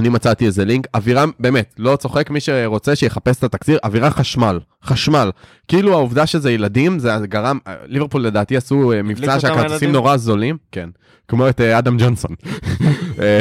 אני 0.00 0.08
מצאתי 0.08 0.46
איזה 0.46 0.64
לינק, 0.64 0.86
אווירה, 0.94 1.24
באמת, 1.40 1.74
לא 1.78 1.96
צוחק, 1.96 2.30
מי 2.30 2.40
שרוצה 2.40 2.96
שיחפש 2.96 3.38
את 3.38 3.44
התקציר, 3.44 3.78
אווירה 3.84 4.10
חשמל, 4.10 4.58
חשמל. 4.84 5.30
כאילו 5.68 5.92
העובדה 5.92 6.26
שזה 6.26 6.52
ילדים, 6.52 6.98
זה 6.98 7.12
גרם, 7.22 7.58
ליברפול 7.86 8.22
לדעתי 8.22 8.56
עשו 8.56 8.92
אה, 8.92 9.02
מבצע 9.02 9.40
שהכרטיסים? 9.40 9.92
נורא 9.92 10.16
זולים, 10.16 10.56
כן, 10.72 10.88
כמו 11.28 11.48
את 11.48 11.60
אה, 11.60 11.78
אדם 11.78 11.96
ג'ונסון. 11.98 12.30
אה, 13.22 13.40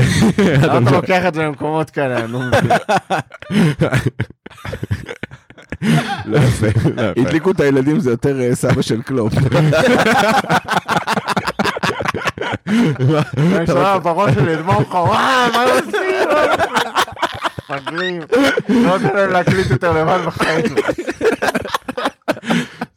למה 0.63 0.89
אתה 0.89 0.91
לוקח 0.91 1.25
את 1.27 1.33
זה 1.33 1.43
למקומות 1.43 1.89
כאלה? 1.89 2.23
אני 2.23 2.31
לא. 2.31 2.39
לא 6.25 6.37
יפה. 6.37 6.67
הדליקו 7.17 7.51
את 7.51 7.59
הילדים 7.59 7.99
זה 7.99 8.11
יותר 8.11 8.55
סבא 8.55 8.81
של 8.81 9.01
קלופ. 9.01 9.33
אני 13.37 13.67
שומע 13.67 13.97
בראש 13.97 14.33
שלי, 14.33 14.53
אדמור 14.53 14.81
לך, 14.81 14.93
וואי, 14.93 15.51
מה 15.53 15.61
הם 15.63 15.69
עושים? 15.69 16.29
מגלים. 17.69 18.21
לא 18.69 18.97
נותן 18.97 19.15
להם 19.15 19.29
להקליט 19.31 19.71
יותר 19.71 19.91
לבד 19.91 20.19
בחיים. 20.25 20.65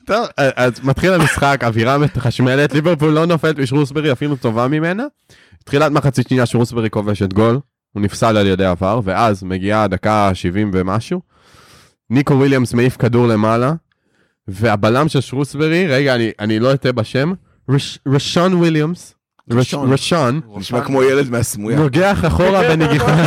טוב, 0.05 0.27
אז 0.37 0.73
מתחיל 0.85 1.13
המשחק, 1.13 1.61
אווירה 1.65 1.99
מחשמלת, 1.99 2.75
ליברפול 2.75 3.13
לא 3.13 3.27
נופלת 3.27 3.55
ושרוסברי 3.59 4.13
אפילו 4.13 4.37
טובה 4.37 4.69
ממנה. 4.69 5.05
תחילת 5.65 5.93
מחצית 5.93 6.29
שנייה 6.29 6.47
שרוסברי 6.47 6.91
כובש 6.91 7.23
את 7.23 7.33
גול, 7.33 7.61
הוא 7.93 8.03
נפסל 8.03 8.37
על 8.37 8.47
ידי 8.47 8.65
עבר, 8.65 9.01
ואז 9.05 9.43
מגיעה 9.43 9.85
הדקה 9.85 10.31
70 10.35 10.71
ומשהו. 10.75 11.21
ניקו 12.11 12.35
וויליאמס 12.35 12.75
מעיף 12.75 12.97
כדור 12.97 13.27
למעלה, 13.27 13.73
והבלם 14.49 15.09
של 15.09 15.21
שרוסברי, 15.21 15.87
רגע, 15.87 16.15
אני, 16.15 16.31
אני 16.39 16.59
לא 16.59 16.75
אטעה 16.75 16.93
בשם, 16.93 17.33
רש, 17.71 17.99
רשון 18.07 18.55
וויליאמס, 18.55 19.15
רשון, 19.51 19.93
נשמע 20.57 20.85
כמו 20.85 21.03
ילד 21.03 21.31
מהסמויה. 21.31 21.79
נוגח 21.79 22.25
אחורה 22.27 22.61
בנגיחה. 22.69 23.17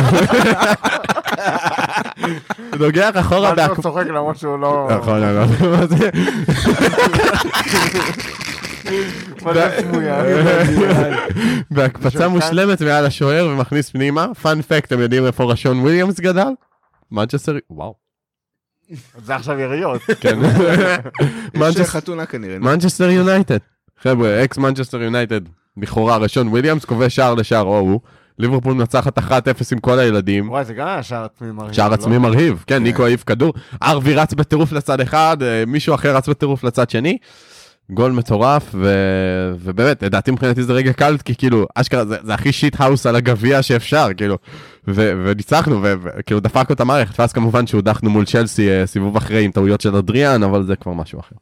נוגח 2.80 3.10
אחורה 3.14 3.48
הוא 3.48 3.56
בהק... 3.56 3.80
צוחק 3.80 4.06
למרות 4.06 4.36
שהוא 4.36 4.58
לא... 4.58 4.88
נכון, 5.00 5.22
נכון. 5.22 5.88
בהקפצה 11.70 12.28
מושלמת 12.28 12.82
מעל 12.82 13.06
השוער 13.06 13.48
ומכניס 13.48 13.90
פנימה. 13.90 14.26
fun 14.42 14.59
fact, 14.59 14.86
אתם 14.86 15.00
יודעים 15.00 15.26
איפה 15.26 15.44
רו-שון 15.44 15.78
וויליאמס 15.80 16.20
גדל? 16.20 16.48
מנצ'סטר, 17.10 17.56
וואו, 17.70 17.94
זה 19.24 19.34
עכשיו 19.34 19.60
יריות. 19.60 20.00
כן. 20.20 20.38
יש 20.44 20.52
מנצ'סטר- 21.54 21.84
חתונה 21.84 22.26
כנראה. 22.26 22.58
מנצ'סטר 22.58 23.10
יונייטד. 23.10 23.58
חבר'ה, 24.02 24.44
אקס 24.44 24.58
מנצ'סטר 24.58 25.02
יונייטד, 25.02 25.40
לכאורה 25.76 26.16
רו-שון 26.16 26.48
וויליאמס 26.48 26.84
כובש 26.84 27.16
שער 27.16 27.34
לשער, 27.34 27.64
או 27.64 27.78
הוא. 27.78 28.00
ליברפול 28.38 28.74
מנצחת 28.74 29.18
1-0 29.18 29.22
עם 29.72 29.78
כל 29.78 29.98
הילדים. 29.98 30.50
וואי, 30.50 30.64
זה 30.64 30.74
גם 30.74 30.86
היה 30.86 31.02
שער 31.02 31.24
עצמי 31.24 31.52
מרהיב. 31.52 31.72
שער 31.72 31.88
לא? 31.88 31.94
עצמי 31.94 32.18
מרהיב, 32.18 32.64
כן, 32.66 32.82
ניקו 32.82 33.04
העיף 33.04 33.24
כדור, 33.24 33.54
הארווי 33.82 34.14
רץ 34.14 34.34
בטירוף 34.34 34.72
לצד 34.72 35.00
אחד, 35.00 35.36
אה, 35.42 35.64
מישהו 35.66 35.94
אחר 35.94 36.16
רץ 36.16 36.28
בטירוף 36.28 36.64
לצד 36.64 36.90
שני. 36.90 37.18
גול 37.90 38.12
מטורף, 38.12 38.70
ו... 38.74 38.92
ובאמת, 39.60 40.02
לדעתי 40.02 40.30
מבחינתי 40.30 40.62
זה 40.62 40.72
רגע 40.72 40.92
קאלט, 40.92 41.16
כי 41.24 41.34
כאילו, 41.34 41.66
אשכרה, 41.74 42.04
זה, 42.04 42.16
זה 42.22 42.34
הכי 42.34 42.52
shithouse 42.52 43.06
על 43.06 43.16
הגביע 43.16 43.62
שאפשר, 43.62 44.08
כאילו, 44.16 44.38
ו... 44.88 45.12
וניצחנו, 45.24 45.82
ו- 45.82 45.94
וכאילו 46.04 46.40
דפקנו 46.40 46.74
את 46.74 46.80
המערכת, 46.80 47.20
ואז 47.20 47.32
כמובן 47.32 47.66
שהודחנו 47.66 48.10
מול 48.10 48.24
צ'לסי 48.24 48.70
אה, 48.70 48.86
סיבוב 48.86 49.16
אחרי 49.16 49.44
עם 49.44 49.50
טעויות 49.50 49.80
של 49.80 49.96
אדריאן, 49.96 50.42
אבל 50.42 50.62
זה 50.62 50.76
כבר 50.76 50.92
משהו 50.92 51.20
אחר. 51.20 51.36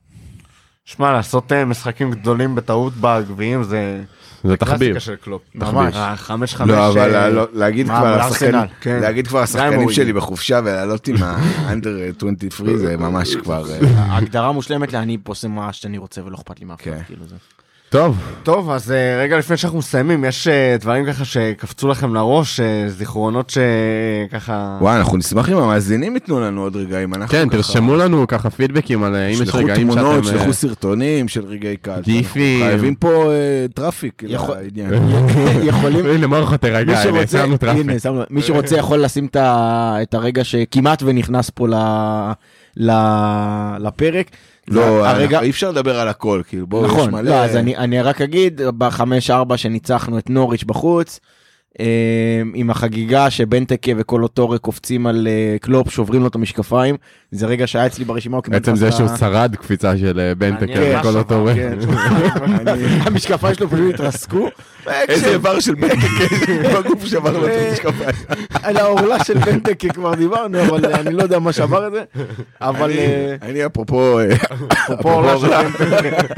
שמע, 0.84 1.12
לעשות 1.12 1.52
אה, 1.52 1.64
משחקים 1.64 2.10
גדולים 2.10 2.54
בטעות 2.54 2.92
בגביעים 3.00 3.62
זה 3.64 4.02
זה 4.44 4.56
תחביב. 4.56 4.98
של 4.98 5.16
קלופ. 5.16 5.42
ממש. 5.54 5.94
אה, 5.94 6.16
חמש 6.16 6.54
חמש. 6.54 6.70
לא, 6.70 6.88
אבל 6.88 7.14
אה, 7.14 7.28
לא- 7.30 7.46
להגיד 7.52 7.86
מה, 7.86 7.98
כבר 7.98 8.20
השחקנים, 8.20 8.60
כן. 8.80 8.98
להגיד 9.00 9.26
כבר 9.26 9.38
השחקנים 9.42 9.90
שלי. 9.90 10.12
בחופשה 10.12 10.60
ולעלות 10.64 11.08
עם 11.08 11.16
האנדר 11.20 11.96
23 12.16 12.70
זה 12.76 12.96
ממש 12.96 13.36
כבר... 13.36 13.64
ההגדרה 13.96 14.52
מושלמת 14.52 14.92
לאני 14.92 15.18
עושה 15.26 15.48
מה 15.48 15.72
שאני 15.72 15.98
רוצה 15.98 16.24
ולא 16.24 16.36
אכפת 16.36 16.60
לי 16.60 16.66
מהכל. 16.66 16.90
כן. 17.90 17.98
טוב, 17.98 18.16
טוב, 18.42 18.70
אז 18.70 18.92
אה, 18.92 19.20
רגע 19.22 19.38
לפני 19.38 19.56
שאנחנו 19.56 19.78
מסיימים, 19.78 20.24
יש 20.24 20.48
אה, 20.48 20.76
דברים 20.80 21.06
ככה 21.06 21.24
שקפצו 21.24 21.88
לכם 21.88 22.14
לראש, 22.14 22.60
אה, 22.60 22.84
זיכרונות 22.88 23.50
שככה... 23.50 24.78
וואי, 24.80 24.96
אנחנו 24.98 25.16
נשמח 25.16 25.48
אם 25.48 25.56
המאזינים 25.56 26.14
ייתנו 26.14 26.40
לנו 26.40 26.62
עוד 26.62 26.76
רגעים. 26.76 27.14
אנחנו 27.14 27.28
כן, 27.32 27.48
ככה- 27.48 27.56
תרשמו 27.56 27.96
לנו 27.96 28.26
ככה 28.28 28.50
פידבקים 28.50 29.02
על 29.02 29.16
אם 29.16 29.30
יש 29.30 29.38
שלחו 29.38 29.58
רגעים 29.58 29.90
תמונות, 29.92 30.24
שאתם... 30.24 30.36
אה, 30.36 30.40
שלחו 30.42 30.52
סרטונים 30.52 31.28
של 31.28 31.44
רגעי 31.46 31.76
קאלט. 31.76 32.00
גיפים. 32.02 32.62
חייבים 32.66 32.94
פה 32.94 33.30
אה, 33.32 33.66
טראפיק 33.74 34.22
יכול- 34.28 34.56
לעניין. 34.56 34.94
יכולים... 35.70 36.06
הנה 36.06 36.26
מרחו 36.26 36.56
תרגע, 36.56 36.92
מי 36.92 37.08
הנה, 37.08 37.26
שמנו 37.26 37.56
טראפיק. 37.56 37.86
מי 38.30 38.42
שרוצה 38.42 38.76
יכול 38.76 38.98
לשים 39.04 39.26
את 39.36 40.14
הרגע 40.14 40.44
שכמעט 40.44 41.02
ונכנס 41.02 41.50
פה 41.50 41.68
ל- 41.68 41.74
ל- 41.74 42.32
לפרק. 42.76 44.30
לא, 44.68 44.82
זה 44.82 45.10
הרגע, 45.10 45.40
אי 45.40 45.50
אפשר 45.50 45.70
לדבר 45.70 46.00
על 46.00 46.08
הכל, 46.08 46.42
כאילו, 46.48 46.66
בואו, 46.66 46.86
יש 46.86 46.90
נכון, 46.92 47.10
מלא... 47.10 47.30
לא, 47.30 47.34
אז 47.34 47.56
אני, 47.56 47.76
אני 47.76 48.02
רק 48.02 48.20
אגיד, 48.20 48.60
בחמש 48.78 49.30
ארבע 49.30 49.56
שניצחנו 49.56 50.18
את 50.18 50.30
נוריץ' 50.30 50.64
בחוץ, 50.64 51.20
אה, 51.20 51.28
עם 52.54 52.70
החגיגה 52.70 53.30
שבנטקה 53.30 53.92
וקולו 53.96 54.31
טורה 54.31 54.58
קופצים 54.58 55.06
על 55.06 55.28
אה, 55.30 55.56
קלופ, 55.60 55.90
שוברים 55.90 56.22
לו 56.22 56.28
את 56.28 56.34
המשקפיים. 56.34 56.96
זה 57.30 57.46
רגע 57.46 57.66
שהיה 57.66 57.86
אצלי 57.86 58.04
ברשימה. 58.04 58.38
בעצם 58.48 58.76
זה 58.76 58.92
שהוא 58.92 59.08
שרד 59.18 59.56
קפיצה 59.56 59.98
של 59.98 60.20
אה, 60.20 60.32
מעניין, 60.50 60.98
וכל 60.98 61.18
אותו 61.18 61.40
רואה. 61.40 61.54
כן. 61.54 61.78
המשקפיים 63.06 63.54
שלו 63.54 63.70
פשוט 63.70 63.94
התרסקו. 63.94 64.48
איזה 64.86 65.30
איבר 65.30 65.60
של 65.60 65.74
בנטקה 65.74 66.24
בגוף 66.74 67.06
שבר 67.06 67.38
לו 67.38 67.46
את 67.46 67.52
המשקפיים. 67.68 68.10
על 68.62 68.76
העורלה 68.76 69.24
של 69.24 69.38
בנטקה 69.38 69.88
כבר 69.88 70.14
דיברנו, 70.14 70.62
אבל 70.62 70.86
אה, 70.86 71.00
אני 71.00 71.14
לא 71.14 71.22
יודע 71.22 71.38
מה 71.38 71.52
שבר 71.52 71.86
את 71.86 71.92
זה. 71.92 72.02
אבל 72.60 72.90
אה, 72.90 73.36
אני 73.42 73.66
אפרופו, 73.66 74.18
אה, 74.18 74.34
אפרופו 74.82 75.10
עולה 75.10 75.38
של 75.38 75.48
בנטקה. 75.48 76.34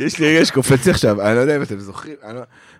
יש 0.00 0.18
לי 0.18 0.36
רגע 0.36 0.44
שקופץ 0.44 0.88
עכשיו, 0.88 1.22
אני 1.22 1.36
לא 1.36 1.40
יודע 1.40 1.56
אם 1.56 1.62
אתם 1.62 1.78
זוכרים, 1.78 2.14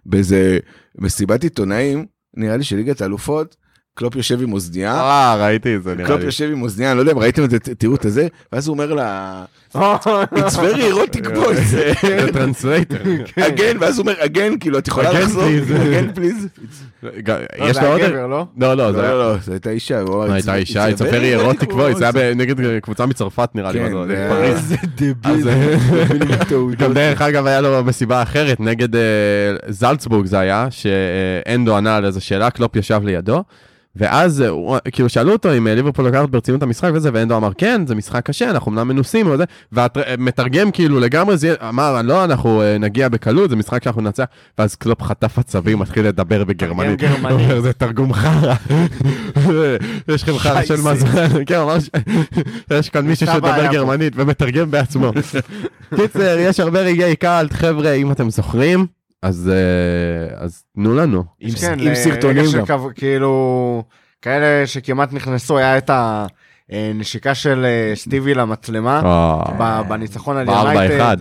באיזה 0.07 0.59
מסיבת 0.99 1.43
עיתונאים, 1.43 2.07
נראה 2.35 2.57
לי 2.57 2.65
של 2.65 2.77
ליגת 2.77 3.01
האלופות, 3.01 3.57
קלופ 3.99 4.17
יושב 4.17 4.43
עם 4.43 4.53
אוזנייה, 4.53 4.95
אה, 4.95 5.37
ראיתי 5.41 5.77
את 5.77 5.83
זה 5.83 5.95
נראה 5.95 6.07
קלופ 6.07 6.21
לי. 6.21 6.27
יושב 6.27 6.49
עם 6.53 6.63
אוזנייה, 6.63 6.91
אני 6.91 6.97
לא 6.97 7.03
יודע 7.03 7.13
אם 7.13 7.19
ראיתם 7.19 7.45
את 7.45 7.51
זה, 7.51 7.59
תראו 7.59 7.95
את 7.95 8.05
הזה, 8.05 8.27
ואז 8.53 8.67
הוא 8.69 8.75
אומר 8.75 8.93
לה, 8.95 9.45
it's 9.75 10.57
very 10.57 10.83
erotic 10.93 11.27
voice, 11.37 11.61
זה 11.63 11.93
translator. 12.33 12.97
again, 13.39 13.77
ואז 13.81 13.99
הוא 13.99 14.03
אומר 14.09 14.21
again, 14.23 14.59
כאילו 14.61 14.79
את 14.79 14.89
יכולה 14.89 15.13
לחזור, 15.13 15.43
again 15.43 16.19
please. 16.19 16.49
יש 17.65 17.79
לו 17.79 17.87
עוד... 17.87 18.01
לא? 18.01 18.27
לא, 18.29 18.47
לא, 18.59 18.75
לא, 18.77 18.93
זה. 18.93 19.03
לא, 19.03 19.19
לא, 19.33 19.37
זו 19.39 19.53
הייתה 19.53 19.71
אישה, 19.71 20.01
הוא 20.01 20.15
אמר, 20.15 20.27
לא, 20.27 20.33
הייתה 20.33 20.53
"It's- 20.53 20.57
אישה, 20.57 20.89
it's 20.91 20.99
a 20.99 21.05
very 21.05 21.41
erotic 21.41 21.71
voice, 21.73 21.97
זה 21.99 22.05
היה 22.05 22.11
voice." 22.11 22.15
ב- 22.15 22.33
נגד 22.37 22.81
קבוצה 22.81 23.07
מצרפת 23.07 23.49
נראה 23.55 23.73
לי, 23.73 23.79
כן, 23.79 23.93
זה, 23.93 24.55
זה 24.69 24.77
אז, 25.25 25.47
אה, 25.49 25.77
גם 26.79 26.93
דרך 26.93 27.23
אגב 27.23 27.47
היה 27.47 27.61
לו 27.61 27.85
מסיבה 27.85 28.23
אחרת 28.23 28.61
נגד 28.61 28.97
אה, 28.97 29.01
זלצבורג 29.69 30.27
זה 30.27 30.39
היה, 30.39 30.67
שאנדו 30.71 31.77
ענה 31.77 31.97
על 31.97 32.05
איזה 32.05 32.21
שאלה, 32.21 32.51
קלופ 32.51 32.77
ישב 32.77 33.01
לידו. 33.05 33.43
ואז 33.97 34.43
אה, 34.43 34.49
הוא- 34.49 34.77
כאילו 34.93 35.09
שאלו 35.09 35.33
אותו 35.33 35.57
אם 35.57 35.69
אה, 35.69 35.75
ליברפול 35.75 36.05
לוקחת 36.05 36.29
ברצינות 36.29 36.63
המשחק 36.63 36.91
וזה, 36.95 37.11
ואנדו 37.13 37.37
אמר 37.37 37.51
כן, 37.59 37.83
זה 37.87 37.95
משחק 37.95 38.27
קשה, 38.27 38.51
אנחנו 38.51 38.73
אמנם 38.73 38.89
מנוסים 38.89 39.31
וזה, 39.31 39.45
והמתרגם 39.73 40.71
כאילו 40.71 41.01
לגמרי 41.01 41.37
זה 41.37 41.55
אמר 41.69 42.03
לא, 42.03 42.25
אנחנו 42.25 42.63
אה, 42.63 42.79
נגיע 42.79 43.09
בקלות, 43.09 43.51
זה 43.51 43.57
משחק 43.57 43.85
שאנחנו 43.85 44.03
ננצח, 44.03 44.25
ואז 44.59 44.75
קלופ 44.75 45.03
חטף 45.03 45.39
עצבים, 45.39 45.79
מתחיל 45.79 46.07
לדבר 46.07 46.45
בגרמנית. 46.45 47.01
אומר, 47.31 47.61
זה 47.61 47.73
תרגום 47.73 48.13
חרא. 48.13 48.55
יש 50.09 50.23
לכם 50.23 50.39
חרא 50.39 50.63
של 50.65 50.81
מזל, 50.81 51.07
כן, 51.47 51.59
ממש, 51.61 51.91
יש 52.79 52.89
כאן 52.91 53.07
מישהו 53.07 53.27
שדובר. 53.27 53.67
גרמנית 53.73 54.13
ומתרגם 54.17 54.71
בעצמו. 54.71 55.13
קיצר, 55.97 56.37
יש 56.39 56.61
הרבה 56.61 56.81
רגעי 56.81 57.17
קאלט, 57.17 57.53
חבר'ה, 57.53 57.93
אם 57.93 58.13
אתם 58.13 58.31
זוכרים, 58.31 58.87
אז 59.27 59.51
אה, 59.55 60.37
אז 60.45 60.65
תנו 60.75 60.95
לנו. 60.95 61.25
עם 61.41 61.51
כן, 61.61 61.81
עם 61.81 61.95
סרטונים 61.95 62.45
גם. 62.67 62.79
כאילו, 62.95 63.83
כאלה 64.23 64.67
שכמעט 64.67 65.13
נכנסו, 65.13 65.59
היה 65.59 65.79
את 65.79 65.91
הנשיקה 66.71 67.35
של 67.35 67.65
אה, 67.65 67.97
סטיבי 67.97 68.35
למצלמה, 68.35 69.01
אה, 69.61 69.83
בניצחון 69.83 70.37
על 70.37 70.47
בארבע 70.47 70.73
יונייטד. 70.75 70.97
אחד. 70.99 71.17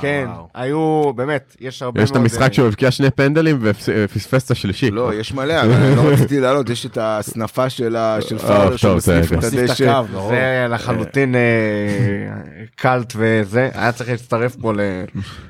כן, 0.00 0.26
היו, 0.54 1.12
באמת, 1.16 1.56
יש 1.60 1.82
הרבה 1.82 1.98
מאוד... 2.00 2.04
יש 2.04 2.10
את 2.10 2.16
המשחק 2.16 2.42
אה, 2.48 2.52
שהוא 2.54 2.66
הבקיע 2.68 2.90
שני 2.90 3.10
פנדלים 3.10 3.58
ופספס 3.60 4.44
את 4.46 4.50
השלישי. 4.50 4.90
לא, 4.90 5.14
יש 5.14 5.32
מלא, 5.34 5.62
אבל 5.62 5.94
לא 5.96 6.12
רציתי 6.12 6.40
לעלות, 6.40 6.70
יש 6.70 6.86
את 6.86 6.98
הסנפה 7.00 7.70
של 7.70 7.96
פאולר 8.46 8.68
טוב, 8.68 8.76
שהוא 8.76 9.00
זה- 9.00 9.20
מסניף 9.20 9.32
את 9.32 9.36
מוסיף 9.36 9.54
את 9.64 9.70
הדשא. 9.70 10.02
זה 10.28 10.66
לחלוטין 10.70 11.34
אה, 11.34 11.40
קאלט 12.76 13.12
וזה, 13.16 13.68
היה 13.74 13.92
צריך 13.92 14.10
להצטרף 14.10 14.56
פה 14.56 14.72
ל... 14.72 14.80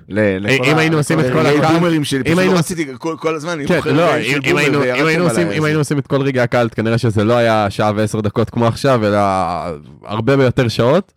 לכל 0.08 0.64
אם 0.64 0.76
ה- 0.76 0.80
היינו 0.80 0.96
עושים 0.96 1.20
את 1.20 1.24
כל 1.32 1.46
הקאלט- 1.46 1.92
אם 1.96 2.02
פשוט 2.02 2.26
היינו- 2.38 2.54
רציתי 2.56 2.86
כל- 2.98 3.16
כל 3.20 3.34
הזמן, 3.34 3.58
כן, 3.66 3.80
לא, 3.94 4.16
אם 4.16 4.38
אם 4.48 4.58
אם 5.52 5.64
היינו 5.64 5.78
עושים 5.78 5.98
את 5.98 6.06
כל 6.06 6.22
רגעי 6.22 6.42
הקאלט, 6.42 6.74
כנראה 6.76 6.98
שזה 6.98 7.24
לא 7.24 7.36
היה 7.36 7.66
שעה 7.70 7.92
ועשר 7.96 8.20
דקות 8.20 8.50
כמו 8.50 8.66
עכשיו, 8.66 9.06
אלא 9.06 9.18
הרבה 10.04 10.36
ביותר 10.36 10.68
שעות, 10.68 11.12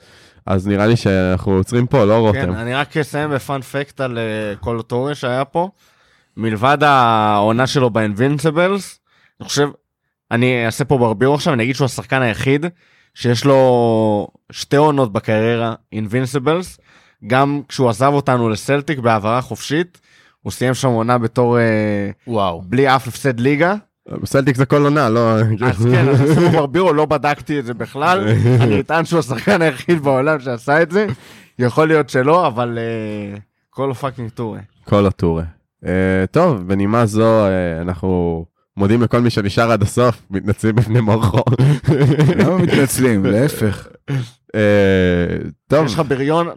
אז 0.45 0.67
נראה 0.67 0.87
לי 0.87 0.95
שאנחנו 0.95 1.51
עוצרים 1.51 1.87
פה, 1.87 2.05
לא 2.05 2.13
כן, 2.13 2.19
רותם. 2.19 2.53
אני 2.53 2.73
רק 2.73 2.97
אסיים 2.97 3.29
בפאנ 3.29 3.61
פקט 3.61 4.01
על 4.01 4.17
אה, 4.17 4.55
קולוטורה 4.59 5.15
שהיה 5.15 5.45
פה. 5.45 5.69
מלבד 6.37 6.77
העונה 6.81 7.67
שלו 7.67 7.89
באינבינסיבלס, 7.89 8.99
אני 9.39 9.47
חושב, 9.47 9.69
אני 10.31 10.65
אעשה 10.65 10.85
פה 10.85 10.97
ברבירו 10.97 11.35
עכשיו, 11.35 11.53
אני 11.53 11.63
אגיד 11.63 11.75
שהוא 11.75 11.85
השחקן 11.85 12.21
היחיד 12.21 12.65
שיש 13.13 13.45
לו 13.45 14.27
שתי 14.51 14.75
עונות 14.75 15.13
בקריירה 15.13 15.73
invincibles, 15.91 16.79
גם 17.27 17.61
כשהוא 17.67 17.89
עזב 17.89 18.11
אותנו 18.13 18.49
לסלטיק 18.49 18.99
בהעברה 18.99 19.41
חופשית, 19.41 20.01
הוא 20.41 20.51
סיים 20.51 20.73
שם 20.73 20.87
עונה 20.87 21.17
בתור 21.17 21.59
אה, 21.59 22.09
וואו. 22.27 22.61
בלי 22.61 22.95
אף 22.95 23.07
הפסד 23.07 23.39
ליגה. 23.39 23.75
סלטיק 24.25 24.55
זה 24.55 24.65
כל 24.65 24.83
עונה, 24.83 25.09
לא... 25.09 25.31
אז 25.61 25.87
כן, 25.91 26.09
אז 26.09 26.21
עשינו 26.21 26.49
ברבירו, 26.49 26.93
לא 26.93 27.05
בדקתי 27.05 27.59
את 27.59 27.65
זה 27.65 27.73
בכלל, 27.73 28.27
אני 28.61 28.79
אטען 28.79 29.05
שהוא 29.05 29.19
השחקן 29.19 29.61
היחיד 29.61 29.99
בעולם 30.03 30.39
שעשה 30.39 30.81
את 30.81 30.91
זה, 30.91 31.07
יכול 31.59 31.87
להיות 31.87 32.09
שלא, 32.09 32.47
אבל 32.47 32.77
אה, 32.77 33.37
כל 33.69 33.93
פאקינג 33.93 34.29
טור. 34.29 34.57
כל 34.85 35.05
הטור. 35.05 35.41
אה, 35.85 36.25
טוב, 36.31 36.67
בנימה 36.67 37.05
זו 37.05 37.45
אה, 37.45 37.81
אנחנו 37.81 38.45
מודים 38.77 39.01
לכל 39.01 39.19
מי 39.19 39.29
שנשאר 39.29 39.71
עד 39.71 39.81
הסוף, 39.81 40.21
מתנצלים 40.29 40.75
בפני 40.75 41.01
מורכו. 41.01 41.43
למה 42.37 42.57
מתנצלים? 42.57 43.25
להפך. 43.25 43.87
טוב, 45.67 45.85
יש 45.85 45.93
לך 45.93 46.01
בריון, 46.07 46.47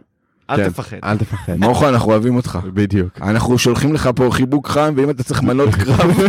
אל 0.49 0.57
כן, 0.57 0.69
תפחד. 0.69 0.97
אל 1.03 1.17
תפחד. 1.17 1.53
מורכו, 1.57 1.89
אנחנו 1.89 2.11
אוהבים 2.11 2.35
אותך. 2.35 2.59
בדיוק. 2.73 3.21
אנחנו 3.21 3.57
שולחים 3.57 3.93
לך 3.93 4.09
פה 4.15 4.29
חיבוק 4.31 4.67
חם, 4.67 4.93
ואם 4.97 5.09
אתה 5.09 5.23
צריך 5.23 5.43
מנות 5.43 5.69
קרב, 5.83 6.19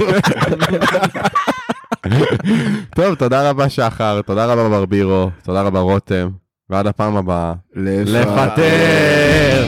טוב, 2.96 3.14
תודה 3.14 3.50
רבה 3.50 3.68
שחר, 3.68 4.22
תודה 4.22 4.46
רבה 4.46 4.68
ברבירו, 4.68 5.30
תודה 5.42 5.62
רבה 5.62 5.80
רותם, 5.80 6.28
ועד 6.70 6.86
הפעם 6.86 7.16
הבאה. 7.16 7.52
לפטר! 7.74 9.64